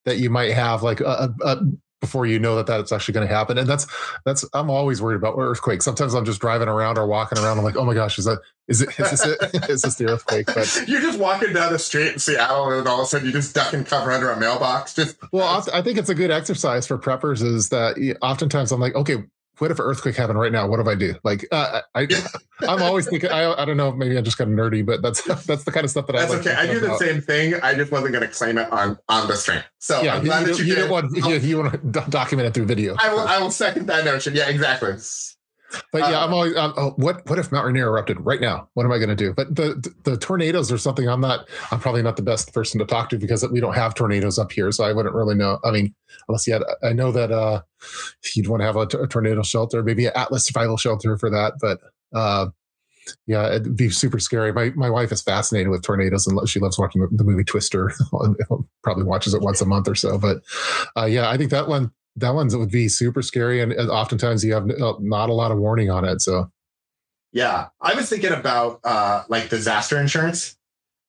that 0.04 0.18
you 0.18 0.30
might 0.30 0.52
have 0.52 0.82
like 0.82 1.00
uh, 1.00 1.28
uh, 1.42 1.56
before 2.04 2.26
you 2.26 2.38
know 2.38 2.56
that 2.56 2.66
that's 2.66 2.92
actually 2.92 3.14
going 3.14 3.26
to 3.26 3.34
happen. 3.34 3.56
And 3.56 3.66
that's 3.66 3.86
that's 4.26 4.44
I'm 4.52 4.68
always 4.68 5.00
worried 5.00 5.16
about 5.16 5.36
earthquakes. 5.38 5.84
Sometimes 5.84 6.14
I'm 6.14 6.26
just 6.26 6.40
driving 6.40 6.68
around 6.68 6.98
or 6.98 7.06
walking 7.06 7.38
around. 7.38 7.56
I'm 7.56 7.64
like, 7.64 7.76
oh 7.76 7.84
my 7.84 7.94
gosh, 7.94 8.18
is 8.18 8.26
that 8.26 8.40
is 8.68 8.82
it 8.82 8.90
is 8.98 9.10
this 9.10 9.24
it? 9.24 9.38
is 9.70 9.82
this 9.82 9.94
the 9.94 10.10
earthquake? 10.10 10.46
But 10.46 10.84
You're 10.86 11.00
just 11.00 11.18
walking 11.18 11.54
down 11.54 11.72
the 11.72 11.78
street 11.78 12.12
in 12.12 12.18
Seattle, 12.18 12.70
and 12.70 12.86
all 12.86 13.00
of 13.00 13.04
a 13.04 13.06
sudden 13.06 13.26
you 13.26 13.32
just 13.32 13.54
duck 13.54 13.72
and 13.72 13.86
cover 13.86 14.12
under 14.12 14.30
a 14.30 14.38
mailbox. 14.38 14.94
Just 14.94 15.16
well, 15.32 15.64
I 15.72 15.80
think 15.80 15.98
it's 15.98 16.10
a 16.10 16.14
good 16.14 16.30
exercise 16.30 16.86
for 16.86 16.98
preppers. 16.98 17.42
Is 17.42 17.70
that 17.70 17.96
oftentimes 18.20 18.70
I'm 18.70 18.80
like, 18.80 18.94
okay. 18.94 19.24
What 19.58 19.70
if 19.70 19.78
an 19.78 19.84
earthquake 19.84 20.16
happened 20.16 20.38
right 20.38 20.50
now? 20.50 20.66
What 20.66 20.82
do 20.82 20.90
I 20.90 20.94
do? 20.94 21.14
Like, 21.22 21.46
uh, 21.52 21.82
I, 21.94 22.08
I'm 22.60 22.82
always 22.82 23.08
thinking. 23.08 23.30
I, 23.30 23.52
I 23.54 23.64
don't 23.64 23.76
know. 23.76 23.92
Maybe 23.92 24.16
I'm 24.18 24.24
just 24.24 24.40
of 24.40 24.48
nerdy, 24.48 24.84
but 24.84 25.00
that's 25.00 25.22
that's 25.46 25.64
the 25.64 25.70
kind 25.70 25.84
of 25.84 25.90
stuff 25.90 26.06
that 26.08 26.14
that's 26.14 26.32
I. 26.32 26.36
like 26.36 26.46
okay. 26.46 26.56
I 26.56 26.66
do 26.66 26.80
the 26.80 26.96
same 26.98 27.20
thing. 27.20 27.54
I 27.62 27.74
just 27.74 27.92
wasn't 27.92 28.12
going 28.12 28.26
to 28.26 28.34
claim 28.34 28.58
it 28.58 28.70
on 28.72 28.98
on 29.08 29.28
the 29.28 29.36
stream. 29.36 29.62
So 29.78 30.02
yeah, 30.02 30.16
I'm 30.16 30.24
glad 30.24 30.46
you, 30.46 30.54
that 30.54 30.58
you, 30.58 30.64
you 30.64 30.74
did. 30.74 30.90
want 30.90 31.16
you 31.16 31.58
want 31.58 31.72
to 31.72 32.00
document 32.10 32.48
it 32.48 32.54
through 32.54 32.66
video. 32.66 32.96
I 32.98 33.12
will. 33.12 33.20
I 33.20 33.38
will 33.38 33.50
second 33.50 33.86
that 33.86 34.04
notion. 34.04 34.34
Yeah, 34.34 34.48
exactly. 34.48 34.94
But 35.92 36.02
yeah, 36.10 36.24
I'm 36.24 36.32
always. 36.32 36.56
Um, 36.56 36.74
oh, 36.76 36.92
what 36.96 37.28
what 37.28 37.38
if 37.38 37.50
Mount 37.52 37.66
Rainier 37.66 37.88
erupted 37.88 38.18
right 38.20 38.40
now? 38.40 38.68
What 38.74 38.84
am 38.84 38.92
I 38.92 38.98
going 38.98 39.08
to 39.08 39.16
do? 39.16 39.32
But 39.32 39.54
the 39.54 39.92
the 40.04 40.16
tornadoes 40.16 40.70
are 40.72 40.78
something 40.78 41.08
I'm 41.08 41.20
not. 41.20 41.48
I'm 41.70 41.80
probably 41.80 42.02
not 42.02 42.16
the 42.16 42.22
best 42.22 42.52
person 42.52 42.78
to 42.80 42.86
talk 42.86 43.10
to 43.10 43.18
because 43.18 43.46
we 43.50 43.60
don't 43.60 43.74
have 43.74 43.94
tornadoes 43.94 44.38
up 44.38 44.52
here, 44.52 44.70
so 44.72 44.84
I 44.84 44.92
wouldn't 44.92 45.14
really 45.14 45.34
know. 45.34 45.58
I 45.64 45.70
mean, 45.70 45.94
unless 46.28 46.46
you 46.46 46.52
had, 46.52 46.62
I 46.82 46.92
know 46.92 47.12
that 47.12 47.32
uh, 47.32 47.62
you'd 48.34 48.48
want 48.48 48.60
to 48.60 48.66
have 48.66 48.76
a, 48.76 48.86
t- 48.86 48.98
a 48.98 49.06
tornado 49.06 49.42
shelter, 49.42 49.82
maybe 49.82 50.06
an 50.06 50.12
Atlas 50.14 50.46
survival 50.46 50.76
shelter 50.76 51.16
for 51.18 51.30
that. 51.30 51.54
But 51.60 51.80
uh, 52.14 52.46
yeah, 53.26 53.48
it'd 53.48 53.76
be 53.76 53.90
super 53.90 54.18
scary. 54.18 54.52
My 54.52 54.70
my 54.70 54.90
wife 54.90 55.12
is 55.12 55.22
fascinated 55.22 55.70
with 55.70 55.82
tornadoes 55.82 56.26
and 56.26 56.48
she 56.48 56.60
loves 56.60 56.78
watching 56.78 57.02
the, 57.02 57.08
the 57.10 57.24
movie 57.24 57.44
Twister. 57.44 57.92
probably 58.82 59.04
watches 59.04 59.34
it 59.34 59.42
once 59.42 59.60
a 59.60 59.66
month 59.66 59.88
or 59.88 59.94
so. 59.94 60.18
But 60.18 60.38
uh, 60.96 61.06
yeah, 61.06 61.28
I 61.28 61.36
think 61.36 61.50
that 61.50 61.68
one 61.68 61.92
that 62.16 62.34
one's 62.34 62.56
would 62.56 62.70
be 62.70 62.88
super 62.88 63.22
scary, 63.22 63.60
and, 63.60 63.72
and 63.72 63.90
oftentimes 63.90 64.44
you 64.44 64.54
have 64.54 64.70
uh, 64.70 64.94
not 65.00 65.30
a 65.30 65.34
lot 65.34 65.50
of 65.50 65.58
warning 65.58 65.90
on 65.90 66.04
it. 66.04 66.20
So 66.20 66.50
Yeah, 67.32 67.68
I 67.80 67.94
was 67.94 68.08
thinking 68.08 68.32
about 68.32 68.80
uh, 68.84 69.24
like 69.28 69.48
disaster 69.48 69.98
insurance. 70.00 70.56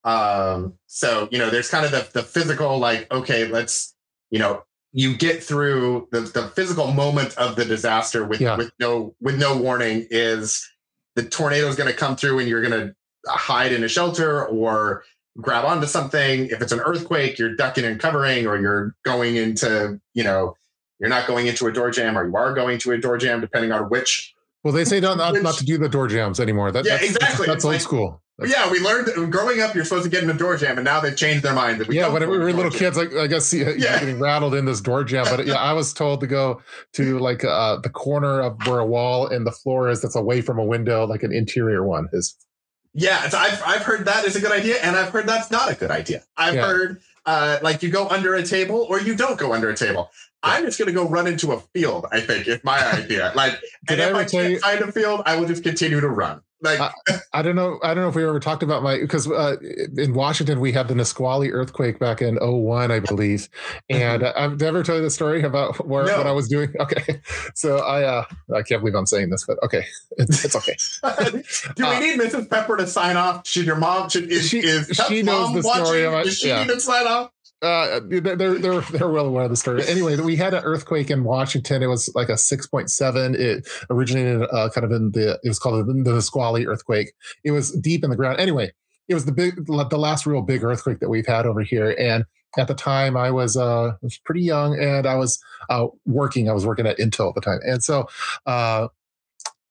Um, 0.03 0.73
so 0.87 1.27
you 1.31 1.37
know, 1.39 1.49
there's 1.49 1.69
kind 1.69 1.85
of 1.85 1.91
the 1.91 2.07
the 2.13 2.23
physical, 2.23 2.77
like, 2.79 3.11
okay, 3.11 3.47
let's 3.47 3.93
you 4.31 4.39
know, 4.39 4.63
you 4.93 5.15
get 5.15 5.43
through 5.43 6.07
the 6.11 6.21
the 6.21 6.47
physical 6.49 6.91
moment 6.91 7.35
of 7.37 7.55
the 7.55 7.65
disaster 7.65 8.23
with 8.25 8.41
Yeah. 8.41 8.57
with 8.57 8.71
no 8.79 9.15
with 9.21 9.37
no 9.37 9.55
warning 9.57 10.07
is 10.09 10.67
the 11.15 11.23
tornado 11.23 11.67
is 11.67 11.75
going 11.75 11.89
to 11.91 11.95
come 11.97 12.15
through 12.15 12.39
and 12.39 12.47
you're 12.49 12.61
going 12.61 12.87
to 12.87 12.95
hide 13.27 13.71
in 13.71 13.83
a 13.83 13.87
shelter 13.87 14.45
or 14.45 15.03
grab 15.39 15.65
onto 15.65 15.87
something. 15.87 16.47
If 16.47 16.61
it's 16.61 16.71
an 16.71 16.79
earthquake, 16.79 17.37
you're 17.39 17.55
ducking 17.55 17.85
and 17.85 17.99
covering, 17.99 18.47
or 18.47 18.59
you're 18.59 18.95
going 19.03 19.35
into 19.35 19.99
you 20.13 20.23
know. 20.23 20.55
You're 20.99 21.09
not 21.09 21.27
going 21.27 21.47
into 21.47 21.67
a 21.67 21.71
door 21.71 21.91
jam, 21.91 22.17
or 22.17 22.25
you 22.27 22.35
are 22.35 22.53
going 22.53 22.77
to 22.79 22.91
a 22.91 22.97
door 22.97 23.17
jam, 23.17 23.41
depending 23.41 23.71
on 23.71 23.83
which 23.89 24.33
Well, 24.63 24.73
they 24.73 24.85
say 24.85 24.99
not, 24.99 25.17
not, 25.17 25.35
not 25.41 25.55
to 25.55 25.65
do 25.65 25.77
the 25.77 25.89
door 25.89 26.07
jams 26.07 26.39
anymore. 26.39 26.71
That, 26.71 26.85
Yeah, 26.85 26.97
that's, 26.97 27.03
exactly. 27.15 27.45
That's, 27.47 27.57
It's 27.57 27.65
old 27.65 27.73
like- 27.73 27.81
school. 27.81 28.21
But 28.37 28.49
yeah, 28.49 28.69
we 28.69 28.81
learned 28.81 29.07
that 29.07 29.15
growing 29.31 29.61
up, 29.61 29.73
you're 29.73 29.85
supposed 29.85 30.03
to 30.03 30.09
get 30.09 30.21
in 30.21 30.29
a 30.29 30.33
door 30.33 30.57
jam, 30.57 30.77
and 30.77 30.83
now 30.83 30.99
they've 30.99 31.15
changed 31.15 31.41
their 31.41 31.53
mind. 31.53 31.79
That 31.79 31.87
we 31.87 31.95
yeah, 31.95 32.09
when 32.09 32.21
we 32.29 32.37
were 32.37 32.51
little 32.51 32.69
jam. 32.69 32.79
kids, 32.79 32.97
like 32.97 33.13
I 33.15 33.27
guess 33.27 33.53
Yeah. 33.53 33.71
getting 33.97 34.19
rattled 34.19 34.53
in 34.55 34.65
this 34.65 34.81
door 34.81 35.05
jam. 35.05 35.23
But 35.33 35.45
yeah, 35.45 35.53
I 35.53 35.71
was 35.71 35.93
told 35.93 36.19
to 36.19 36.27
go 36.27 36.61
to 36.95 37.17
like 37.19 37.45
uh, 37.45 37.77
the 37.79 37.89
corner 37.89 38.41
of 38.41 38.57
where 38.67 38.79
a 38.79 38.85
wall 38.85 39.27
and 39.27 39.47
the 39.47 39.53
floor 39.53 39.87
is 39.89 40.01
that's 40.01 40.17
away 40.17 40.41
from 40.41 40.59
a 40.59 40.65
window, 40.65 41.05
like 41.07 41.23
an 41.23 41.31
interior 41.31 41.85
one 41.87 42.09
is. 42.11 42.35
Yeah, 42.93 43.21
I've 43.33 43.61
I've 43.65 43.83
heard 43.83 44.03
that 44.03 44.25
is 44.25 44.35
a 44.35 44.41
good 44.41 44.51
idea, 44.51 44.79
and 44.81 44.97
I've 44.97 45.11
heard 45.11 45.27
that's 45.27 45.49
not 45.49 45.71
a 45.71 45.75
good 45.75 45.91
idea. 45.91 46.23
I've 46.35 46.55
Yeah. 46.55 46.67
heard 46.67 46.99
uh, 47.25 47.59
like 47.61 47.81
you 47.83 47.89
go 47.89 48.07
under 48.09 48.35
a 48.35 48.43
table 48.43 48.85
or 48.89 48.99
you 48.99 49.15
don't 49.15 49.37
go 49.37 49.53
under 49.53 49.69
a 49.69 49.75
table. 49.75 50.09
I'm 50.43 50.63
just 50.65 50.77
going 50.77 50.87
to 50.87 50.93
go 50.93 51.07
run 51.07 51.25
into 51.27 51.53
a 51.53 51.59
field. 51.73 52.05
I 52.11 52.19
think 52.21 52.47
is 52.47 52.63
my 52.63 52.79
idea. 52.93 53.31
Like, 53.35 53.59
Did 53.87 53.99
and 53.99 54.15
I 54.15 54.21
if 54.21 54.27
I 54.27 54.29
can't 54.29 54.51
you- 54.51 54.59
find 54.59 54.81
a 54.81 54.91
field, 54.91 55.23
I 55.25 55.35
will 55.37 55.47
just 55.47 55.63
continue 55.63 55.99
to 55.99 56.09
run. 56.09 56.41
Like, 56.65 56.79
Uh, 56.81 56.89
I 57.33 57.41
don't 57.41 57.55
know. 57.55 57.79
I 57.83 57.93
don't 57.93 58.03
know 58.03 58.09
if 58.09 58.15
we 58.15 58.23
ever 58.25 58.39
talked 58.39 58.63
about 58.63 58.83
my 58.83 58.97
because 58.99 59.29
uh, 59.29 59.55
in 59.97 60.13
Washington 60.13 60.59
we 60.59 60.71
had 60.71 60.87
the 60.87 60.95
Nisqually 60.95 61.51
earthquake 61.51 61.99
back 61.99 62.21
in 62.21 62.35
01, 62.41 62.91
I 62.91 62.99
believe. 62.99 63.47
And 63.89 64.23
uh, 64.23 64.33
I've 64.35 64.59
never 64.59 64.83
told 64.83 64.97
you 64.97 65.03
the 65.03 65.09
story 65.09 65.43
about 65.43 65.87
where 65.87 66.05
No. 66.05 66.17
what 66.17 66.27
I 66.27 66.31
was 66.31 66.47
doing. 66.49 66.73
Okay, 66.79 67.21
so 67.55 67.77
I 67.77 68.03
uh, 68.03 68.25
I 68.55 68.61
can't 68.61 68.81
believe 68.81 68.95
I'm 68.95 69.05
saying 69.05 69.29
this, 69.29 69.45
but 69.45 69.61
okay, 69.63 69.85
it's, 70.17 70.43
it's 70.45 70.55
okay. 70.55 70.75
do 71.75 71.83
we 71.83 71.95
uh, 71.95 71.99
need 71.99 72.19
Mrs. 72.19 72.49
Pepper 72.49 72.77
to 72.77 72.85
sign 72.87 73.15
off? 73.17 73.47
Should 73.47 73.65
your 73.65 73.75
mom? 73.77 74.09
Should 74.09 74.31
is, 74.31 74.47
She- 74.49 74.59
is 74.59 74.87
she 75.07 75.23
knows 75.23 75.53
the 75.53 75.61
story 75.63 76.05
watching? 76.05 76.05
of 76.07 76.13
it, 76.13 76.23
Does 76.25 76.37
she 76.39 76.47
yeah. 76.49 76.63
need 76.63 76.73
to 76.73 76.79
sign 76.79 77.07
off? 77.07 77.31
Uh, 77.61 78.01
they're 78.07 78.35
they're 78.35 78.81
they're 78.81 79.09
well 79.09 79.25
aware 79.25 79.45
of 79.45 79.49
the 79.49 79.55
story. 79.55 79.83
Anyway, 79.87 80.15
we 80.17 80.35
had 80.35 80.53
an 80.53 80.63
earthquake 80.63 81.09
in 81.09 81.23
Washington. 81.23 81.81
It 81.81 81.87
was 81.87 82.09
like 82.13 82.29
a 82.29 82.37
six 82.37 82.67
point 82.67 82.91
seven. 82.91 83.33
It 83.33 83.67
originated 83.89 84.43
uh, 84.51 84.69
kind 84.69 84.83
of 84.83 84.91
in 84.91 85.11
the 85.11 85.39
it 85.43 85.47
was 85.47 85.57
called 85.57 85.87
the, 85.87 85.93
Nisqually 85.93 86.67
earthquake. 86.67 87.13
It 87.43 87.51
was 87.51 87.71
deep 87.71 88.03
in 88.03 88.09
the 88.09 88.15
ground. 88.15 88.39
Anyway, 88.39 88.71
it 89.07 89.13
was 89.13 89.25
the 89.25 89.31
big 89.31 89.65
the 89.65 89.97
last 89.97 90.25
real 90.25 90.41
big 90.41 90.63
earthquake 90.63 90.99
that 90.99 91.09
we've 91.09 91.25
had 91.25 91.45
over 91.45 91.61
here. 91.61 91.95
And 91.97 92.25
at 92.57 92.67
the 92.67 92.75
time, 92.75 93.15
I 93.17 93.31
was 93.31 93.55
uh 93.55 93.93
was 94.01 94.17
pretty 94.19 94.41
young, 94.41 94.77
and 94.79 95.07
I 95.07 95.15
was 95.15 95.39
uh 95.69 95.87
working. 96.05 96.49
I 96.49 96.53
was 96.53 96.65
working 96.65 96.85
at 96.85 96.97
Intel 96.97 97.29
at 97.29 97.35
the 97.35 97.41
time, 97.41 97.59
and 97.63 97.83
so 97.83 98.07
uh 98.45 98.89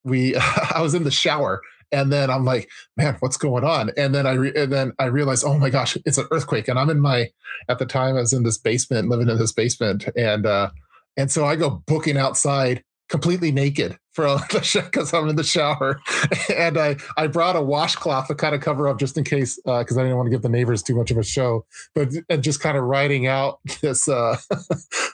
we 0.05 0.37
I 0.75 0.81
was 0.81 0.95
in 0.95 1.05
the 1.05 1.11
shower 1.11 1.61
and 1.93 2.13
then 2.13 2.31
I'm 2.31 2.45
like, 2.45 2.69
man, 2.97 3.17
what's 3.21 3.37
going 3.37 3.65
on? 3.65 3.91
And 3.97 4.15
then 4.15 4.27
I 4.27 4.33
re- 4.33 4.53
and 4.55 4.73
then 4.73 4.93
I 4.99 5.07
realized, 5.07 5.45
oh 5.45 5.59
my 5.59 5.71
gosh, 5.71 5.97
it's 6.05 6.19
an 6.19 6.27
earthquake, 6.31 6.69
and 6.69 6.79
I'm 6.79 6.91
in 6.91 7.01
my 7.01 7.31
at 7.69 7.79
the 7.79 7.87
time 7.87 8.17
I 8.17 8.21
was 8.21 8.33
in 8.33 8.43
this 8.43 8.59
basement, 8.59 9.09
living 9.09 9.29
in 9.29 9.39
this 9.39 9.53
basement, 9.53 10.09
and 10.17 10.47
uh, 10.47 10.71
and 11.17 11.31
so 11.31 11.45
I 11.45 11.57
go 11.57 11.83
booking 11.87 12.17
outside 12.17 12.83
completely 13.09 13.53
naked 13.53 13.99
for 14.13 14.39
because 14.51 15.13
I'm 15.15 15.29
in 15.29 15.37
the 15.37 15.45
shower, 15.45 16.01
and 16.55 16.79
I 16.79 16.97
I 17.17 17.27
brought 17.27 17.57
a 17.57 17.63
washcloth 17.63 18.29
to 18.29 18.35
kind 18.35 18.55
of 18.55 18.61
cover 18.61 18.89
up 18.89 18.99
just 18.99 19.19
in 19.19 19.25
case 19.25 19.57
because 19.57 19.97
uh, 19.97 20.01
I 20.01 20.05
didn't 20.05 20.17
want 20.17 20.27
to 20.27 20.31
give 20.31 20.43
the 20.43 20.49
neighbors 20.49 20.83
too 20.83 20.97
much 20.97 21.11
of 21.11 21.19
a 21.19 21.23
show, 21.23 21.67
but 21.95 22.09
and 22.29 22.43
just 22.43 22.61
kind 22.61 22.77
of 22.77 22.85
writing 22.85 23.27
out 23.27 23.61
this 23.83 24.09
uh, 24.09 24.37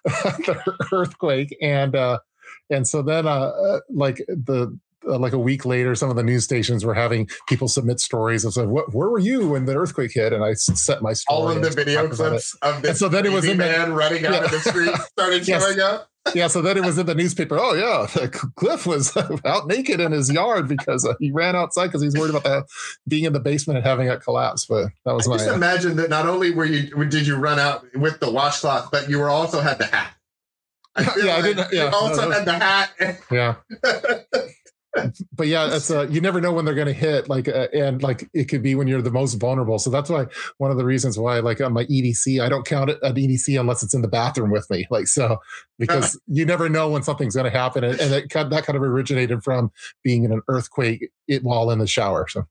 earthquake. 0.93 1.57
And 1.61 1.97
uh, 1.97 2.21
and 2.69 2.87
so 2.87 3.03
then 3.03 3.27
uh, 3.27 3.49
uh 3.49 3.81
like 3.91 4.19
the 4.29 4.79
uh, 5.07 5.19
like 5.19 5.33
a 5.33 5.39
week 5.39 5.65
later, 5.65 5.95
some 5.95 6.11
of 6.11 6.17
the 6.17 6.23
news 6.23 6.45
stations 6.45 6.85
were 6.85 6.95
having 6.95 7.29
people 7.49 7.69
submit 7.69 8.01
stories 8.01 8.45
of 8.45 8.57
"What? 8.69 8.95
Where 8.95 9.09
were 9.09 9.19
you 9.19 9.49
when 9.49 9.65
the 9.65 9.75
earthquake 9.75 10.13
hit?" 10.13 10.33
And 10.33 10.45
I 10.45 10.55
set 10.55 11.03
my 11.03 11.13
story. 11.13 11.37
All 11.37 11.51
of 11.51 11.63
the 11.63 11.71
video 11.71 12.09
clips 12.09 12.55
of 12.63 12.83
this. 12.83 12.91
And 12.91 12.99
so 12.99 13.09
then 13.09 13.27
it 13.27 13.33
was 13.33 13.45
in 13.45 13.57
man 13.57 13.91
the, 13.91 13.95
running 13.95 14.27
out 14.27 14.33
yeah. 14.33 14.45
of 14.45 14.51
the 14.51 14.61
street 14.61 14.95
started 15.13 15.47
yes. 15.47 15.63
showing 15.63 15.81
up. 15.81 16.09
yeah, 16.35 16.49
so 16.49 16.61
then 16.61 16.77
it 16.77 16.85
was 16.85 16.99
in 16.99 17.07
the 17.07 17.15
newspaper. 17.15 17.59
Oh 17.59 17.73
yeah, 17.75 18.29
Cliff 18.57 18.87
was 18.87 19.17
out 19.45 19.67
naked 19.67 20.01
in 20.01 20.13
his 20.13 20.31
yard 20.31 20.69
because 20.69 21.07
uh, 21.07 21.15
he 21.19 21.31
ran 21.31 21.57
outside 21.57 21.87
because 21.87 22.03
he's 22.03 22.15
worried 22.15 22.31
about 22.31 22.45
that, 22.45 22.67
being 23.09 23.25
in 23.25 23.33
the 23.33 23.41
basement 23.41 23.79
and 23.79 23.87
having 23.87 24.07
it 24.07 24.21
collapse. 24.21 24.67
But 24.67 24.89
that 25.07 25.15
was 25.15 25.27
I 25.27 25.31
my. 25.31 25.37
Just 25.39 25.49
uh, 25.49 25.55
imagine 25.55 25.97
that 25.97 26.11
not 26.11 26.27
only 26.27 26.51
were 26.51 26.67
you 26.67 27.05
did 27.07 27.27
you 27.27 27.37
run 27.37 27.59
out 27.59 27.87
with 27.95 28.21
the 28.21 28.31
washcloth, 28.31 28.91
but 28.91 29.09
you 29.09 29.19
were 29.19 29.31
also 29.31 29.61
had 29.61 29.79
the 29.79 29.87
hat. 29.87 30.15
I 30.95 31.03
yeah, 31.03 31.09
like 31.09 31.29
I 31.29 31.43
didn't. 31.43 31.73
Yeah, 31.73 31.91
also 31.95 32.29
no, 32.29 32.31
had 32.33 32.45
the 32.45 32.53
hat. 32.53 32.91
Yeah. 33.31 33.55
But 35.33 35.47
yeah, 35.47 35.77
it's 35.77 35.91
uh, 35.91 36.07
you 36.09 36.21
never 36.21 36.41
know 36.41 36.53
when 36.53 36.65
they're 36.65 36.75
going 36.75 36.87
to 36.87 36.93
hit. 36.93 37.29
Like, 37.29 37.49
uh, 37.49 37.69
and 37.73 38.03
like 38.03 38.29
it 38.35 38.47
could 38.47 38.63
be 38.63 38.75
when 38.75 38.89
you're 38.89 39.03
the 39.03 39.11
most 39.11 39.35
vulnerable. 39.35 39.79
So 39.79 39.91
that's 39.91 40.11
why 40.11 40.27
one 40.59 40.71
of 40.71 40.77
the 40.77 40.85
reasons 40.85 41.19
why, 41.19 41.39
like 41.41 41.61
on 41.61 41.73
my 41.73 41.85
EDC, 41.85 42.43
I 42.43 42.49
don't 42.49 42.67
count 42.67 42.91
it 42.91 42.99
an 43.03 43.15
EDC 43.15 43.59
unless 43.59 43.83
it's 43.83 43.95
in 43.95 44.03
the 44.03 44.09
bathroom 44.09 44.51
with 44.51 44.69
me. 44.71 44.87
Like, 44.91 45.07
so 45.07 45.39
because 45.79 46.21
you 46.27 46.45
never 46.45 46.69
know 46.69 46.91
when 46.91 47.03
something's 47.03 47.37
going 47.37 47.51
to 47.51 47.57
happen, 47.57 47.85
and, 47.85 48.01
and 48.01 48.13
it, 48.15 48.31
that 48.33 48.65
kind 48.65 48.77
of 48.77 48.83
originated 48.83 49.43
from 49.45 49.71
being 50.03 50.25
in 50.25 50.33
an 50.33 50.43
earthquake 50.49 51.11
it, 51.29 51.45
while 51.45 51.71
in 51.71 51.79
the 51.79 51.87
shower. 51.87 52.27
So 52.29 52.47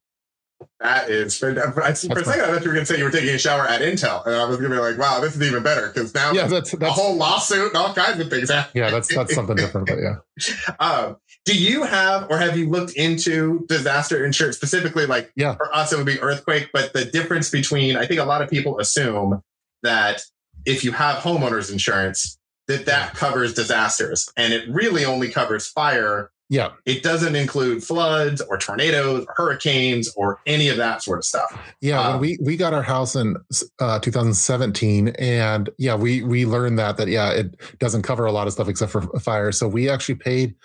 that 0.80 1.10
is 1.10 1.38
for, 1.38 1.54
for 1.72 1.82
a 1.82 1.96
second. 1.96 2.18
I 2.18 2.24
thought 2.24 2.64
you 2.64 2.70
were 2.70 2.74
going 2.74 2.86
to 2.86 2.86
say 2.86 2.98
you 2.98 3.04
were 3.04 3.12
taking 3.12 3.30
a 3.30 3.38
shower 3.38 3.68
at 3.68 3.82
Intel, 3.82 4.26
and 4.26 4.36
I 4.36 4.46
was 4.46 4.58
going 4.58 4.70
to 4.70 4.76
be 4.76 4.82
like, 4.82 4.98
"Wow, 4.98 5.20
this 5.20 5.36
is 5.36 5.42
even 5.42 5.64
better." 5.64 5.88
Because 5.88 6.14
now, 6.14 6.32
yeah, 6.32 6.48
that's, 6.48 6.72
that's 6.72 6.84
a 6.84 6.92
whole 6.92 7.16
lawsuit 7.16 7.68
and 7.68 7.76
all 7.76 7.94
kinds 7.94 8.20
of 8.20 8.30
things. 8.30 8.50
Happen. 8.50 8.72
Yeah, 8.74 8.90
that's 8.90 9.14
that's 9.14 9.34
something 9.34 9.56
different. 9.56 9.88
But 9.88 10.00
yeah, 10.00 10.76
um, 10.80 11.18
do 11.46 11.58
you 11.58 11.84
have 11.84 12.28
or 12.30 12.38
have 12.38 12.58
you 12.58 12.70
looked 12.70 12.94
into 12.94 13.66
disaster 13.68 14.26
insurance 14.26 14.56
specifically? 14.56 15.06
Like, 15.06 15.32
yeah, 15.36 15.56
for 15.56 15.74
us 15.76 15.92
it 15.92 15.98
would 15.98 16.06
be 16.06 16.20
earthquake, 16.20 16.70
but 16.74 16.94
the 16.94 17.06
difference 17.06 17.50
between 17.50 17.96
I 17.96 18.06
think 18.06 18.20
a 18.20 18.26
lot 18.26 18.42
of 18.42 18.50
people 18.50 18.80
assume 18.80 19.42
that 19.84 20.22
if 20.66 20.84
you 20.84 20.92
have 20.92 21.24
homeowners 21.24 21.72
insurance, 21.72 22.38
that 22.68 22.86
that 22.86 23.16
covers 23.16 23.54
disasters, 23.54 24.30
and 24.38 24.54
it 24.54 24.70
really 24.70 25.06
only 25.06 25.30
covers 25.30 25.68
fire 25.68 26.32
yeah. 26.50 26.72
It 26.86 27.04
doesn't 27.04 27.36
include 27.36 27.84
floods 27.84 28.42
or 28.42 28.58
tornadoes 28.58 29.26
or 29.28 29.34
hurricanes 29.38 30.12
or 30.16 30.42
any 30.48 30.68
of 30.70 30.78
that 30.78 31.04
sort 31.04 31.20
of 31.20 31.26
stuff. 31.26 31.58
Yeah. 31.80 32.02
Um, 32.02 32.14
when 32.14 32.22
we, 32.22 32.40
we 32.42 32.58
got 32.58 32.74
our 32.74 32.82
house 32.82 33.16
in 33.16 33.38
uh, 33.80 34.00
2017 34.00 35.10
and 35.20 35.70
yeah, 35.78 35.96
we, 35.96 36.24
we 36.24 36.48
learned 36.48 36.80
that, 36.80 36.98
that 36.98 37.08
yeah, 37.08 37.30
it 37.32 37.56
doesn't 37.78 38.02
cover 38.02 38.26
a 38.26 38.32
lot 38.32 38.48
of 38.48 38.54
stuff 38.54 38.68
except 38.68 38.92
for 38.92 39.02
fire. 39.20 39.52
So 39.52 39.68
we 39.68 39.90
actually 39.90 40.16
paid 40.16 40.56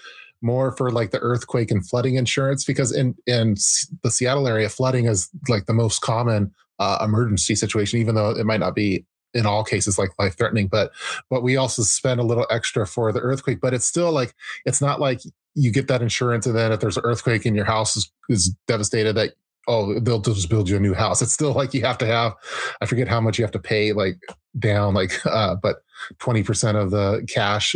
more 0.45 0.77
for 0.77 0.91
like 0.91 1.11
the 1.11 1.19
earthquake 1.19 1.71
and 1.71 1.87
flooding 1.87 2.17
insurance 2.17 2.65
because 2.65 2.93
in, 2.93 3.17
in 3.27 3.55
the 4.03 4.11
Seattle 4.11 4.47
area, 4.47 4.69
flooding 4.69 5.07
is 5.07 5.31
like 5.49 5.67
the 5.67 5.73
most 5.73 6.01
common 6.01 6.53
uh, 6.79 6.99
emergency 7.03 7.55
situation, 7.55 7.99
even 7.99 8.15
though 8.15 8.31
it 8.31 8.45
might 8.45 8.61
not 8.61 8.75
be 8.75 9.05
in 9.35 9.47
all 9.47 9.65
cases 9.65 9.99
like 9.99 10.11
life 10.19 10.37
threatening 10.39 10.69
but 10.69 10.93
but 11.29 11.43
we 11.43 11.57
also 11.57 11.83
spend 11.83 12.21
a 12.21 12.23
little 12.23 12.47
extra 12.51 12.87
for 12.87 13.11
the 13.11 13.19
earthquake 13.19 13.61
but 13.61 13.75
it's 13.75 13.85
still 13.85 14.13
like 14.13 14.33
it's 14.65 14.81
not 14.81 15.01
like 15.01 15.21
you 15.55 15.73
get 15.73 15.89
that 15.89 16.03
insurance 16.03 16.47
and 16.47 16.57
then 16.57 16.73
if 16.73 16.81
there's 16.81 16.97
an 16.97 17.05
earthquake 17.05 17.45
and 17.45 17.57
your 17.57 17.65
house 17.65 17.97
is, 17.97 18.11
is 18.29 18.55
devastated 18.67 19.15
that 19.15 19.33
oh 19.67 19.99
they'll 20.01 20.21
just 20.21 20.51
build 20.51 20.69
you 20.69 20.77
a 20.77 20.81
new 20.81 20.95
house. 20.95 21.23
It's 21.23 21.33
still 21.33 21.53
like 21.53 21.75
you 21.75 21.83
have 21.83 21.99
to 21.99 22.07
have 22.07 22.35
i 22.81 22.87
forget 22.87 23.09
how 23.09 23.21
much 23.21 23.39
you 23.39 23.45
have 23.45 23.53
to 23.53 23.59
pay 23.59 23.93
like 23.93 24.19
down 24.59 24.95
like 24.95 25.25
uh 25.27 25.57
but 25.57 25.83
20% 26.21 26.77
of 26.81 26.91
the 26.91 27.27
cash 27.29 27.75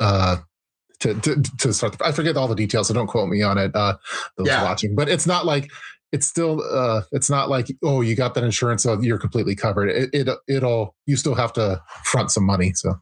uh 0.00 0.36
to, 1.00 1.14
to, 1.14 1.42
to 1.58 1.72
start 1.72 1.98
the, 1.98 2.06
i 2.06 2.12
forget 2.12 2.36
all 2.36 2.48
the 2.48 2.54
details 2.54 2.88
so 2.88 2.94
don't 2.94 3.06
quote 3.06 3.28
me 3.28 3.42
on 3.42 3.58
it 3.58 3.74
uh 3.74 3.96
those 4.36 4.46
yeah. 4.46 4.62
watching 4.62 4.94
but 4.94 5.08
it's 5.08 5.26
not 5.26 5.44
like 5.44 5.70
it's 6.12 6.26
still 6.26 6.62
uh 6.72 7.02
it's 7.12 7.30
not 7.30 7.48
like 7.48 7.66
oh 7.82 8.00
you 8.00 8.14
got 8.14 8.34
that 8.34 8.44
insurance 8.44 8.82
so 8.82 9.00
you're 9.00 9.18
completely 9.18 9.54
covered 9.54 9.88
it, 9.88 10.10
it 10.12 10.28
it'll 10.48 10.94
you 11.06 11.16
still 11.16 11.34
have 11.34 11.52
to 11.52 11.80
front 12.04 12.30
some 12.30 12.44
money 12.44 12.72
so 12.74 12.94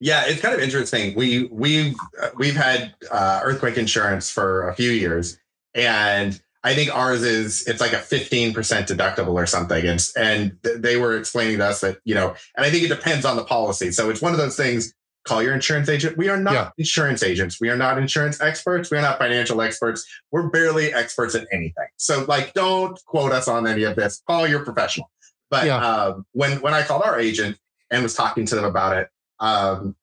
yeah, 0.00 0.24
it's 0.26 0.40
kind 0.40 0.54
of 0.54 0.60
interesting. 0.60 1.14
We 1.14 1.48
we've 1.50 1.94
we've 2.36 2.56
had 2.56 2.94
uh, 3.10 3.40
earthquake 3.42 3.78
insurance 3.78 4.30
for 4.30 4.68
a 4.68 4.74
few 4.74 4.90
years, 4.90 5.38
and 5.74 6.38
I 6.62 6.74
think 6.74 6.94
ours 6.94 7.22
is 7.22 7.66
it's 7.66 7.80
like 7.80 7.94
a 7.94 7.98
fifteen 7.98 8.52
percent 8.52 8.88
deductible 8.88 9.34
or 9.34 9.46
something. 9.46 9.86
And 9.86 10.06
and 10.16 10.58
they 10.62 10.98
were 10.98 11.16
explaining 11.16 11.58
to 11.58 11.66
us 11.66 11.80
that 11.80 11.98
you 12.04 12.14
know, 12.14 12.34
and 12.56 12.66
I 12.66 12.70
think 12.70 12.84
it 12.84 12.88
depends 12.88 13.24
on 13.24 13.36
the 13.36 13.44
policy. 13.44 13.90
So 13.90 14.10
it's 14.10 14.20
one 14.20 14.32
of 14.32 14.38
those 14.38 14.56
things. 14.56 14.92
Call 15.26 15.42
your 15.42 15.54
insurance 15.54 15.88
agent. 15.88 16.16
We 16.16 16.28
are 16.28 16.36
not 16.36 16.54
yeah. 16.54 16.70
insurance 16.78 17.22
agents. 17.22 17.60
We 17.60 17.68
are 17.68 17.76
not 17.76 17.98
insurance 17.98 18.40
experts. 18.40 18.90
We 18.90 18.96
are 18.96 19.02
not 19.02 19.18
financial 19.18 19.60
experts. 19.60 20.06
We're 20.30 20.48
barely 20.50 20.94
experts 20.94 21.34
at 21.34 21.48
anything. 21.52 21.88
So 21.96 22.24
like, 22.28 22.54
don't 22.54 22.98
quote 23.06 23.32
us 23.32 23.48
on 23.48 23.66
any 23.66 23.82
of 23.82 23.96
this. 23.96 24.22
Call 24.26 24.46
your 24.46 24.64
professional. 24.64 25.10
But 25.50 25.66
yeah. 25.66 25.76
um, 25.78 26.26
when 26.32 26.60
when 26.60 26.74
I 26.74 26.82
called 26.82 27.02
our 27.02 27.18
agent 27.18 27.58
and 27.90 28.02
was 28.02 28.14
talking 28.14 28.46
to 28.46 28.54
them 28.54 28.64
about 28.64 28.96
it, 28.96 29.08
um, 29.40 29.96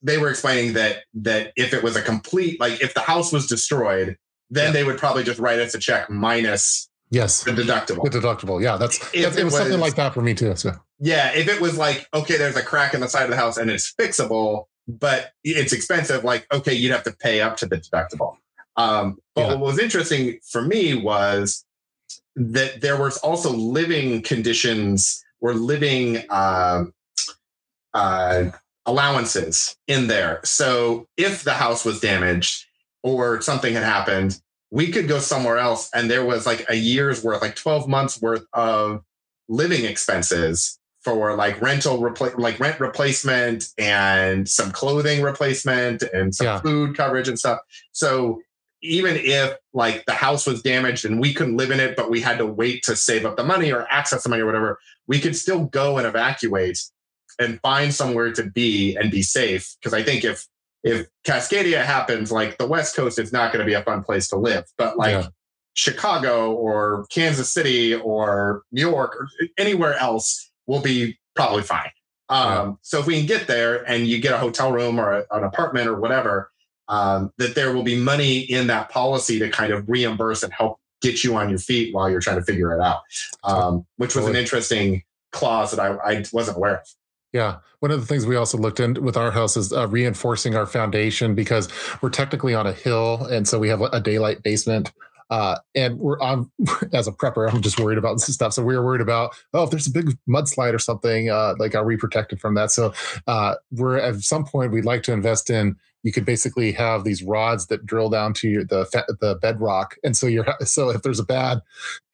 they 0.00 0.18
were 0.18 0.30
explaining 0.30 0.74
that 0.74 1.04
that 1.14 1.52
if 1.56 1.74
it 1.74 1.82
was 1.82 1.96
a 1.96 2.02
complete 2.02 2.60
like 2.60 2.80
if 2.80 2.94
the 2.94 3.00
house 3.00 3.32
was 3.32 3.46
destroyed, 3.46 4.16
then 4.50 4.66
yeah. 4.66 4.72
they 4.72 4.84
would 4.84 4.98
probably 4.98 5.24
just 5.24 5.40
write 5.40 5.58
us 5.58 5.74
a 5.74 5.78
check 5.78 6.08
minus 6.08 6.88
yes 7.10 7.44
the 7.44 7.52
deductible. 7.52 8.10
The 8.10 8.18
deductible, 8.18 8.62
yeah, 8.62 8.76
that's, 8.76 8.98
that's 8.98 9.14
it, 9.14 9.20
it, 9.20 9.44
was, 9.44 9.54
was 9.54 9.56
something 9.56 9.80
like 9.80 9.96
that 9.96 10.14
for 10.14 10.22
me 10.22 10.34
too. 10.34 10.54
So 10.56 10.72
yeah, 10.98 11.32
if 11.34 11.48
it 11.48 11.60
was 11.60 11.78
like 11.78 12.06
okay, 12.14 12.36
there's 12.36 12.56
a 12.56 12.62
crack 12.62 12.94
in 12.94 13.00
the 13.00 13.08
side 13.08 13.24
of 13.24 13.30
the 13.30 13.36
house 13.36 13.56
and 13.56 13.70
it's 13.70 13.92
fixable, 13.92 14.66
but 14.86 15.32
it's 15.44 15.72
expensive, 15.72 16.24
like 16.24 16.46
okay, 16.52 16.74
you'd 16.74 16.92
have 16.92 17.04
to 17.04 17.12
pay 17.12 17.40
up 17.40 17.56
to 17.58 17.66
the 17.66 17.76
deductible. 17.76 18.36
Um, 18.76 19.18
but 19.34 19.42
yeah. 19.42 19.48
what 19.48 19.60
was 19.60 19.78
interesting 19.78 20.38
for 20.48 20.62
me 20.62 20.94
was 20.94 21.64
that 22.36 22.80
there 22.80 22.96
was 22.96 23.16
also 23.18 23.50
living 23.50 24.22
conditions 24.22 25.24
or 25.40 25.52
living 25.54 26.22
uh, 26.30 26.84
uh, 27.92 28.50
allowances 28.86 29.76
in 29.86 30.06
there. 30.06 30.40
So 30.44 31.08
if 31.16 31.42
the 31.42 31.54
house 31.54 31.84
was 31.84 32.00
damaged 32.00 32.64
or 33.02 33.40
something 33.40 33.74
had 33.74 33.82
happened, 33.82 34.40
we 34.70 34.90
could 34.90 35.08
go 35.08 35.18
somewhere 35.18 35.58
else 35.58 35.90
and 35.94 36.10
there 36.10 36.24
was 36.24 36.46
like 36.46 36.66
a 36.68 36.74
year's 36.74 37.24
worth, 37.24 37.42
like 37.42 37.56
12 37.56 37.88
months 37.88 38.20
worth 38.20 38.44
of 38.52 39.02
living 39.48 39.84
expenses 39.84 40.78
for 41.00 41.34
like 41.34 41.60
rental 41.62 41.98
repla- 42.00 42.38
like 42.38 42.60
rent 42.60 42.78
replacement 42.80 43.68
and 43.78 44.48
some 44.48 44.70
clothing 44.70 45.22
replacement 45.22 46.02
and 46.02 46.34
some 46.34 46.46
yeah. 46.46 46.60
food 46.60 46.96
coverage 46.96 47.28
and 47.28 47.38
stuff. 47.38 47.60
So 47.92 48.42
even 48.82 49.16
if 49.16 49.56
like 49.72 50.04
the 50.06 50.12
house 50.12 50.46
was 50.46 50.62
damaged 50.62 51.04
and 51.04 51.20
we 51.20 51.32
couldn't 51.32 51.56
live 51.56 51.70
in 51.70 51.80
it, 51.80 51.96
but 51.96 52.10
we 52.10 52.20
had 52.20 52.38
to 52.38 52.46
wait 52.46 52.82
to 52.84 52.94
save 52.94 53.24
up 53.24 53.36
the 53.36 53.44
money 53.44 53.72
or 53.72 53.86
access 53.90 54.22
the 54.22 54.28
money 54.28 54.42
or 54.42 54.46
whatever, 54.46 54.78
we 55.06 55.18
could 55.18 55.34
still 55.34 55.64
go 55.64 55.98
and 55.98 56.06
evacuate 56.06 56.78
and 57.38 57.60
find 57.60 57.94
somewhere 57.94 58.32
to 58.32 58.44
be 58.44 58.96
and 58.96 59.10
be 59.10 59.22
safe. 59.22 59.76
Because 59.80 59.94
I 59.94 60.02
think 60.02 60.24
if 60.24 60.46
if 60.82 61.06
Cascadia 61.24 61.84
happens, 61.84 62.30
like 62.30 62.58
the 62.58 62.66
West 62.66 62.96
Coast 62.96 63.18
is 63.18 63.32
not 63.32 63.52
going 63.52 63.60
to 63.60 63.66
be 63.66 63.74
a 63.74 63.82
fun 63.82 64.02
place 64.02 64.28
to 64.28 64.36
live. 64.36 64.64
But 64.76 64.96
like 64.96 65.12
yeah. 65.12 65.28
Chicago 65.74 66.52
or 66.52 67.06
Kansas 67.10 67.50
City 67.52 67.94
or 67.94 68.62
New 68.72 68.88
York 68.88 69.16
or 69.16 69.28
anywhere 69.58 69.96
else 69.96 70.50
will 70.66 70.80
be 70.80 71.18
probably 71.34 71.62
fine. 71.62 71.90
Um, 72.28 72.48
yeah. 72.50 72.72
So 72.82 73.00
if 73.00 73.06
we 73.06 73.16
can 73.16 73.26
get 73.26 73.46
there 73.46 73.88
and 73.88 74.06
you 74.06 74.20
get 74.20 74.34
a 74.34 74.38
hotel 74.38 74.72
room 74.72 74.98
or 74.98 75.12
a, 75.12 75.24
an 75.30 75.44
apartment 75.44 75.88
or 75.88 75.98
whatever, 75.98 76.50
um, 76.88 77.32
that 77.38 77.54
there 77.54 77.72
will 77.72 77.82
be 77.82 77.96
money 77.96 78.38
in 78.38 78.66
that 78.68 78.88
policy 78.88 79.38
to 79.38 79.50
kind 79.50 79.72
of 79.72 79.88
reimburse 79.88 80.42
and 80.42 80.52
help 80.52 80.80
get 81.00 81.22
you 81.22 81.36
on 81.36 81.48
your 81.48 81.58
feet 81.58 81.94
while 81.94 82.10
you're 82.10 82.20
trying 82.20 82.38
to 82.38 82.44
figure 82.44 82.72
it 82.74 82.80
out, 82.80 83.02
um, 83.44 83.86
which 83.96 84.16
was 84.16 84.26
an 84.26 84.34
interesting 84.34 85.02
clause 85.32 85.70
that 85.70 85.80
I, 85.80 85.94
I 85.96 86.24
wasn't 86.32 86.56
aware 86.56 86.78
of. 86.78 86.88
Yeah. 87.32 87.58
One 87.80 87.90
of 87.90 88.00
the 88.00 88.06
things 88.06 88.26
we 88.26 88.36
also 88.36 88.58
looked 88.58 88.80
in 88.80 89.02
with 89.02 89.16
our 89.16 89.30
house 89.30 89.56
is 89.56 89.72
uh, 89.72 89.86
reinforcing 89.88 90.56
our 90.56 90.66
foundation 90.66 91.34
because 91.34 91.68
we're 92.00 92.10
technically 92.10 92.54
on 92.54 92.66
a 92.66 92.72
hill. 92.72 93.26
And 93.26 93.46
so 93.46 93.58
we 93.58 93.68
have 93.68 93.82
a 93.82 94.00
daylight 94.00 94.42
basement. 94.42 94.92
Uh, 95.30 95.56
and 95.74 95.98
we're 95.98 96.18
on 96.20 96.50
as 96.92 97.06
a 97.06 97.12
prepper, 97.12 97.52
I'm 97.52 97.60
just 97.60 97.78
worried 97.78 97.98
about 97.98 98.14
this 98.14 98.32
stuff. 98.32 98.54
So 98.54 98.64
we 98.64 98.74
were 98.76 98.84
worried 98.84 99.02
about, 99.02 99.36
oh, 99.52 99.64
if 99.64 99.70
there's 99.70 99.86
a 99.86 99.90
big 99.90 100.16
mudslide 100.28 100.74
or 100.74 100.78
something, 100.78 101.28
uh, 101.28 101.54
like 101.58 101.74
are 101.74 101.84
we 101.84 101.96
protected 101.96 102.40
from 102.40 102.54
that? 102.54 102.70
So 102.70 102.94
uh, 103.26 103.56
we're 103.70 103.98
at 103.98 104.20
some 104.20 104.44
point 104.44 104.72
we'd 104.72 104.86
like 104.86 105.02
to 105.04 105.12
invest 105.12 105.50
in 105.50 105.76
you 106.02 106.12
could 106.12 106.24
basically 106.24 106.72
have 106.72 107.04
these 107.04 107.22
rods 107.22 107.66
that 107.66 107.84
drill 107.84 108.08
down 108.08 108.32
to 108.34 108.48
your, 108.48 108.64
the 108.64 108.86
the 109.20 109.36
bedrock, 109.36 109.96
and 110.04 110.16
so 110.16 110.26
you're 110.26 110.46
so 110.64 110.90
if 110.90 111.02
there's 111.02 111.18
a 111.18 111.24
bad 111.24 111.60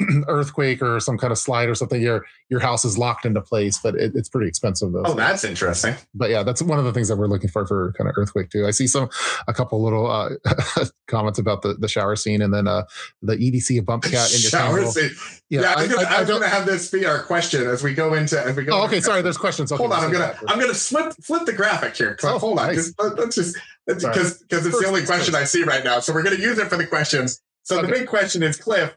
earthquake 0.29 0.83
or 0.83 1.01
some 1.01 1.19
kind 1.19 1.31
of 1.33 1.39
slide 1.39 1.69
or 1.69 1.75
something, 1.75 2.01
your 2.01 2.25
your 2.49 2.61
house 2.61 2.85
is 2.85 2.97
locked 2.97 3.27
into 3.27 3.41
place. 3.41 3.79
But 3.83 3.95
it, 3.97 4.13
it's 4.15 4.29
pretty 4.29 4.49
expensive 4.49 4.93
though. 4.93 5.03
Oh, 5.05 5.15
that's 5.15 5.45
interesting. 5.45 5.95
But 6.15 6.31
yeah, 6.31 6.43
that's 6.43 6.63
one 6.63 6.79
of 6.79 6.85
the 6.85 6.93
things 6.93 7.09
that 7.09 7.17
we're 7.17 7.27
looking 7.27 7.51
for 7.51 7.67
for 7.67 7.93
kind 7.97 8.09
of 8.09 8.15
earthquake 8.17 8.51
too. 8.51 8.67
I 8.67 8.71
see 8.71 8.87
some 8.87 9.09
a 9.47 9.53
couple 9.53 9.83
little 9.83 10.11
uh, 10.11 10.31
comments 11.07 11.39
about 11.39 11.63
the 11.63 11.75
the 11.75 11.89
shower 11.89 12.17
scene, 12.17 12.41
and 12.41 12.53
then 12.53 12.67
uh, 12.67 12.85
the 13.23 13.37
EDC 13.37 13.79
a 13.79 13.83
bump 13.83 14.05
cap 14.05 14.29
in 14.35 14.41
your 14.41 14.51
shower 14.51 14.85
scene. 14.87 15.11
Yeah, 15.51 15.61
yeah, 15.61 15.75
I, 15.77 15.83
I, 15.83 16.19
I, 16.19 16.21
I 16.23 16.25
to 16.25 16.49
have 16.49 16.67
this 16.67 16.91
be 16.91 17.05
our 17.07 17.23
question 17.23 17.67
as 17.67 17.83
we 17.83 17.95
go 17.95 18.15
into 18.15 18.41
as 18.41 18.57
we 18.57 18.65
go. 18.65 18.81
Oh, 18.81 18.85
okay. 18.87 19.01
Sorry, 19.01 19.21
there's 19.21 19.37
questions. 19.37 19.71
Okay, 19.71 19.79
hold 19.79 19.93
on, 19.93 20.05
I'm 20.05 20.11
gonna 20.13 20.37
I'm 20.49 20.59
gonna 20.59 20.75
flip 20.75 21.13
flip 21.23 21.45
the 21.45 21.53
graphic 21.53 21.97
here. 21.97 22.19
Oh, 22.23 22.39
hold 22.39 22.59
on, 22.59 22.69
nice. 22.69 22.93
let's 22.99 23.37
just 23.37 23.57
because 23.87 24.39
because 24.39 24.66
it's 24.66 24.80
the 24.80 24.87
only 24.87 25.05
question 25.05 25.35
I 25.35 25.45
see 25.45 25.62
right 25.62 25.85
now. 25.85 26.01
So 26.01 26.12
we're 26.12 26.22
going 26.22 26.37
to 26.37 26.43
use 26.43 26.59
it 26.59 26.68
for 26.68 26.76
the 26.76 26.87
questions. 26.87 27.41
So 27.62 27.78
okay. 27.78 27.87
the 27.87 27.93
big 27.93 28.09
question 28.09 28.43
is, 28.43 28.57
Cliff, 28.57 28.97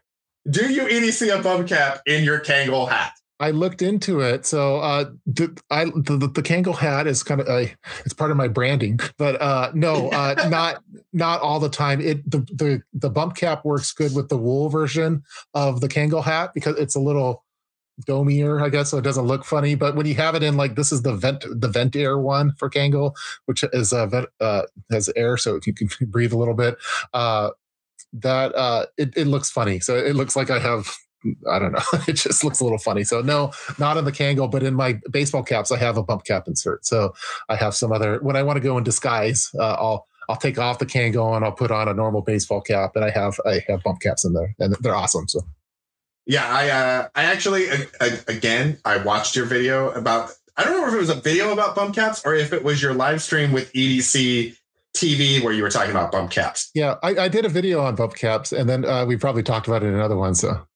do 0.49 0.71
you 0.71 0.83
EDC 0.83 1.37
a 1.37 1.41
bump 1.41 1.67
cap 1.67 2.01
in 2.05 2.23
your 2.23 2.39
Kangol 2.39 2.89
hat? 2.89 3.13
I 3.39 3.51
looked 3.51 3.81
into 3.81 4.21
it. 4.21 4.45
So 4.45 4.77
uh, 4.77 5.11
the, 5.27 5.55
I, 5.69 5.85
the, 5.85 6.17
the, 6.17 6.27
the 6.27 6.41
Kangol 6.41 6.75
hat 6.75 7.05
is 7.05 7.21
kind 7.21 7.39
of 7.39 7.47
a, 7.47 7.71
it's 8.03 8.13
part 8.13 8.31
of 8.31 8.37
my 8.37 8.47
branding, 8.47 8.99
but 9.17 9.39
uh, 9.39 9.71
no, 9.75 10.09
uh, 10.09 10.47
not 10.49 10.83
not 11.13 11.41
all 11.41 11.59
the 11.59 11.69
time. 11.69 12.01
It 12.01 12.29
the, 12.29 12.39
the 12.39 12.81
the 12.93 13.09
bump 13.09 13.35
cap 13.35 13.63
works 13.63 13.91
good 13.93 14.15
with 14.15 14.29
the 14.29 14.37
wool 14.37 14.69
version 14.69 15.23
of 15.53 15.81
the 15.81 15.87
Kangol 15.87 16.23
hat 16.23 16.51
because 16.53 16.77
it's 16.79 16.95
a 16.95 16.99
little 16.99 17.43
domier, 18.05 18.61
I 18.61 18.69
guess, 18.69 18.91
so 18.91 18.97
it 18.97 19.03
doesn't 19.03 19.25
look 19.25 19.45
funny. 19.45 19.75
But 19.75 19.95
when 19.95 20.05
you 20.05 20.15
have 20.15 20.35
it 20.35 20.43
in 20.43 20.57
like 20.57 20.75
this 20.75 20.91
is 20.91 21.01
the 21.01 21.13
vent 21.13 21.45
the 21.49 21.67
vent 21.67 21.95
air 21.95 22.17
one 22.17 22.53
for 22.57 22.69
Kangol, 22.69 23.13
which 23.45 23.63
is 23.73 23.93
uh, 23.93 24.07
vent, 24.07 24.27
uh 24.39 24.63
has 24.91 25.09
air, 25.15 25.37
so 25.37 25.55
if 25.55 25.67
you 25.67 25.73
can 25.73 25.89
breathe 26.07 26.33
a 26.33 26.37
little 26.37 26.53
bit. 26.53 26.77
Uh, 27.13 27.51
that 28.13 28.55
uh, 28.55 28.85
it, 28.97 29.13
it 29.17 29.27
looks 29.27 29.49
funny. 29.49 29.79
So 29.79 29.95
it 29.95 30.15
looks 30.15 30.35
like 30.35 30.49
I 30.49 30.59
have 30.59 30.95
I 31.49 31.59
don't 31.59 31.71
know. 31.71 31.83
It 32.07 32.13
just 32.13 32.43
looks 32.43 32.59
a 32.59 32.63
little 32.63 32.79
funny. 32.79 33.03
So 33.03 33.21
no, 33.21 33.51
not 33.77 33.97
in 33.97 34.05
the 34.05 34.11
Kangol, 34.11 34.49
but 34.49 34.63
in 34.63 34.73
my 34.73 34.99
baseball 35.11 35.43
caps, 35.43 35.71
I 35.71 35.77
have 35.77 35.97
a 35.97 36.03
bump 36.03 36.23
cap 36.25 36.47
insert. 36.47 36.85
So 36.85 37.13
I 37.49 37.55
have 37.55 37.75
some 37.75 37.91
other. 37.91 38.19
When 38.19 38.35
I 38.35 38.43
want 38.43 38.57
to 38.57 38.61
go 38.61 38.77
in 38.77 38.83
disguise, 38.83 39.51
uh, 39.59 39.73
I'll 39.73 40.07
I'll 40.29 40.37
take 40.37 40.57
off 40.57 40.79
the 40.79 40.85
Kangol 40.85 41.35
and 41.35 41.43
I'll 41.45 41.51
put 41.51 41.71
on 41.71 41.87
a 41.87 41.93
normal 41.93 42.21
baseball 42.21 42.61
cap, 42.61 42.95
and 42.95 43.03
I 43.03 43.09
have 43.09 43.39
I 43.45 43.63
have 43.67 43.83
bump 43.83 44.01
caps 44.01 44.25
in 44.25 44.33
there, 44.33 44.55
and 44.59 44.75
they're 44.81 44.95
awesome. 44.95 45.27
So 45.27 45.41
yeah, 46.27 46.45
I 46.45 46.69
uh, 46.69 47.07
I 47.15 47.23
actually 47.23 47.69
I, 48.01 48.19
again 48.27 48.77
I 48.83 48.97
watched 48.97 49.35
your 49.35 49.45
video 49.45 49.89
about 49.91 50.31
I 50.57 50.63
don't 50.63 50.81
know 50.81 50.87
if 50.87 50.93
it 50.93 50.97
was 50.97 51.09
a 51.09 51.15
video 51.15 51.53
about 51.53 51.75
bump 51.75 51.95
caps 51.95 52.23
or 52.25 52.35
if 52.35 52.51
it 52.51 52.63
was 52.63 52.81
your 52.81 52.93
live 52.93 53.21
stream 53.21 53.53
with 53.53 53.71
EDC 53.73 54.57
TV 54.95 55.41
where 55.41 55.53
you 55.53 55.63
were 55.63 55.69
talking 55.69 55.91
about 55.91 56.11
bump 56.11 56.31
caps. 56.31 56.69
Yeah, 56.73 56.95
I, 57.01 57.09
I 57.11 57.27
did 57.29 57.45
a 57.45 57.49
video 57.49 57.81
on 57.81 57.95
bump 57.95 58.15
caps, 58.15 58.51
and 58.51 58.69
then 58.69 58.83
uh, 58.83 59.05
we 59.05 59.15
probably 59.15 59.43
talked 59.43 59.67
about 59.67 59.83
it 59.83 59.87
in 59.87 59.93
another 59.93 60.17
one. 60.17 60.35
So 60.35 60.67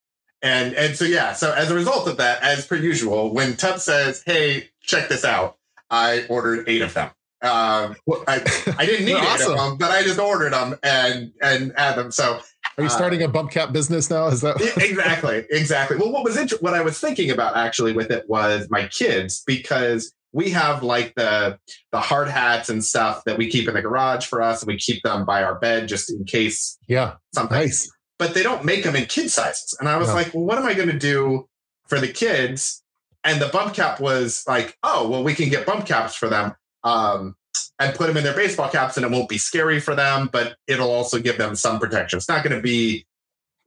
and 0.41 0.74
and 0.76 0.95
so 0.95 1.06
yeah, 1.06 1.34
so 1.34 1.52
as 1.54 1.70
a 1.70 1.76
result 1.76 2.08
of 2.08 2.18
that, 2.18 2.41
as 2.41 2.66
per 2.66 2.76
usual, 2.76 3.34
when 3.34 3.56
Tup 3.58 3.80
says, 3.80 4.24
"Hey, 4.26 4.70
check 4.82 5.10
this 5.10 5.26
out," 5.26 5.58
I 5.89 6.26
ordered 6.30 6.70
eight 6.70 6.82
of 6.82 6.93
them. 6.93 7.10
Um, 7.43 7.95
I, 8.28 8.43
I 8.78 8.86
didn't 8.86 9.06
need 9.08 9.18
eight 9.18 9.41
of 9.41 9.58
them, 9.58 9.78
but 9.78 9.91
I 9.91 10.04
just 10.04 10.20
ordered 10.20 10.54
them 10.54 10.78
and 10.82 11.34
and 11.41 11.74
add 11.76 11.97
them. 11.97 12.12
So 12.12 12.39
are 12.78 12.84
you 12.84 12.90
starting 12.90 13.22
uh, 13.22 13.26
a 13.26 13.28
bump 13.28 13.52
cap 13.52 13.72
business 13.72 14.10
now? 14.10 14.28
Is 14.28 14.42
that 14.42 14.62
exactly 14.78 15.46
exactly? 15.52 15.98
Well, 15.98 16.12
what 16.12 16.24
was 16.24 16.38
inter- 16.38 16.58
what 16.62 16.74
I 16.74 16.82
was 16.82 17.00
thinking 17.00 17.30
about 17.30 17.56
actually 17.56 17.94
with 17.94 18.12
it 18.12 18.30
was 18.30 18.68
my 18.70 18.88
kids 18.88 19.44
because 19.46 20.14
we 20.34 20.50
have 20.52 20.84
like 20.84 21.14
the 21.16 21.58
the 21.92 22.00
hard 22.00 22.30
hats 22.30 22.70
and 22.70 22.84
stuff 22.84 23.24
that 23.26 23.38
we 23.38 23.50
keep 23.50 23.68
in 23.68 23.74
the 23.74 23.82
garage 23.82 24.26
for 24.26 24.42
us, 24.42 24.62
and 24.62 24.68
we 24.68 24.78
keep 24.78 25.04
them 25.04 25.26
by 25.26 25.44
our 25.44 25.56
bed 25.56 25.88
just 25.88 26.12
in 26.12 26.24
case. 26.26 26.78
Yeah, 26.88 27.16
something. 27.34 27.58
Nice. 27.58 27.92
But 28.18 28.34
they 28.34 28.44
don't 28.44 28.64
make 28.64 28.84
them 28.84 28.96
in 28.96 29.06
kid 29.06 29.30
sizes, 29.32 29.76
and 29.80 29.90
I 29.90 29.98
was 29.98 30.10
no. 30.10 30.16
like, 30.16 30.34
well, 30.34 30.44
what 30.44 30.58
am 30.58 30.66
I 30.66 30.74
going 30.74 30.90
to 30.90 30.98
do 30.98 31.48
for 31.88 32.00
the 32.00 32.08
kids? 32.08 32.84
And 33.24 33.42
the 33.42 33.48
bump 33.48 33.76
cap 33.76 34.00
was 34.00 34.44
like, 34.48 34.76
oh, 34.82 35.08
well, 35.08 35.24
we 35.24 35.36
can 35.36 35.50
get 35.50 35.66
bump 35.66 35.86
caps 35.86 36.16
for 36.16 36.28
them. 36.28 36.54
Um, 36.84 37.36
and 37.80 37.95
put 37.95 38.08
them 38.08 38.18
in 38.18 38.24
their 38.24 38.36
baseball 38.36 38.70
caps 38.70 38.97
and 38.97 39.06
it 39.06 39.12
won't 39.12 39.28
be 39.28 39.38
scary 39.38 39.80
for 39.80 39.95
them, 39.95 40.30
but 40.32 40.56
it'll 40.68 40.91
also 40.91 41.20
give 41.20 41.38
them 41.38 41.56
some 41.56 41.80
protection. 41.80 42.18
It's 42.18 42.30
not 42.30 42.43
going 42.43 42.56
to 42.56 42.62
be 42.62 43.06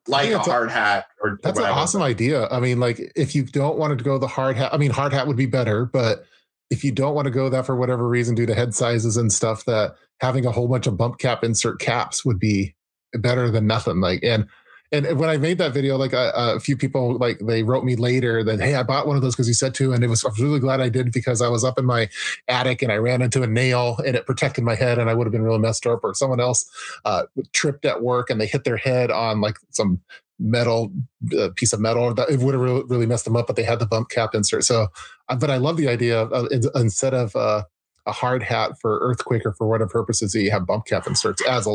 like 0.07 0.31
a 0.31 0.39
hard 0.39 0.71
hat 0.71 1.07
or 1.23 1.39
that's 1.43 1.59
an 1.59 1.65
awesome 1.65 2.03
idea. 2.03 2.47
I 2.49 2.61
mean, 2.61 2.79
like 2.79 3.13
if 3.17 3.35
you 3.35 3.43
don't 3.43 3.79
want 3.79 3.97
to 3.97 4.05
go 4.05 4.19
the 4.19 4.27
hard 4.27 4.57
hat, 4.57 4.73
I 4.73 4.77
mean, 4.77 4.91
hard 4.91 5.13
hat 5.13 5.27
would 5.27 5.37
be 5.37 5.47
better, 5.47 5.85
but 5.87 6.25
if 6.71 6.85
you 6.85 6.93
don't 6.93 7.15
want 7.15 7.27
to 7.27 7.31
go 7.31 7.49
that 7.49 7.67
for 7.67 7.77
whatever 7.77 8.07
reason 8.07 8.35
due 8.35 8.47
to 8.47 8.55
head 8.55 8.75
sizes 8.75 9.17
and 9.17 9.33
stuff, 9.33 9.65
that 9.65 9.97
having 10.21 10.47
a 10.47 10.53
whole 10.53 10.69
bunch 10.69 10.87
of 10.87 10.97
bump 10.97 11.19
cap 11.19 11.43
insert 11.43 11.81
caps 11.81 12.25
would 12.25 12.39
be 12.39 12.75
better 13.15 13.51
than 13.51 13.67
nothing. 13.67 14.01
Like, 14.01 14.21
and 14.23 14.47
and 14.95 15.19
when 15.19 15.29
I 15.29 15.37
made 15.37 15.59
that 15.59 15.73
video, 15.73 15.97
like 15.97 16.13
a, 16.13 16.33
a, 16.35 16.61
few 16.61 16.77
people 16.77 17.19
like 17.19 17.41
they 17.41 17.63
wrote 17.63 17.85
me 17.85 17.97
later 17.97 18.45
that 18.45 18.61
hey, 18.61 18.77
I 18.77 18.83
bought 18.83 19.07
one 19.07 19.17
of 19.17 19.23
those 19.23 19.35
because 19.35 19.49
you 19.49 19.55
said 19.55 19.75
to, 19.75 19.93
and 19.93 20.05
it 20.05 20.09
was 20.09 20.25
I 20.25 20.29
was 20.29 20.41
really 20.41 20.61
glad 20.61 20.81
I 20.81 20.89
did 20.89 21.13
because 21.13 21.43
I 21.43 21.49
was 21.49 21.65
up 21.65 21.79
in 21.79 21.85
my 21.85 22.09
attic 22.49 22.81
and 22.81 22.93
I 22.93 22.97
ran 22.97 23.21
into 23.21 23.43
a 23.43 23.47
nail 23.47 23.99
and 24.07 24.15
it 24.15 24.27
protected 24.27 24.63
my 24.63 24.75
head 24.75 24.99
and 24.99 25.11
I 25.11 25.15
would 25.15 25.27
have 25.27 25.33
been 25.33 25.43
really 25.43 25.59
messed 25.59 25.87
up. 25.87 26.05
Or 26.05 26.15
someone 26.15 26.41
else 26.41 26.71
uh, 27.05 27.25
tripped 27.53 27.85
at 27.85 28.03
work 28.03 28.31
and 28.31 28.41
they 28.41 28.47
hit 28.47 28.65
their 28.65 28.77
head 28.77 29.11
on 29.11 29.41
like 29.41 29.57
some 29.71 30.01
metal 30.39 30.93
uh, 31.39 31.49
piece 31.57 31.73
of 31.73 31.81
metal 31.81 32.13
that 32.15 32.31
it 32.31 32.41
would 32.41 32.55
have 32.55 32.63
really, 32.63 32.85
really 32.85 33.07
messed 33.07 33.25
them 33.25 33.37
up, 33.37 33.47
but 33.47 33.57
they 33.57 33.63
had 33.63 33.79
the 33.79 33.87
bump 33.87 34.11
cap 34.11 34.35
insert. 34.35 34.65
So, 34.65 34.89
uh, 35.29 35.37
but 35.37 35.51
I 35.51 35.57
love 35.57 35.77
the 35.77 35.89
idea 35.89 36.23
of 36.23 36.49
instead 36.75 37.15
of 37.15 37.35
uh, 37.35 37.65
a 38.07 38.13
hard 38.13 38.43
hat 38.43 38.79
for 38.81 38.99
earthquake 39.01 39.45
or 39.45 39.53
for 39.53 39.67
whatever 39.67 39.91
purposes, 39.91 40.35
you 40.35 40.51
have 40.51 40.67
bump 40.67 40.87
cap 40.87 41.07
inserts 41.07 41.43
as 41.47 41.67
a. 41.67 41.75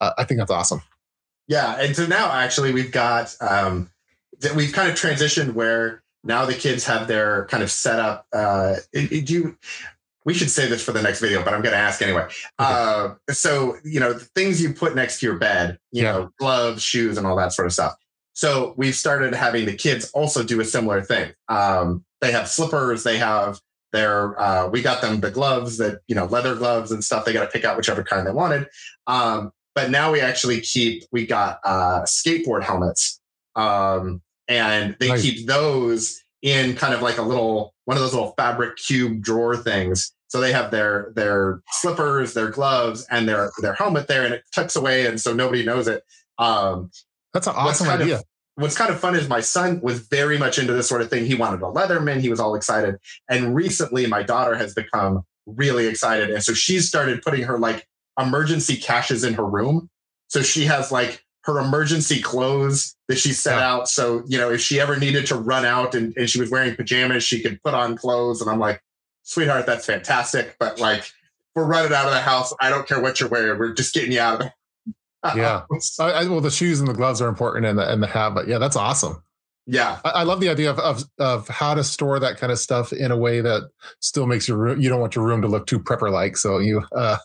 Uh, 0.00 0.12
I 0.18 0.24
think 0.24 0.38
that's 0.38 0.50
awesome. 0.50 0.82
Yeah, 1.48 1.80
and 1.80 1.96
so 1.96 2.06
now 2.06 2.30
actually 2.30 2.72
we've 2.72 2.92
got 2.92 3.34
um, 3.40 3.90
we've 4.54 4.72
kind 4.72 4.90
of 4.90 4.96
transitioned 4.96 5.54
where 5.54 6.02
now 6.22 6.44
the 6.44 6.54
kids 6.54 6.84
have 6.84 7.08
their 7.08 7.46
kind 7.46 7.62
of 7.62 7.70
setup. 7.70 8.26
Uh, 8.32 8.76
do 8.92 9.18
you? 9.24 9.58
We 10.24 10.34
should 10.34 10.50
say 10.50 10.68
this 10.68 10.84
for 10.84 10.92
the 10.92 11.00
next 11.00 11.20
video, 11.20 11.42
but 11.42 11.54
I'm 11.54 11.62
going 11.62 11.72
to 11.72 11.78
ask 11.78 12.02
anyway. 12.02 12.24
Okay. 12.24 12.34
Uh, 12.58 13.14
so 13.30 13.76
you 13.82 13.98
know, 13.98 14.14
things 14.34 14.60
you 14.60 14.74
put 14.74 14.94
next 14.94 15.20
to 15.20 15.26
your 15.26 15.38
bed, 15.38 15.78
you 15.90 16.02
yeah. 16.02 16.12
know, 16.12 16.30
gloves, 16.38 16.82
shoes, 16.82 17.16
and 17.16 17.26
all 17.26 17.36
that 17.36 17.54
sort 17.54 17.66
of 17.66 17.72
stuff. 17.72 17.94
So 18.34 18.74
we've 18.76 18.94
started 18.94 19.34
having 19.34 19.64
the 19.64 19.74
kids 19.74 20.10
also 20.12 20.44
do 20.44 20.60
a 20.60 20.64
similar 20.64 21.02
thing. 21.02 21.32
Um, 21.48 22.04
they 22.20 22.30
have 22.30 22.48
slippers. 22.48 23.04
They 23.04 23.16
have 23.18 23.58
their. 23.92 24.38
Uh, 24.38 24.68
we 24.68 24.82
got 24.82 25.00
them 25.00 25.20
the 25.20 25.30
gloves 25.30 25.78
that 25.78 26.00
you 26.08 26.14
know, 26.14 26.26
leather 26.26 26.54
gloves 26.54 26.92
and 26.92 27.02
stuff. 27.02 27.24
They 27.24 27.32
got 27.32 27.44
to 27.44 27.50
pick 27.50 27.64
out 27.64 27.78
whichever 27.78 28.02
kind 28.02 28.26
they 28.26 28.32
wanted. 28.32 28.68
Um, 29.06 29.52
but 29.78 29.90
now 29.92 30.10
we 30.10 30.20
actually 30.20 30.60
keep 30.60 31.04
we 31.12 31.24
got 31.24 31.60
uh, 31.62 32.02
skateboard 32.02 32.64
helmets, 32.64 33.20
um, 33.54 34.20
and 34.48 34.96
they 34.98 35.10
nice. 35.10 35.22
keep 35.22 35.46
those 35.46 36.20
in 36.42 36.74
kind 36.74 36.92
of 36.92 37.00
like 37.00 37.18
a 37.18 37.22
little 37.22 37.74
one 37.84 37.96
of 37.96 38.02
those 38.02 38.12
little 38.12 38.34
fabric 38.36 38.76
cube 38.76 39.22
drawer 39.22 39.56
things. 39.56 40.12
So 40.26 40.40
they 40.40 40.50
have 40.50 40.72
their 40.72 41.12
their 41.14 41.62
slippers, 41.70 42.34
their 42.34 42.50
gloves, 42.50 43.06
and 43.08 43.28
their 43.28 43.52
their 43.60 43.74
helmet 43.74 44.08
there, 44.08 44.24
and 44.24 44.34
it 44.34 44.42
tucks 44.52 44.74
away, 44.74 45.06
and 45.06 45.20
so 45.20 45.32
nobody 45.32 45.64
knows 45.64 45.86
it. 45.86 46.02
Um, 46.38 46.90
That's 47.32 47.46
an 47.46 47.54
awesome 47.56 47.88
idea. 47.88 48.16
Of, 48.16 48.24
what's 48.56 48.76
kind 48.76 48.90
of 48.90 48.98
fun 48.98 49.14
is 49.14 49.28
my 49.28 49.40
son 49.40 49.80
was 49.80 50.00
very 50.00 50.38
much 50.38 50.58
into 50.58 50.72
this 50.72 50.88
sort 50.88 51.02
of 51.02 51.08
thing. 51.08 51.24
He 51.24 51.36
wanted 51.36 51.62
a 51.62 51.66
Leatherman. 51.66 52.20
He 52.20 52.30
was 52.30 52.40
all 52.40 52.56
excited. 52.56 52.96
And 53.30 53.54
recently, 53.54 54.08
my 54.08 54.24
daughter 54.24 54.56
has 54.56 54.74
become 54.74 55.22
really 55.46 55.86
excited, 55.86 56.30
and 56.30 56.42
so 56.42 56.52
she's 56.52 56.88
started 56.88 57.22
putting 57.22 57.44
her 57.44 57.60
like 57.60 57.86
emergency 58.18 58.76
caches 58.76 59.24
in 59.24 59.34
her 59.34 59.44
room. 59.44 59.88
So 60.28 60.42
she 60.42 60.64
has 60.64 60.92
like 60.92 61.24
her 61.42 61.58
emergency 61.58 62.20
clothes 62.20 62.94
that 63.08 63.18
she 63.18 63.32
set 63.32 63.56
yeah. 63.56 63.72
out. 63.72 63.88
So, 63.88 64.22
you 64.26 64.38
know, 64.38 64.50
if 64.50 64.60
she 64.60 64.80
ever 64.80 64.98
needed 64.98 65.26
to 65.26 65.36
run 65.36 65.64
out 65.64 65.94
and, 65.94 66.14
and 66.16 66.28
she 66.28 66.40
was 66.40 66.50
wearing 66.50 66.76
pajamas, 66.76 67.24
she 67.24 67.40
could 67.40 67.62
put 67.62 67.74
on 67.74 67.96
clothes. 67.96 68.42
And 68.42 68.50
I'm 68.50 68.58
like, 68.58 68.82
sweetheart, 69.22 69.66
that's 69.66 69.86
fantastic. 69.86 70.56
But 70.58 70.78
like, 70.78 71.10
we're 71.54 71.64
running 71.64 71.92
out 71.92 72.06
of 72.06 72.12
the 72.12 72.20
house. 72.20 72.52
I 72.60 72.68
don't 72.70 72.86
care 72.86 73.00
what 73.00 73.18
you're 73.18 73.28
wearing. 73.28 73.58
We're 73.58 73.72
just 73.72 73.94
getting 73.94 74.12
you 74.12 74.20
out 74.20 74.40
of 74.40 74.46
it. 74.46 74.52
yeah. 75.36 75.62
I, 75.98 76.10
I, 76.10 76.24
well, 76.28 76.40
the 76.40 76.50
shoes 76.50 76.80
and 76.80 76.88
the 76.88 76.92
gloves 76.92 77.22
are 77.22 77.28
important 77.28 77.66
and 77.66 77.78
the, 77.78 77.90
and 77.90 78.02
the 78.02 78.06
hat, 78.06 78.34
but 78.34 78.46
yeah, 78.46 78.58
that's 78.58 78.76
awesome. 78.76 79.22
Yeah, 79.70 79.98
I, 80.02 80.08
I, 80.10 80.22
love 80.22 80.40
the 80.40 80.48
idea 80.48 80.70
of, 80.70 80.78
of 80.78 81.04
of 81.18 81.46
how 81.48 81.74
to 81.74 81.84
store 81.84 82.18
that 82.18 82.38
kind 82.38 82.50
of 82.50 82.58
stuff 82.58 82.90
in 82.90 83.10
a 83.10 83.16
way 83.18 83.42
that 83.42 83.68
still 84.00 84.26
makes 84.26 84.48
your 84.48 84.56
room. 84.56 84.80
You 84.80 84.88
don't 84.88 84.98
want 84.98 85.14
your 85.14 85.26
room 85.26 85.42
to 85.42 85.48
look 85.48 85.66
too 85.66 85.78
prepper 85.78 86.10
like, 86.10 86.38
so 86.38 86.58
you 86.58 86.82
uh, 86.96 87.18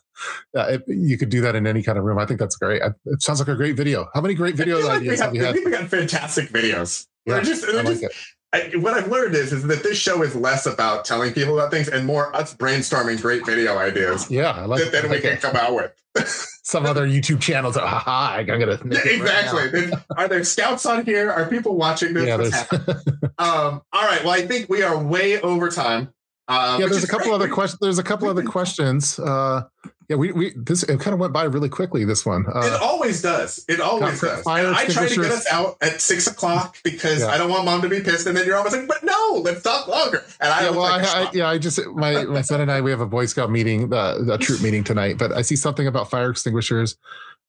uh, 0.53 0.77
you 0.85 1.17
could 1.17 1.29
do 1.29 1.39
that 1.39 1.55
in 1.55 1.65
any 1.65 1.81
kind 1.81 1.97
of 1.97 2.03
room. 2.03 2.19
I 2.19 2.25
think 2.25 2.41
that's 2.41 2.57
great. 2.57 2.81
I, 2.81 2.87
it 3.05 3.21
sounds 3.21 3.39
like 3.39 3.47
a 3.47 3.55
great 3.55 3.77
video. 3.77 4.09
How 4.13 4.19
many 4.19 4.33
great 4.33 4.55
video 4.57 4.79
like 4.79 4.99
ideas 4.99 5.21
have, 5.21 5.27
have 5.27 5.35
you 5.35 5.45
had? 5.45 5.55
We 5.55 5.71
got 5.71 5.87
fantastic 5.87 6.49
videos. 6.49 7.07
Yeah, 7.25 7.35
they're 7.35 7.43
just, 7.43 7.61
they're 7.65 7.75
like 7.75 7.85
just, 7.85 8.03
it. 8.03 8.11
I, 8.53 8.71
what 8.75 8.93
I've 8.93 9.07
learned 9.07 9.33
is, 9.33 9.51
is 9.51 9.63
that 9.63 9.81
this 9.81 9.97
show 9.97 10.21
is 10.21 10.35
less 10.35 10.67
about 10.67 11.05
telling 11.05 11.33
people 11.33 11.57
about 11.57 11.71
things 11.71 11.87
and 11.87 12.05
more 12.05 12.33
us 12.35 12.55
brainstorming 12.55 13.19
great 13.19 13.43
video 13.45 13.77
ideas. 13.77 14.29
Yeah, 14.29 14.51
I 14.51 14.65
like 14.65 14.83
that. 14.83 14.91
Then 14.91 15.09
like 15.09 15.23
we 15.23 15.29
can 15.29 15.37
come 15.37 15.55
out 15.55 15.73
with 15.73 15.91
some 16.63 16.85
other 16.85 17.07
YouTube 17.07 17.41
channels. 17.41 17.75
Haha, 17.75 18.37
I'm 18.37 18.45
gonna 18.45 18.73
exactly. 18.73 19.87
Right 19.87 19.93
Are 20.15 20.27
there 20.27 20.43
scouts 20.43 20.85
on 20.85 21.03
here? 21.03 21.31
Are 21.31 21.47
people 21.47 21.75
watching 21.75 22.13
this? 22.13 22.27
Yeah, 22.27 22.77
um, 23.39 23.81
all 23.91 24.05
right. 24.05 24.23
Well, 24.23 24.33
I 24.33 24.45
think 24.45 24.69
we 24.69 24.83
are 24.83 25.01
way 25.01 25.41
over 25.41 25.69
time. 25.69 26.13
Uh, 26.47 26.77
yeah, 26.79 26.87
there's 26.87 27.03
a 27.03 27.07
couple 27.07 27.27
great. 27.27 27.35
other 27.35 27.47
questions. 27.49 27.79
There's 27.79 27.99
a 27.99 28.03
couple 28.03 28.27
other 28.27 28.43
questions. 28.43 29.17
Uh, 29.17 29.63
yeah, 30.09 30.17
we 30.17 30.33
we 30.33 30.51
this 30.57 30.83
it 30.83 30.99
kind 30.99 31.13
of 31.13 31.19
went 31.19 31.31
by 31.31 31.43
really 31.45 31.69
quickly. 31.69 32.03
This 32.03 32.25
one. 32.25 32.41
It 32.41 32.53
Uh, 32.53 32.79
always 32.81 33.21
does. 33.21 33.63
It 33.69 33.79
always 33.79 34.19
does. 34.19 34.45
I 34.45 34.85
try 34.87 35.07
to 35.07 35.15
get 35.15 35.31
us 35.31 35.47
out 35.49 35.77
at 35.81 36.01
six 36.01 36.27
o'clock 36.27 36.75
because 36.83 37.21
Yeah. 37.21 37.27
I 37.27 37.37
don't 37.37 37.49
want 37.49 37.63
mom 37.63 37.81
to 37.83 37.87
be 37.89 38.01
pissed. 38.01 38.27
And 38.27 38.35
then 38.35 38.45
you're 38.45 38.57
always 38.57 38.73
like, 38.73 38.87
but 38.89 39.03
no, 39.03 39.41
let's 39.41 39.61
talk 39.61 39.87
longer. 39.87 40.25
And 40.41 40.51
I 40.51 40.63
yeah, 40.65 40.69
well, 40.71 40.81
like, 40.81 41.05
I, 41.05 41.23
I, 41.23 41.31
yeah, 41.33 41.47
I 41.49 41.57
just 41.57 41.79
my 41.87 42.25
my 42.25 42.41
son 42.41 42.59
and 42.59 42.69
I 42.69 42.81
we 42.81 42.91
have 42.91 42.99
a 42.99 43.05
Boy 43.05 43.25
Scout 43.27 43.49
meeting, 43.49 43.87
the 43.89 44.21
the 44.25 44.37
troop 44.37 44.61
meeting 44.61 44.83
tonight. 44.83 45.17
But 45.17 45.31
I 45.31 45.41
see 45.43 45.55
something 45.55 45.87
about 45.87 46.09
fire 46.09 46.29
extinguishers. 46.29 46.97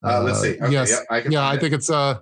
uh, 0.05 0.23
let's 0.23 0.41
see. 0.41 0.57
Okay, 0.61 0.71
yes, 0.73 0.91
yep, 0.91 1.01
I 1.11 1.29
yeah, 1.29 1.43
I 1.43 1.55
it. 1.55 1.61
think 1.61 1.75
it's 1.75 1.91
uh, 1.91 2.21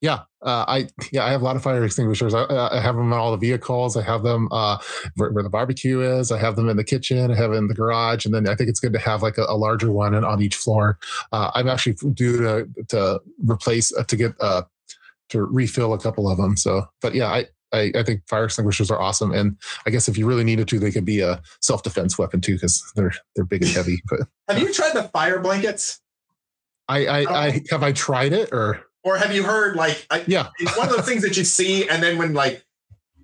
yeah, 0.00 0.20
uh, 0.40 0.64
I 0.66 0.88
yeah, 1.12 1.26
I 1.26 1.30
have 1.30 1.42
a 1.42 1.44
lot 1.44 1.56
of 1.56 1.62
fire 1.62 1.84
extinguishers. 1.84 2.32
I, 2.32 2.44
I 2.48 2.80
have 2.80 2.96
them 2.96 3.12
in 3.12 3.18
all 3.18 3.30
the 3.30 3.36
vehicles. 3.36 3.96
I 3.96 4.02
have 4.02 4.22
them 4.22 4.48
uh, 4.50 4.78
where, 5.16 5.30
where 5.30 5.42
the 5.42 5.50
barbecue 5.50 6.00
is. 6.00 6.32
I 6.32 6.38
have 6.38 6.56
them 6.56 6.70
in 6.70 6.78
the 6.78 6.84
kitchen. 6.84 7.30
I 7.30 7.34
have 7.34 7.52
in 7.52 7.68
the 7.68 7.74
garage, 7.74 8.24
and 8.24 8.34
then 8.34 8.48
I 8.48 8.54
think 8.54 8.70
it's 8.70 8.80
good 8.80 8.94
to 8.94 8.98
have 8.98 9.22
like 9.22 9.36
a, 9.36 9.42
a 9.42 9.56
larger 9.56 9.92
one 9.92 10.14
and 10.14 10.24
on 10.24 10.40
each 10.40 10.56
floor. 10.56 10.98
Uh, 11.32 11.50
I'm 11.54 11.68
actually 11.68 11.96
due 12.14 12.38
to 12.38 12.68
to 12.88 13.20
replace 13.44 13.94
uh, 13.94 14.04
to 14.04 14.16
get 14.16 14.32
uh, 14.40 14.62
to 15.28 15.42
refill 15.42 15.92
a 15.92 15.98
couple 15.98 16.30
of 16.30 16.38
them. 16.38 16.56
So, 16.56 16.86
but 17.00 17.14
yeah, 17.14 17.28
I. 17.28 17.46
I, 17.72 17.92
I 17.94 18.02
think 18.02 18.26
fire 18.26 18.46
extinguishers 18.46 18.90
are 18.90 19.00
awesome, 19.00 19.30
and 19.30 19.56
I 19.86 19.90
guess 19.90 20.08
if 20.08 20.18
you 20.18 20.26
really 20.26 20.42
needed 20.42 20.66
to, 20.66 20.80
they 20.80 20.90
could 20.90 21.04
be 21.04 21.20
a 21.20 21.40
self 21.60 21.84
defense 21.84 22.18
weapon 22.18 22.40
too, 22.40 22.54
because 22.54 22.82
they're 22.96 23.12
they're 23.36 23.44
big 23.44 23.62
and 23.62 23.70
heavy. 23.70 24.02
But 24.10 24.22
Have 24.48 24.58
you 24.58 24.74
tried 24.74 24.92
the 24.92 25.04
fire 25.04 25.38
blankets? 25.38 26.00
I, 26.88 27.06
I, 27.06 27.46
I 27.46 27.62
have 27.70 27.84
I 27.84 27.92
tried 27.92 28.32
it 28.32 28.48
or 28.50 28.82
Or 29.02 29.16
have 29.16 29.34
you 29.34 29.42
heard 29.44 29.76
like 29.76 30.06
I, 30.10 30.24
yeah 30.26 30.48
it's 30.58 30.76
one 30.76 30.88
of 30.88 30.96
those 30.96 31.06
things 31.06 31.22
that 31.22 31.36
you 31.36 31.44
see 31.44 31.88
and 31.88 32.02
then 32.02 32.18
when 32.18 32.34
like 32.34 32.64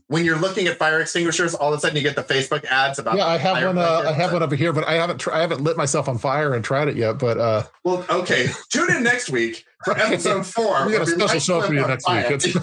when 0.09 0.25
you're 0.25 0.39
looking 0.39 0.69
at 0.69 0.79
fire 0.79 1.01
extinguishers, 1.01 1.55
all 1.55 1.73
of 1.73 1.79
a 1.79 1.81
sudden 1.81 1.97
you 1.97 2.03
get 2.03 2.15
the 2.15 2.23
Facebook 2.23 2.65
ads 2.67 2.99
about 2.99 3.17
Yeah, 3.17 3.27
I 3.27 3.39
have 3.39 3.65
one. 3.65 3.77
Uh, 3.77 4.05
I 4.07 4.13
have 4.13 4.33
one 4.33 4.43
over 4.43 4.55
here, 4.55 4.73
but 4.73 4.87
I 4.87 4.95
haven't. 4.95 5.19
Tr- 5.19 5.33
I 5.33 5.41
haven't 5.41 5.63
lit 5.63 5.77
myself 5.77 6.09
on 6.09 6.17
fire 6.19 6.55
and 6.55 6.65
tried 6.65 6.87
it 6.89 6.97
yet. 6.97 7.19
But 7.19 7.39
uh, 7.39 7.65
Well, 7.83 8.07
okay. 8.09 8.47
Tune 8.71 8.95
in 8.95 9.03
next 9.03 9.31
week 9.31 9.65
for 9.85 9.99
episode 9.99 10.47
four. 10.47 10.87
we 10.87 10.93
got 10.93 11.03
a 11.03 11.07
special 11.07 11.41
show 11.41 11.63
for 11.63 11.75
you 11.75 11.87
next 11.87 12.09
week. 12.09 12.55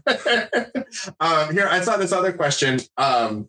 Um, 1.20 1.52
here, 1.52 1.68
I 1.68 1.80
saw 1.80 1.96
this 1.96 2.12
other 2.12 2.32
question. 2.32 2.80
Um, 2.96 3.48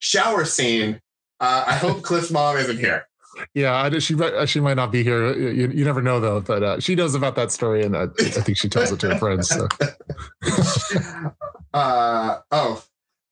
shower 0.00 0.44
scene. 0.44 1.00
Uh, 1.38 1.64
I 1.66 1.74
hope 1.74 2.02
Cliff's 2.02 2.30
mom 2.30 2.56
isn't 2.56 2.78
here. 2.78 3.07
Yeah, 3.54 3.74
I, 3.74 3.98
she 3.98 4.14
might. 4.14 4.46
She 4.46 4.60
might 4.60 4.74
not 4.74 4.90
be 4.92 5.02
here. 5.02 5.32
You, 5.36 5.68
you 5.68 5.84
never 5.84 6.02
know 6.02 6.20
though. 6.20 6.40
But 6.40 6.62
uh, 6.62 6.80
she 6.80 6.94
knows 6.94 7.14
about 7.14 7.36
that 7.36 7.52
story, 7.52 7.82
and 7.82 7.96
I, 7.96 8.04
I 8.04 8.06
think 8.06 8.58
she 8.58 8.68
tells 8.68 8.92
it 8.92 9.00
to 9.00 9.10
her 9.14 9.18
friends. 9.18 9.48
So. 9.48 9.68
Uh, 11.74 12.38
oh, 12.50 12.82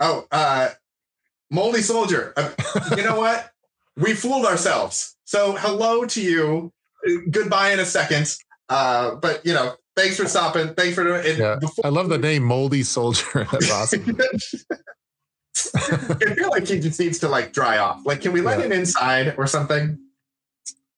oh, 0.00 0.26
uh, 0.30 0.68
moldy 1.50 1.80
soldier. 1.80 2.32
Uh, 2.36 2.50
you 2.96 3.02
know 3.02 3.18
what? 3.18 3.50
We 3.96 4.14
fooled 4.14 4.44
ourselves. 4.44 5.16
So 5.24 5.52
hello 5.57 6.04
to 6.04 6.22
you. 6.22 6.72
Uh, 7.07 7.12
Goodbye 7.30 7.72
in 7.72 7.80
a 7.80 7.86
second. 7.86 8.36
Uh, 8.68 9.14
but 9.14 9.44
you 9.46 9.54
know, 9.54 9.74
thanks 9.96 10.16
for 10.16 10.26
stopping. 10.26 10.74
Thanks 10.74 10.94
for 10.94 11.04
doing 11.04 11.22
it. 11.24 11.38
Yeah. 11.38 11.57
Before- 11.57 11.86
I 11.86 11.88
love 11.88 12.09
the 12.09 12.18
name 12.18 12.42
Moldy 12.42 12.82
Soldier. 12.82 13.46
That's 13.52 13.70
awesome. 13.70 14.18
I 15.74 16.34
feel 16.34 16.50
like 16.50 16.66
he 16.68 16.78
just 16.80 16.98
needs 17.00 17.18
to 17.20 17.28
like 17.28 17.52
dry 17.52 17.78
off. 17.78 18.04
Like, 18.04 18.20
can 18.20 18.32
we 18.32 18.40
let 18.40 18.59
Yeah. 18.59 18.66
him 18.66 18.72
inside 18.72 19.34
or 19.38 19.46
something? 19.46 19.98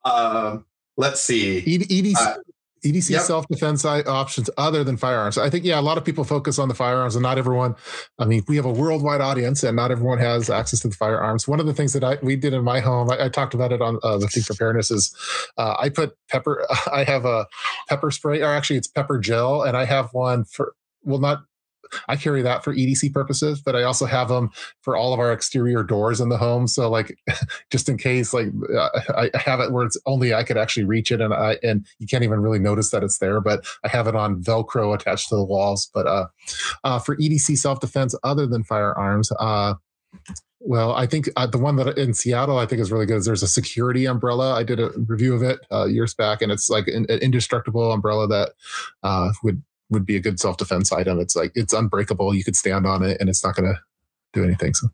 Um, 0.04 0.64
let's 0.96 1.20
see. 1.20 1.62
EDC, 1.66 2.16
Uh, 2.16 2.36
EDC 2.84 3.10
yep. 3.10 3.22
self 3.22 3.46
defense 3.48 3.84
options 3.84 4.48
other 4.56 4.84
than 4.84 4.96
firearms. 4.96 5.36
I 5.36 5.50
think 5.50 5.64
yeah, 5.64 5.80
a 5.80 5.82
lot 5.82 5.98
of 5.98 6.04
people 6.04 6.22
focus 6.24 6.58
on 6.58 6.68
the 6.68 6.74
firearms, 6.74 7.16
and 7.16 7.22
not 7.22 7.36
everyone. 7.36 7.74
I 8.18 8.24
mean, 8.24 8.44
we 8.48 8.56
have 8.56 8.64
a 8.64 8.72
worldwide 8.72 9.20
audience, 9.20 9.64
and 9.64 9.74
not 9.76 9.90
everyone 9.90 10.18
has 10.18 10.48
access 10.48 10.80
to 10.80 10.88
the 10.88 10.94
firearms. 10.94 11.48
One 11.48 11.58
of 11.60 11.66
the 11.66 11.74
things 11.74 11.92
that 11.92 12.04
I 12.04 12.18
we 12.22 12.36
did 12.36 12.54
in 12.54 12.62
my 12.62 12.80
home, 12.80 13.10
I, 13.10 13.24
I 13.24 13.28
talked 13.28 13.52
about 13.54 13.72
it 13.72 13.82
on 13.82 13.98
uh, 14.02 14.18
the 14.18 14.28
Think 14.28 14.46
Preparedness, 14.46 14.90
is 14.92 15.14
uh, 15.56 15.74
I 15.78 15.88
put 15.88 16.16
pepper. 16.30 16.66
I 16.92 17.04
have 17.04 17.24
a 17.24 17.46
pepper 17.88 18.10
spray, 18.12 18.40
or 18.42 18.46
actually, 18.52 18.76
it's 18.76 18.88
pepper 18.88 19.18
gel, 19.18 19.62
and 19.62 19.76
I 19.76 19.84
have 19.84 20.14
one 20.14 20.44
for 20.44 20.74
well, 21.02 21.18
not. 21.20 21.42
I 22.08 22.16
carry 22.16 22.42
that 22.42 22.64
for 22.64 22.74
EDC 22.74 23.12
purposes, 23.12 23.60
but 23.60 23.76
I 23.76 23.82
also 23.82 24.06
have 24.06 24.28
them 24.28 24.50
for 24.82 24.96
all 24.96 25.12
of 25.12 25.20
our 25.20 25.32
exterior 25.32 25.82
doors 25.82 26.20
in 26.20 26.28
the 26.28 26.38
home. 26.38 26.66
So, 26.66 26.90
like, 26.90 27.18
just 27.70 27.88
in 27.88 27.98
case, 27.98 28.32
like, 28.32 28.48
I 29.16 29.30
I 29.34 29.38
have 29.38 29.60
it 29.60 29.72
where 29.72 29.84
it's 29.84 29.98
only 30.06 30.34
I 30.34 30.44
could 30.44 30.56
actually 30.56 30.84
reach 30.84 31.10
it, 31.10 31.20
and 31.20 31.34
I 31.34 31.58
and 31.62 31.86
you 31.98 32.06
can't 32.06 32.24
even 32.24 32.40
really 32.40 32.58
notice 32.58 32.90
that 32.90 33.02
it's 33.02 33.18
there. 33.18 33.40
But 33.40 33.66
I 33.84 33.88
have 33.88 34.06
it 34.06 34.16
on 34.16 34.42
Velcro 34.42 34.94
attached 34.94 35.28
to 35.30 35.36
the 35.36 35.44
walls. 35.44 35.90
But 35.92 36.06
uh, 36.06 36.26
uh, 36.84 36.98
for 36.98 37.16
EDC 37.16 37.58
self 37.58 37.80
defense, 37.80 38.14
other 38.22 38.46
than 38.46 38.64
firearms, 38.64 39.30
uh, 39.38 39.74
well, 40.60 40.92
I 40.92 41.06
think 41.06 41.28
uh, 41.36 41.46
the 41.46 41.58
one 41.58 41.76
that 41.76 41.96
in 41.96 42.14
Seattle 42.14 42.58
I 42.58 42.66
think 42.66 42.80
is 42.80 42.90
really 42.90 43.06
good 43.06 43.18
is 43.18 43.26
there's 43.26 43.42
a 43.42 43.48
security 43.48 44.06
umbrella. 44.06 44.54
I 44.54 44.64
did 44.64 44.80
a 44.80 44.90
review 45.06 45.34
of 45.34 45.42
it 45.42 45.60
uh, 45.70 45.84
years 45.84 46.14
back, 46.14 46.42
and 46.42 46.50
it's 46.50 46.68
like 46.68 46.88
an, 46.88 47.06
an 47.08 47.20
indestructible 47.20 47.92
umbrella 47.92 48.26
that 48.28 48.52
uh, 49.02 49.30
would 49.42 49.62
would 49.90 50.06
be 50.06 50.16
a 50.16 50.20
good 50.20 50.38
self 50.40 50.56
defense 50.56 50.92
item. 50.92 51.18
It's 51.18 51.34
like 51.36 51.52
it's 51.54 51.72
unbreakable. 51.72 52.34
You 52.34 52.44
could 52.44 52.56
stand 52.56 52.86
on 52.86 53.02
it, 53.02 53.18
and 53.20 53.28
it's 53.28 53.44
not 53.44 53.54
going 53.56 53.72
to 53.72 53.80
do 54.32 54.44
anything. 54.44 54.74
So 54.74 54.88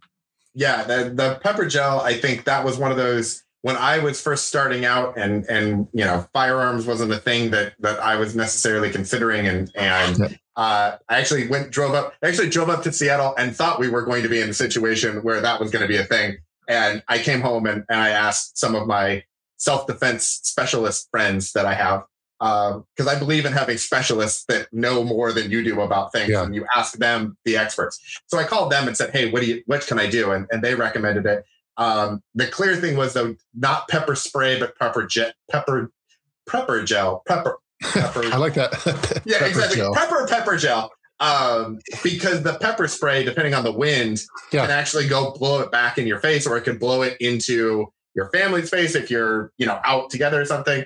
Yeah, 0.55 0.85
the 0.85 1.11
the 1.15 1.41
pepper 1.43 1.67
gel. 1.67 2.01
I 2.01 2.15
think 2.15 2.45
that 2.45 2.65
was 2.65 2.79
one 2.79 2.91
of 2.91 2.97
those 2.97 3.43
when 3.63 3.77
I 3.77 3.99
was 3.99 4.21
first 4.21 4.47
starting 4.47 4.85
out, 4.85 5.17
and 5.17 5.45
and 5.47 5.89
you 5.93 6.05
know, 6.05 6.29
firearms 6.33 6.87
wasn't 6.87 7.13
a 7.13 7.19
thing 7.19 7.51
that 7.51 7.75
that 7.81 7.99
I 8.01 8.17
was 8.17 8.37
necessarily 8.37 8.91
considering, 8.91 9.47
and 9.47 9.71
and 9.75 10.19
Yeah. 10.19 10.29
uh, 10.57 10.97
I 11.09 11.19
actually 11.19 11.49
went 11.49 11.71
drove 11.71 11.95
up. 11.95 12.15
I 12.23 12.29
actually 12.29 12.51
drove 12.51 12.69
up 12.71 12.83
to 12.85 12.93
Seattle 12.93 13.35
and 13.37 13.57
thought 13.57 13.81
we 13.81 13.89
were 13.89 14.03
going 14.03 14.23
to 14.23 14.29
be 14.29 14.41
in 14.41 14.51
a 14.51 14.55
situation 14.55 15.23
where 15.23 15.41
that 15.41 15.61
was 15.61 15.71
going 15.71 15.83
to 15.83 15.89
be 15.89 15.97
a 15.97 16.05
thing. 16.05 16.37
And 16.69 17.03
I 17.09 17.19
came 17.19 17.41
home 17.43 17.67
and, 17.67 17.85
and 17.91 18.01
I 18.01 18.11
asked 18.11 18.57
some 18.59 18.75
of 18.75 18.87
my 18.87 19.25
self 19.57 19.87
defense 19.87 20.41
specialist 20.45 21.09
friends 21.11 21.53
that 21.53 21.67
I 21.67 21.75
have 21.75 22.05
because 22.41 23.07
I 23.09 23.19
believe 23.19 23.45
in 23.47 23.53
having 23.53 23.79
specialists 23.79 24.45
that 24.49 24.73
know 24.73 25.05
more 25.05 25.33
than 25.33 25.51
you 25.51 25.63
do 25.65 25.81
about 25.81 26.13
things, 26.13 26.31
Yeah. 26.31 26.43
and 26.45 26.55
you 26.55 26.67
ask 26.77 26.95
them, 26.99 27.37
the 27.45 27.57
experts. 27.57 27.99
So 28.27 28.39
I 28.39 28.45
called 28.45 28.71
them 28.73 28.87
and 28.89 28.97
said, 28.97 29.11
"Hey, 29.11 29.31
what 29.31 29.41
do 29.43 29.47
you? 29.49 29.63
What 29.67 29.87
can 29.87 29.99
I 29.99 30.07
do?" 30.09 30.33
And, 30.33 30.47
and 30.51 30.63
they 30.63 30.75
recommended 30.75 31.27
it. 31.27 31.45
Um, 31.77 32.23
the 32.35 32.47
clear 32.47 32.77
thing 32.77 32.97
was 32.97 33.15
though, 33.15 33.35
not 33.55 33.89
pepper 33.89 34.15
spray, 34.15 34.59
but 34.61 34.79
pepper 34.79 35.07
jet, 35.07 35.35
pepper, 35.51 35.91
pepper 36.49 36.83
gel, 36.85 37.23
pepper, 37.27 37.59
pepper. 37.83 38.25
I 38.33 38.37
like 38.37 38.55
that. 38.55 38.73
yeah, 39.25 39.39
Pepper 39.39 39.47
exactly. 39.49 39.77
gel. 39.77 39.95
Pepper, 39.95 40.27
pepper 40.29 40.57
gel. 40.57 40.93
Um, 41.21 41.79
because 42.03 42.43
the 42.43 42.55
pepper 42.59 42.87
spray, 42.89 43.25
depending 43.25 43.55
on 43.55 43.65
the 43.65 43.73
wind, 43.73 44.23
Yeah. 44.53 44.63
can 44.63 44.71
actually 44.71 45.09
go 45.09 45.31
blow 45.33 45.61
it 45.61 45.71
back 45.71 45.97
in 45.99 46.07
your 46.07 46.19
face, 46.19 46.47
or 46.47 46.57
it 46.57 46.63
could 46.63 46.79
blow 46.81 47.03
it 47.03 47.17
into 47.21 47.87
your 48.15 48.31
family's 48.31 48.69
face 48.71 48.95
if 48.95 49.11
you're, 49.11 49.53
you 49.59 49.67
know, 49.67 49.81
out 49.85 50.11
together 50.11 50.41
or 50.41 50.45
something. 50.45 50.85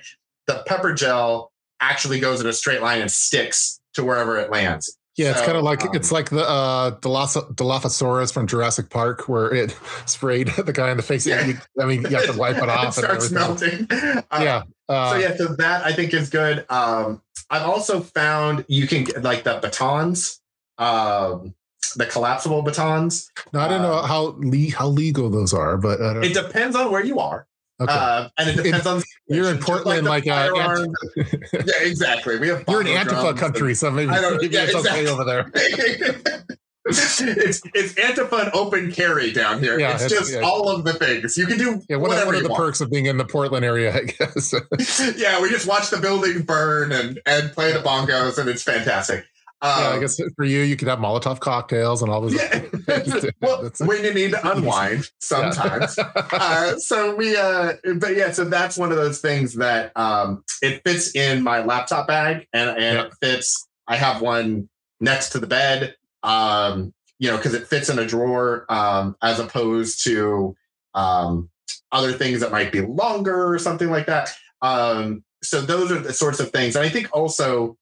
The 0.49 0.63
pepper 0.65 0.93
gel 0.93 1.51
actually 1.79 2.19
goes 2.19 2.41
in 2.41 2.47
a 2.47 2.53
straight 2.53 2.81
line 2.81 3.01
and 3.01 3.11
sticks 3.11 3.79
to 3.93 4.03
wherever 4.03 4.35
it 4.37 4.49
lands. 4.49 4.97
Yeah, 5.15 5.31
it's 5.31 5.39
So, 5.41 5.45
kind 5.45 5.57
of 5.57 5.63
like 5.63 5.83
um, 5.83 5.91
it's 5.93 6.11
like 6.11 6.29
the 6.29 6.47
uh, 6.47 6.91
Dilophosaurus 7.01 8.33
from 8.33 8.47
Jurassic 8.47 8.89
Park, 8.89 9.27
where 9.29 9.53
it 9.53 9.77
sprayed 10.05 10.47
the 10.65 10.73
guy 10.73 10.89
in 10.91 10.97
the 10.97 11.03
face. 11.03 11.27
Yeah. 11.27 11.53
I 11.79 11.85
mean, 11.85 12.01
you 12.01 12.09
have 12.15 12.25
to 12.31 12.37
wipe 12.37 12.57
it 12.57 12.67
off. 12.69 12.97
it 12.97 13.01
starts 13.01 13.29
melting. 13.31 13.87
Uh, 13.91 14.21
yeah. 14.33 14.63
Uh, 14.87 15.11
so 15.11 15.17
yeah, 15.19 15.35
so 15.35 15.47
that 15.57 15.85
I 15.85 15.93
think 15.93 16.13
is 16.13 16.29
good. 16.29 16.65
Um, 16.69 17.21
I've 17.49 17.67
also 17.67 17.99
found 18.01 18.65
you 18.67 18.87
can 18.87 19.03
get 19.03 19.21
like 19.23 19.43
the 19.43 19.59
batons, 19.61 20.39
um, 20.77 21.53
the 21.95 22.05
collapsible 22.05 22.61
batons. 22.63 23.29
No, 23.53 23.59
I 23.59 23.67
don't 23.67 23.81
know 23.81 23.93
uh, 23.93 24.07
how 24.07 24.35
le- 24.39 24.71
how 24.71 24.87
legal 24.87 25.29
those 25.29 25.53
are, 25.53 25.77
but 25.77 25.99
It 26.23 26.33
depends 26.33 26.75
on 26.75 26.91
where 26.91 27.03
you 27.03 27.19
are, 27.19 27.45
okay. 27.81 27.91
uh, 27.93 28.29
and 28.37 28.49
it 28.49 28.63
depends 28.63 28.85
on. 28.85 29.01
You're 29.27 29.51
in 29.51 29.59
Portland, 29.59 30.05
like, 30.07 30.27
uh, 30.27 30.49
firearm- 30.51 30.93
yeah, 31.15 31.61
exactly. 31.81 32.39
We 32.39 32.47
have 32.49 32.63
You're 32.67 32.81
in 32.81 32.87
Antifa 32.87 33.37
country, 33.37 33.73
so 33.75 33.91
maybe, 33.91 34.11
I 34.11 34.21
don't- 34.21 34.41
yeah, 34.51 34.63
it's 34.63 34.75
okay 34.75 35.01
exactly. 35.01 35.07
over 35.07 35.23
there. 35.23 35.51
it's 36.85 37.61
it's 37.75 37.93
Antifa 37.93 38.45
and 38.45 38.53
open 38.53 38.91
carry 38.91 39.31
down 39.31 39.59
here. 39.59 39.79
Yeah, 39.79 39.93
it's 39.93 40.09
just 40.09 40.33
yeah. 40.33 40.39
all 40.39 40.69
of 40.69 40.83
the 40.83 40.93
things 40.93 41.37
you 41.37 41.45
can 41.45 41.57
do. 41.57 41.81
Yeah, 41.89 41.97
one, 41.97 42.09
of- 42.11 42.17
whatever 42.17 42.25
one 42.27 42.35
of 42.35 42.43
the 42.43 42.49
want. 42.49 42.59
perks 42.63 42.81
of 42.81 42.89
being 42.89 43.05
in 43.05 43.17
the 43.17 43.25
Portland 43.25 43.63
area, 43.65 43.93
I 43.93 44.03
guess. 44.05 44.53
yeah, 45.17 45.41
we 45.41 45.49
just 45.49 45.67
watch 45.67 45.89
the 45.89 45.97
building 45.97 46.41
burn 46.41 46.91
and 46.91 47.19
and 47.25 47.51
play 47.51 47.71
the 47.71 47.79
bongos, 47.79 48.37
and 48.39 48.49
it's 48.49 48.63
fantastic. 48.63 49.25
Yeah, 49.61 49.69
I 49.69 49.93
Um, 49.95 49.99
guess 49.99 50.19
for 50.35 50.45
you, 50.45 50.61
you 50.61 50.75
could 50.75 50.87
have 50.87 50.99
Molotov 50.99 51.39
cocktails 51.39 52.01
and 52.01 52.11
all 52.11 52.21
those. 52.21 52.33
Yeah. 52.35 52.61
well, 53.41 53.69
when 53.79 54.03
you 54.03 54.13
need 54.13 54.31
to 54.31 54.51
unwind 54.51 55.09
sometimes. 55.19 55.97
uh, 56.15 56.77
so 56.77 57.15
we, 57.15 57.35
uh, 57.35 57.73
but 57.97 58.15
yeah, 58.15 58.31
so 58.31 58.45
that's 58.45 58.77
one 58.77 58.91
of 58.91 58.97
those 58.97 59.19
things 59.21 59.55
that 59.55 59.91
um, 59.97 60.43
it 60.61 60.81
fits 60.85 61.15
in 61.15 61.43
my 61.43 61.61
laptop 61.63 62.07
bag, 62.07 62.47
and 62.53 62.69
and 62.69 62.79
Yeah. 62.97 63.03
it 63.05 63.13
fits. 63.21 63.67
I 63.87 63.95
have 63.97 64.21
one 64.21 64.69
next 65.01 65.29
to 65.29 65.39
the 65.39 65.47
bed, 65.47 65.95
um, 66.23 66.93
you 67.19 67.29
know, 67.29 67.37
because 67.37 67.53
it 67.53 67.67
fits 67.67 67.89
in 67.89 67.99
a 67.99 68.05
drawer, 68.05 68.65
um, 68.69 69.15
as 69.21 69.39
opposed 69.39 70.03
to 70.05 70.55
um, 70.93 71.49
other 71.91 72.13
things 72.13 72.39
that 72.41 72.51
might 72.51 72.71
be 72.71 72.81
longer 72.81 73.51
or 73.51 73.57
something 73.59 73.89
like 73.89 74.05
that. 74.07 74.31
Um, 74.61 75.23
so 75.43 75.61
those 75.61 75.91
are 75.91 75.99
the 75.99 76.13
sorts 76.13 76.39
of 76.39 76.51
things, 76.51 76.75
and 76.75 76.85
I 76.85 76.89
think 76.89 77.09
also 77.13 77.77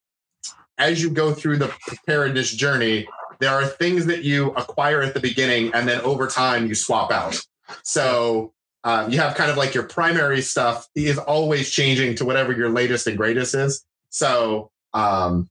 as 0.78 1.02
you 1.02 1.10
go 1.10 1.34
through 1.34 1.58
the 1.58 1.74
preparedness 1.88 2.52
journey, 2.52 3.08
there 3.40 3.52
are 3.52 3.66
things 3.66 4.06
that 4.08 4.24
you 4.24 4.52
acquire 4.52 5.02
at 5.02 5.14
the 5.14 5.20
beginning 5.20 5.72
and 5.74 5.88
then 5.88 6.02
over 6.02 6.28
time 6.28 6.68
you 6.68 6.76
swap 6.76 7.12
out. 7.12 7.40
So 7.84 8.54
um, 8.84 9.12
you 9.12 9.20
have 9.20 9.36
kind 9.36 9.52
of 9.52 9.58
like 9.58 9.74
your 9.74 9.84
primary 9.84 10.42
stuff 10.42 10.88
is 10.96 11.18
always 11.18 11.70
changing 11.70 12.16
to 12.16 12.26
whatever 12.26 12.54
your 12.54 12.70
latest 12.70 13.08
and 13.08 13.18
greatest 13.18 13.54
is. 13.54 13.84
So, 14.10 14.72
um, 14.94 15.50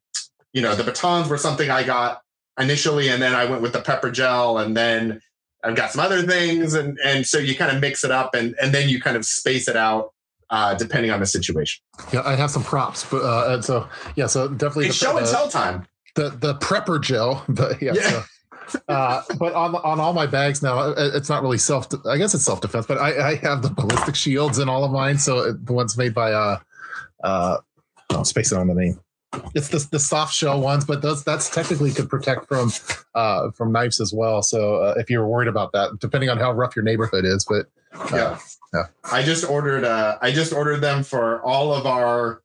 you 0.53 0.62
know, 0.62 0.74
the 0.74 0.85
batons 0.85 1.29
were 1.29 1.37
something 1.37 1.70
I 1.70 1.83
got 1.83 2.22
initially, 2.59 3.09
and 3.09 3.20
then 3.20 3.35
I 3.35 3.45
went 3.45 3.61
with 3.61 3.74
the 3.74 3.83
pepper 3.83 4.11
gel, 4.11 4.57
and 4.57 4.74
then 4.74 5.20
I've 5.62 5.77
got 5.77 5.91
some 5.91 6.01
other 6.03 6.22
things, 6.22 6.72
and 6.72 6.99
and 7.05 7.27
so 7.27 7.37
you 7.39 7.55
kind 7.55 7.74
of 7.74 7.81
mix 7.81 8.05
it 8.05 8.11
up, 8.11 8.35
and 8.35 8.55
and 8.61 8.72
then 8.72 8.89
you 8.89 9.01
kind 9.01 9.18
of 9.18 9.27
space 9.27 9.68
it 9.68 9.77
out 9.77 10.14
uh, 10.51 10.74
depending 10.74 11.11
on 11.11 11.20
the 11.20 11.26
situation. 11.26 11.82
Yeah, 12.12 12.22
I 12.24 12.34
have 12.36 12.51
some 12.51 12.62
props, 12.64 13.05
but 13.11 13.22
uh, 13.22 13.55
and 13.55 13.64
so 13.64 13.88
yeah, 14.16 14.26
so 14.26 14.49
definitely 14.49 14.86
It's 14.86 14.99
the, 15.01 15.07
show 15.07 15.16
and 15.16 15.26
tell 15.26 15.49
time. 15.49 15.86
the 16.14 16.30
the 16.30 16.55
prepper 16.57 17.01
gel, 17.01 17.44
but 17.49 17.80
yeah. 17.82 17.92
Yeah. 17.94 18.11
So, 18.11 18.22
uh, 18.88 19.22
but 19.38 19.53
on 19.55 19.76
on 19.76 20.01
all 20.01 20.12
my 20.12 20.26
bags 20.26 20.61
now, 20.62 20.78
uh, 20.78 21.11
it's 21.14 21.28
not 21.28 21.42
really 21.42 21.59
self. 21.59 21.86
I 22.07 22.16
guess 22.18 22.34
it's 22.34 22.44
self 22.44 22.61
defense, 22.61 22.86
but 22.86 22.99
I, 22.99 23.30
I 23.30 23.34
have 23.36 23.62
the 23.62 23.70
ballistic 23.70 24.16
shields 24.16 24.59
in 24.59 24.68
all 24.68 24.82
of 24.84 24.90
mine. 24.90 25.18
So 25.18 25.38
it- 25.38 25.64
the 25.66 25.72
ones 25.72 25.97
made 25.97 26.14
by 26.14 26.32
uh 26.32 26.59
uh, 27.22 27.59
oh, 28.11 28.20
it 28.22 28.53
on 28.53 28.66
the 28.66 28.74
name. 28.74 29.01
It's 29.55 29.68
the 29.68 29.86
the 29.92 29.99
soft 30.01 30.34
shell 30.34 30.61
ones, 30.61 30.84
but 30.84 31.01
those 31.03 31.22
that's 31.22 31.49
technically 31.51 31.92
could 31.92 32.09
protect 32.09 32.49
from 32.49 32.72
uh 33.14 33.51
from 33.53 33.70
knives 33.70 34.01
as 34.01 34.12
well. 34.12 34.42
So 34.42 34.76
uh, 34.82 34.94
if 34.97 35.11
you're 35.11 35.26
worried 35.26 35.49
about 35.49 35.72
that, 35.72 35.99
depending 36.01 36.30
on 36.30 36.38
how 36.38 36.53
rough 36.53 36.74
your 36.74 36.84
neighborhood 36.84 37.24
is, 37.24 37.44
but 37.49 37.66
uh, 38.12 38.16
Yeah. 38.16 38.38
Yeah. 38.77 38.85
I 39.12 39.22
just 39.22 39.49
ordered 39.49 39.85
uh 39.85 40.18
I 40.20 40.33
just 40.33 40.53
ordered 40.53 40.81
them 40.81 41.03
for 41.03 41.41
all 41.43 41.72
of 41.74 41.87
our 41.87 42.43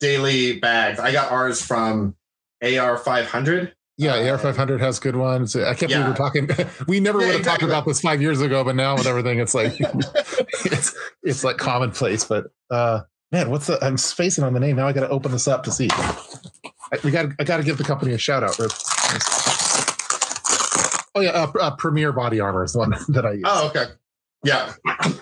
daily 0.00 0.58
bags. 0.58 0.98
I 0.98 1.12
got 1.12 1.30
ours 1.32 1.60
from 1.64 2.14
AR 2.62 2.96
500. 2.96 3.74
Yeah, 3.96 4.14
Uh, 4.14 4.30
AR 4.32 4.38
five 4.38 4.56
hundred 4.56 4.80
has 4.80 4.98
good 4.98 5.16
ones. 5.16 5.54
I 5.54 5.74
can't 5.74 5.92
believe 5.92 6.06
we're 6.06 6.14
talking. 6.14 6.48
We 6.88 7.00
never 7.00 7.20
Yeah, 7.20 7.26
would 7.26 7.34
have 7.36 7.44
talked 7.44 7.62
about 7.62 7.84
this 7.86 8.00
five 8.00 8.22
years 8.22 8.40
ago, 8.40 8.64
but 8.64 8.74
now 8.74 8.96
with 8.96 9.06
everything, 9.06 9.40
it's 9.40 9.54
like 9.54 9.74
it's 10.64 10.94
it's 11.22 11.44
like 11.44 11.58
commonplace. 11.58 12.24
But 12.24 12.46
uh 12.70 13.00
man, 13.30 13.50
what's 13.50 13.66
the? 13.66 13.78
I'm 13.84 13.98
spacing 13.98 14.42
on 14.42 14.54
the 14.54 14.60
name 14.60 14.76
now. 14.76 14.86
I 14.88 14.92
got 14.94 15.00
to 15.02 15.08
open 15.10 15.32
this 15.32 15.46
up 15.46 15.64
to 15.64 15.70
see. 15.70 15.88
I, 15.92 16.98
we 17.04 17.10
got. 17.10 17.26
I 17.38 17.44
got 17.44 17.58
to 17.58 17.62
give 17.62 17.76
the 17.76 17.84
company 17.84 18.12
a 18.14 18.18
shout 18.18 18.42
out. 18.42 18.58
Oh 21.14 21.20
yeah, 21.20 21.30
uh, 21.30 21.52
uh, 21.60 21.76
Premier 21.76 22.12
Body 22.12 22.40
Armor 22.40 22.64
is 22.64 22.72
the 22.72 22.78
one 22.78 22.94
that 23.08 23.26
I 23.26 23.32
use. 23.32 23.42
Oh, 23.44 23.68
okay. 23.68 23.84
Yeah. 24.44 24.72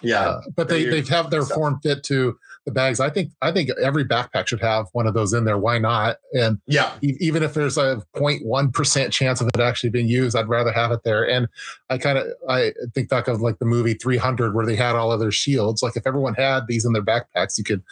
Yeah. 0.02 0.20
Uh, 0.20 0.40
but 0.54 0.68
they 0.68 0.84
They're 0.84 1.02
have 1.04 1.30
their 1.30 1.42
form 1.44 1.80
fit 1.82 2.04
to 2.04 2.38
the 2.66 2.70
bags. 2.72 3.00
I 3.00 3.10
think 3.10 3.32
I 3.42 3.50
think 3.50 3.70
every 3.82 4.04
backpack 4.04 4.46
should 4.46 4.60
have 4.60 4.86
one 4.92 5.06
of 5.06 5.14
those 5.14 5.32
in 5.32 5.44
there. 5.44 5.58
Why 5.58 5.78
not? 5.78 6.18
And 6.34 6.60
Yeah. 6.66 6.92
e- 7.02 7.16
even 7.18 7.42
if 7.42 7.54
there's 7.54 7.78
a 7.78 8.02
0.1% 8.14 9.10
chance 9.10 9.40
of 9.40 9.48
it 9.48 9.60
actually 9.60 9.90
being 9.90 10.08
used 10.08 10.36
i'd 10.36 10.48
rather 10.48 10.70
have 10.72 10.92
it 10.92 11.00
there 11.04 11.28
and 11.28 11.48
i 11.90 11.96
kind 11.98 12.18
of 12.18 12.26
i 12.48 12.72
think 12.94 13.08
back 13.08 13.26
of 13.28 13.40
like 13.40 13.58
the 13.58 13.64
movie 13.64 13.94
300 13.94 14.54
where 14.54 14.66
they 14.66 14.76
had 14.76 14.94
all 14.94 15.10
of 15.12 15.18
their 15.20 15.30
shields 15.30 15.82
like 15.82 15.96
if 15.96 16.06
everyone 16.06 16.34
had 16.34 16.66
these 16.66 16.84
in 16.84 16.92
their 16.92 17.02
backpacks 17.02 17.56
you 17.58 17.64
could 17.64 17.82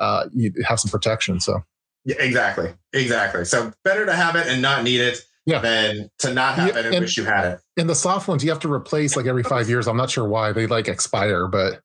uh 0.00 0.26
you 0.34 0.52
have 0.66 0.78
some 0.80 0.90
protection 0.90 1.40
so 1.40 1.64
Yeah, 2.04 2.16
exactly. 2.20 2.72
Exactly. 2.92 3.44
So 3.44 3.72
better 3.84 4.06
to 4.06 4.14
have 4.14 4.36
it 4.36 4.46
and 4.46 4.60
not 4.62 4.82
need 4.84 5.00
it 5.00 5.24
Yeah. 5.46 5.60
than 5.60 6.10
to 6.18 6.34
not 6.34 6.56
have 6.56 6.68
Yeah, 6.68 6.80
it 6.80 6.86
and, 6.86 6.94
and- 6.96 7.02
wish 7.04 7.16
you 7.16 7.24
had 7.24 7.44
it. 7.52 7.60
and 7.76 7.88
the 7.88 7.94
soft 7.94 8.26
ones 8.28 8.42
you 8.44 8.50
have 8.50 8.58
to 8.60 8.72
replace 8.72 9.16
like 9.16 9.26
every 9.26 9.44
five 9.44 9.68
years 9.68 9.86
i'm 9.86 9.96
not 9.96 10.10
sure 10.10 10.26
why 10.28 10.50
they 10.52 10.66
like 10.66 10.88
expire 10.88 11.46
but 11.46 11.80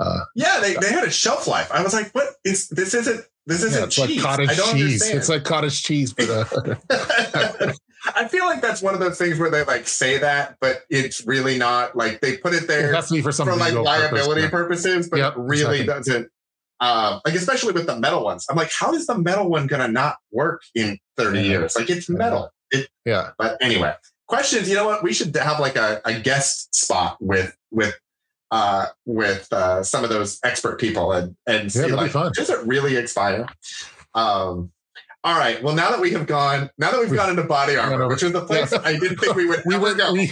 uh 0.00 0.18
Yeah, 0.34 0.58
they, 0.60 0.74
they 0.74 0.90
had 0.92 1.04
a 1.04 1.10
shelf 1.10 1.46
life. 1.46 1.70
I 1.72 1.82
was 1.82 1.94
like, 1.94 2.10
what 2.12 2.34
is 2.44 2.68
this 2.70 2.92
isn't 2.92 3.24
this 3.46 3.62
isn't 3.62 3.78
yeah, 3.80 3.86
it's 3.86 3.94
cheese. 3.94 4.16
like 4.16 4.24
cottage 4.24 4.48
I 4.50 4.54
don't 4.54 4.72
cheese 4.72 4.82
understand. 5.02 5.18
it's 5.18 5.28
like 5.28 5.44
cottage 5.44 5.82
cheese 5.84 6.12
but 6.12 6.28
uh 6.28 7.72
I 8.16 8.28
feel 8.28 8.44
like 8.44 8.60
that's 8.60 8.82
one 8.82 8.92
of 8.94 9.00
those 9.00 9.16
things 9.16 9.38
where 9.38 9.50
they 9.50 9.64
like 9.64 9.88
say 9.88 10.18
that, 10.18 10.56
but 10.60 10.82
it's 10.90 11.26
really 11.26 11.56
not 11.56 11.96
like 11.96 12.20
they 12.20 12.36
put 12.36 12.52
it 12.52 12.64
it 12.64 12.68
there 12.68 12.94
has 12.94 13.08
to 13.08 13.14
be 13.14 13.22
for 13.22 13.32
some 13.32 13.46
for 13.48 13.56
like 13.56 13.70
legal 13.70 13.84
purpose, 13.84 14.10
liability 14.12 14.48
purposes, 14.48 15.08
but 15.08 15.18
Yep, 15.20 15.32
it 15.36 15.38
really 15.38 15.80
exactly. 15.80 15.86
doesn't. 15.86 16.28
Um, 16.80 17.20
like 17.24 17.34
especially 17.34 17.72
with 17.72 17.86
the 17.86 17.98
metal 17.98 18.22
ones, 18.24 18.44
I'm 18.50 18.56
like, 18.56 18.70
how 18.78 18.92
is 18.92 19.06
the 19.06 19.16
metal 19.16 19.48
one 19.48 19.66
gonna 19.66 19.88
not 19.88 20.16
work 20.32 20.60
in 20.74 20.98
30 21.16 21.38
Yeah. 21.40 21.44
years? 21.44 21.76
Like 21.76 21.88
it's 21.88 22.10
metal. 22.10 22.50
It, 22.70 22.88
yeah 23.04 23.30
but 23.38 23.56
anyway, 23.60 23.94
questions. 24.26 24.68
You 24.68 24.74
know 24.76 24.86
what? 24.86 25.02
We 25.02 25.12
should 25.12 25.34
have 25.36 25.60
like 25.60 25.76
a, 25.76 26.00
a 26.04 26.18
guest 26.18 26.74
spot 26.74 27.16
with 27.20 27.56
with 27.70 27.94
uh 28.50 28.86
with 29.06 29.52
uh 29.52 29.82
some 29.82 30.04
of 30.04 30.10
those 30.10 30.38
expert 30.44 30.78
people 30.78 31.12
and 31.12 31.36
and 31.46 31.72
see 31.72 31.80
that'd 31.80 31.96
be 31.96 32.18
like 32.18 32.32
does 32.34 32.50
it 32.50 32.66
really 32.66 32.96
expire? 32.96 33.46
Um. 34.14 34.70
All 35.26 35.38
right. 35.38 35.62
Well, 35.62 35.74
now 35.74 35.90
that 35.90 36.00
we 36.00 36.10
have 36.10 36.26
gone, 36.26 36.68
now 36.76 36.90
that 36.90 37.00
we've 37.00 37.10
We- 37.10 37.16
gone 37.16 37.30
into 37.30 37.44
body 37.44 37.76
armor, 37.76 38.06
which 38.08 38.22
was 38.22 38.32
the 38.32 38.44
place 38.44 38.70
Yeah. 38.72 38.82
I 38.84 38.98
didn't 38.98 39.16
think 39.18 39.34
we 39.34 39.46
would 39.46 39.62
we 39.64 39.78
went 39.78 39.96
go. 39.96 40.12
we, 40.12 40.30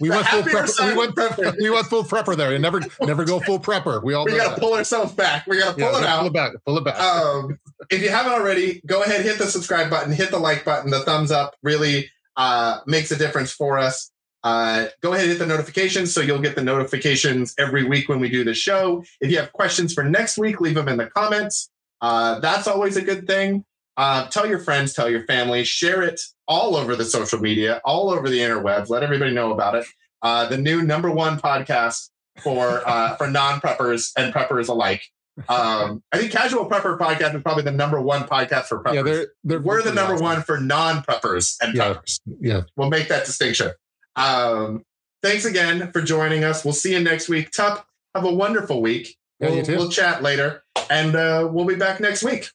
we 0.00 0.10
went 0.10 0.26
full 0.26 0.42
prepper 0.42 0.86
we 0.90 0.96
went 0.98 1.14
prepper. 1.16 1.56
we 1.58 1.70
went 1.70 1.86
full 1.86 2.04
prepper 2.04 2.36
there 2.36 2.52
and 2.52 2.60
never 2.60 2.80
never 3.00 3.24
go 3.24 3.40
full 3.40 3.58
prepper 3.58 4.04
we 4.04 4.12
all 4.12 4.26
we 4.26 4.36
got 4.36 4.54
to 4.54 4.60
pull 4.60 4.74
ourselves 4.74 5.12
back. 5.14 5.46
We 5.46 5.58
got 5.58 5.76
to 5.76 5.80
Yeah, 5.80 5.90
pull 5.90 5.98
it 5.98 6.04
out. 6.06 6.18
pull 6.18 6.26
it 6.26 6.32
back 6.34 6.52
pull 6.66 6.76
it 6.78 6.84
back 6.84 7.00
um, 7.00 7.58
if 7.90 8.02
you 8.02 8.10
haven't 8.10 8.32
already, 8.32 8.82
go 8.86 9.02
ahead, 9.02 9.22
hit 9.24 9.38
the 9.38 9.46
subscribe 9.46 9.88
button, 9.88 10.12
hit 10.12 10.30
the 10.30 10.38
like 10.38 10.64
button, 10.64 10.90
the 10.90 11.00
thumbs 11.00 11.30
up 11.30 11.54
really 11.62 12.10
uh, 12.36 12.80
makes 12.86 13.10
a 13.10 13.16
difference 13.16 13.50
for 13.52 13.78
us. 13.78 14.10
Uh, 14.42 14.88
go 15.00 15.12
ahead 15.14 15.22
and 15.24 15.30
hit 15.32 15.38
the 15.38 15.46
notifications 15.46 16.12
so 16.12 16.20
you'll 16.20 16.38
get 16.38 16.54
the 16.54 16.62
notifications 16.62 17.54
every 17.58 17.84
week 17.84 18.10
when 18.10 18.20
we 18.20 18.28
do 18.28 18.44
the 18.44 18.52
show. 18.52 19.02
If 19.22 19.30
you 19.30 19.38
have 19.38 19.52
questions 19.54 19.94
for 19.94 20.04
next 20.04 20.36
week, 20.36 20.60
leave 20.60 20.74
them 20.74 20.88
in 20.88 20.98
the 20.98 21.06
comments. 21.06 21.70
Uh, 22.02 22.40
that's 22.40 22.66
always 22.68 22.98
a 22.98 23.02
good 23.02 23.26
thing. 23.26 23.64
Uh, 23.96 24.26
tell 24.28 24.46
your 24.46 24.58
friends, 24.58 24.92
tell 24.92 25.08
your 25.08 25.24
family, 25.24 25.64
share 25.64 26.02
it 26.02 26.20
all 26.48 26.76
over 26.76 26.96
the 26.96 27.04
social 27.04 27.38
media, 27.38 27.80
all 27.84 28.10
over 28.10 28.28
the 28.28 28.38
interwebs. 28.38 28.88
Let 28.88 29.02
everybody 29.02 29.32
know 29.32 29.52
about 29.52 29.74
it. 29.76 29.86
Uh, 30.22 30.48
the 30.48 30.58
new 30.58 30.82
number 30.82 31.10
one 31.10 31.38
podcast 31.38 32.08
for 32.42 32.82
uh, 32.88 33.16
for 33.16 33.28
non 33.28 33.60
preppers 33.60 34.10
and 34.16 34.32
preppers 34.34 34.68
alike. 34.68 35.02
Um, 35.48 36.02
I 36.12 36.18
think 36.18 36.30
Casual 36.30 36.68
Prepper 36.70 36.96
Podcast 36.96 37.34
is 37.34 37.42
probably 37.42 37.64
the 37.64 37.72
number 37.72 38.00
one 38.00 38.22
podcast 38.22 38.66
for 38.66 38.82
preppers. 38.82 38.94
yeah 38.94 39.02
they're 39.02 39.26
they're 39.42 39.60
We're 39.60 39.82
the 39.82 39.92
number 39.92 40.14
one 40.16 40.42
for 40.42 40.60
non 40.60 41.02
preppers 41.02 41.56
and 41.60 41.74
Yeah. 41.74 41.94
preppers. 41.94 42.20
yeah 42.40 42.60
We'll 42.76 42.88
make 42.88 43.08
that 43.08 43.24
distinction. 43.26 43.72
Um, 44.16 44.84
thanks 45.22 45.44
again 45.44 45.90
for 45.92 46.02
joining 46.02 46.44
us. 46.44 46.64
We'll 46.64 46.72
see 46.74 46.92
you 46.92 47.00
next 47.00 47.28
week. 47.28 47.50
Tup, 47.50 47.86
have 48.14 48.24
a 48.24 48.32
wonderful 48.32 48.80
week. 48.80 49.16
Yeah, 49.40 49.50
we'll, 49.50 49.64
we'll 49.66 49.88
chat 49.90 50.22
later, 50.22 50.62
and 50.88 51.16
uh, 51.16 51.48
we'll 51.50 51.64
be 51.64 51.74
back 51.74 51.98
next 51.98 52.22
week. 52.22 52.50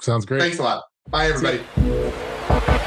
Sounds 0.00 0.26
great. 0.26 0.40
Thanks 0.40 0.58
a 0.58 0.62
lot. 0.62 0.84
Bye, 1.10 1.26
everybody. 1.26 2.80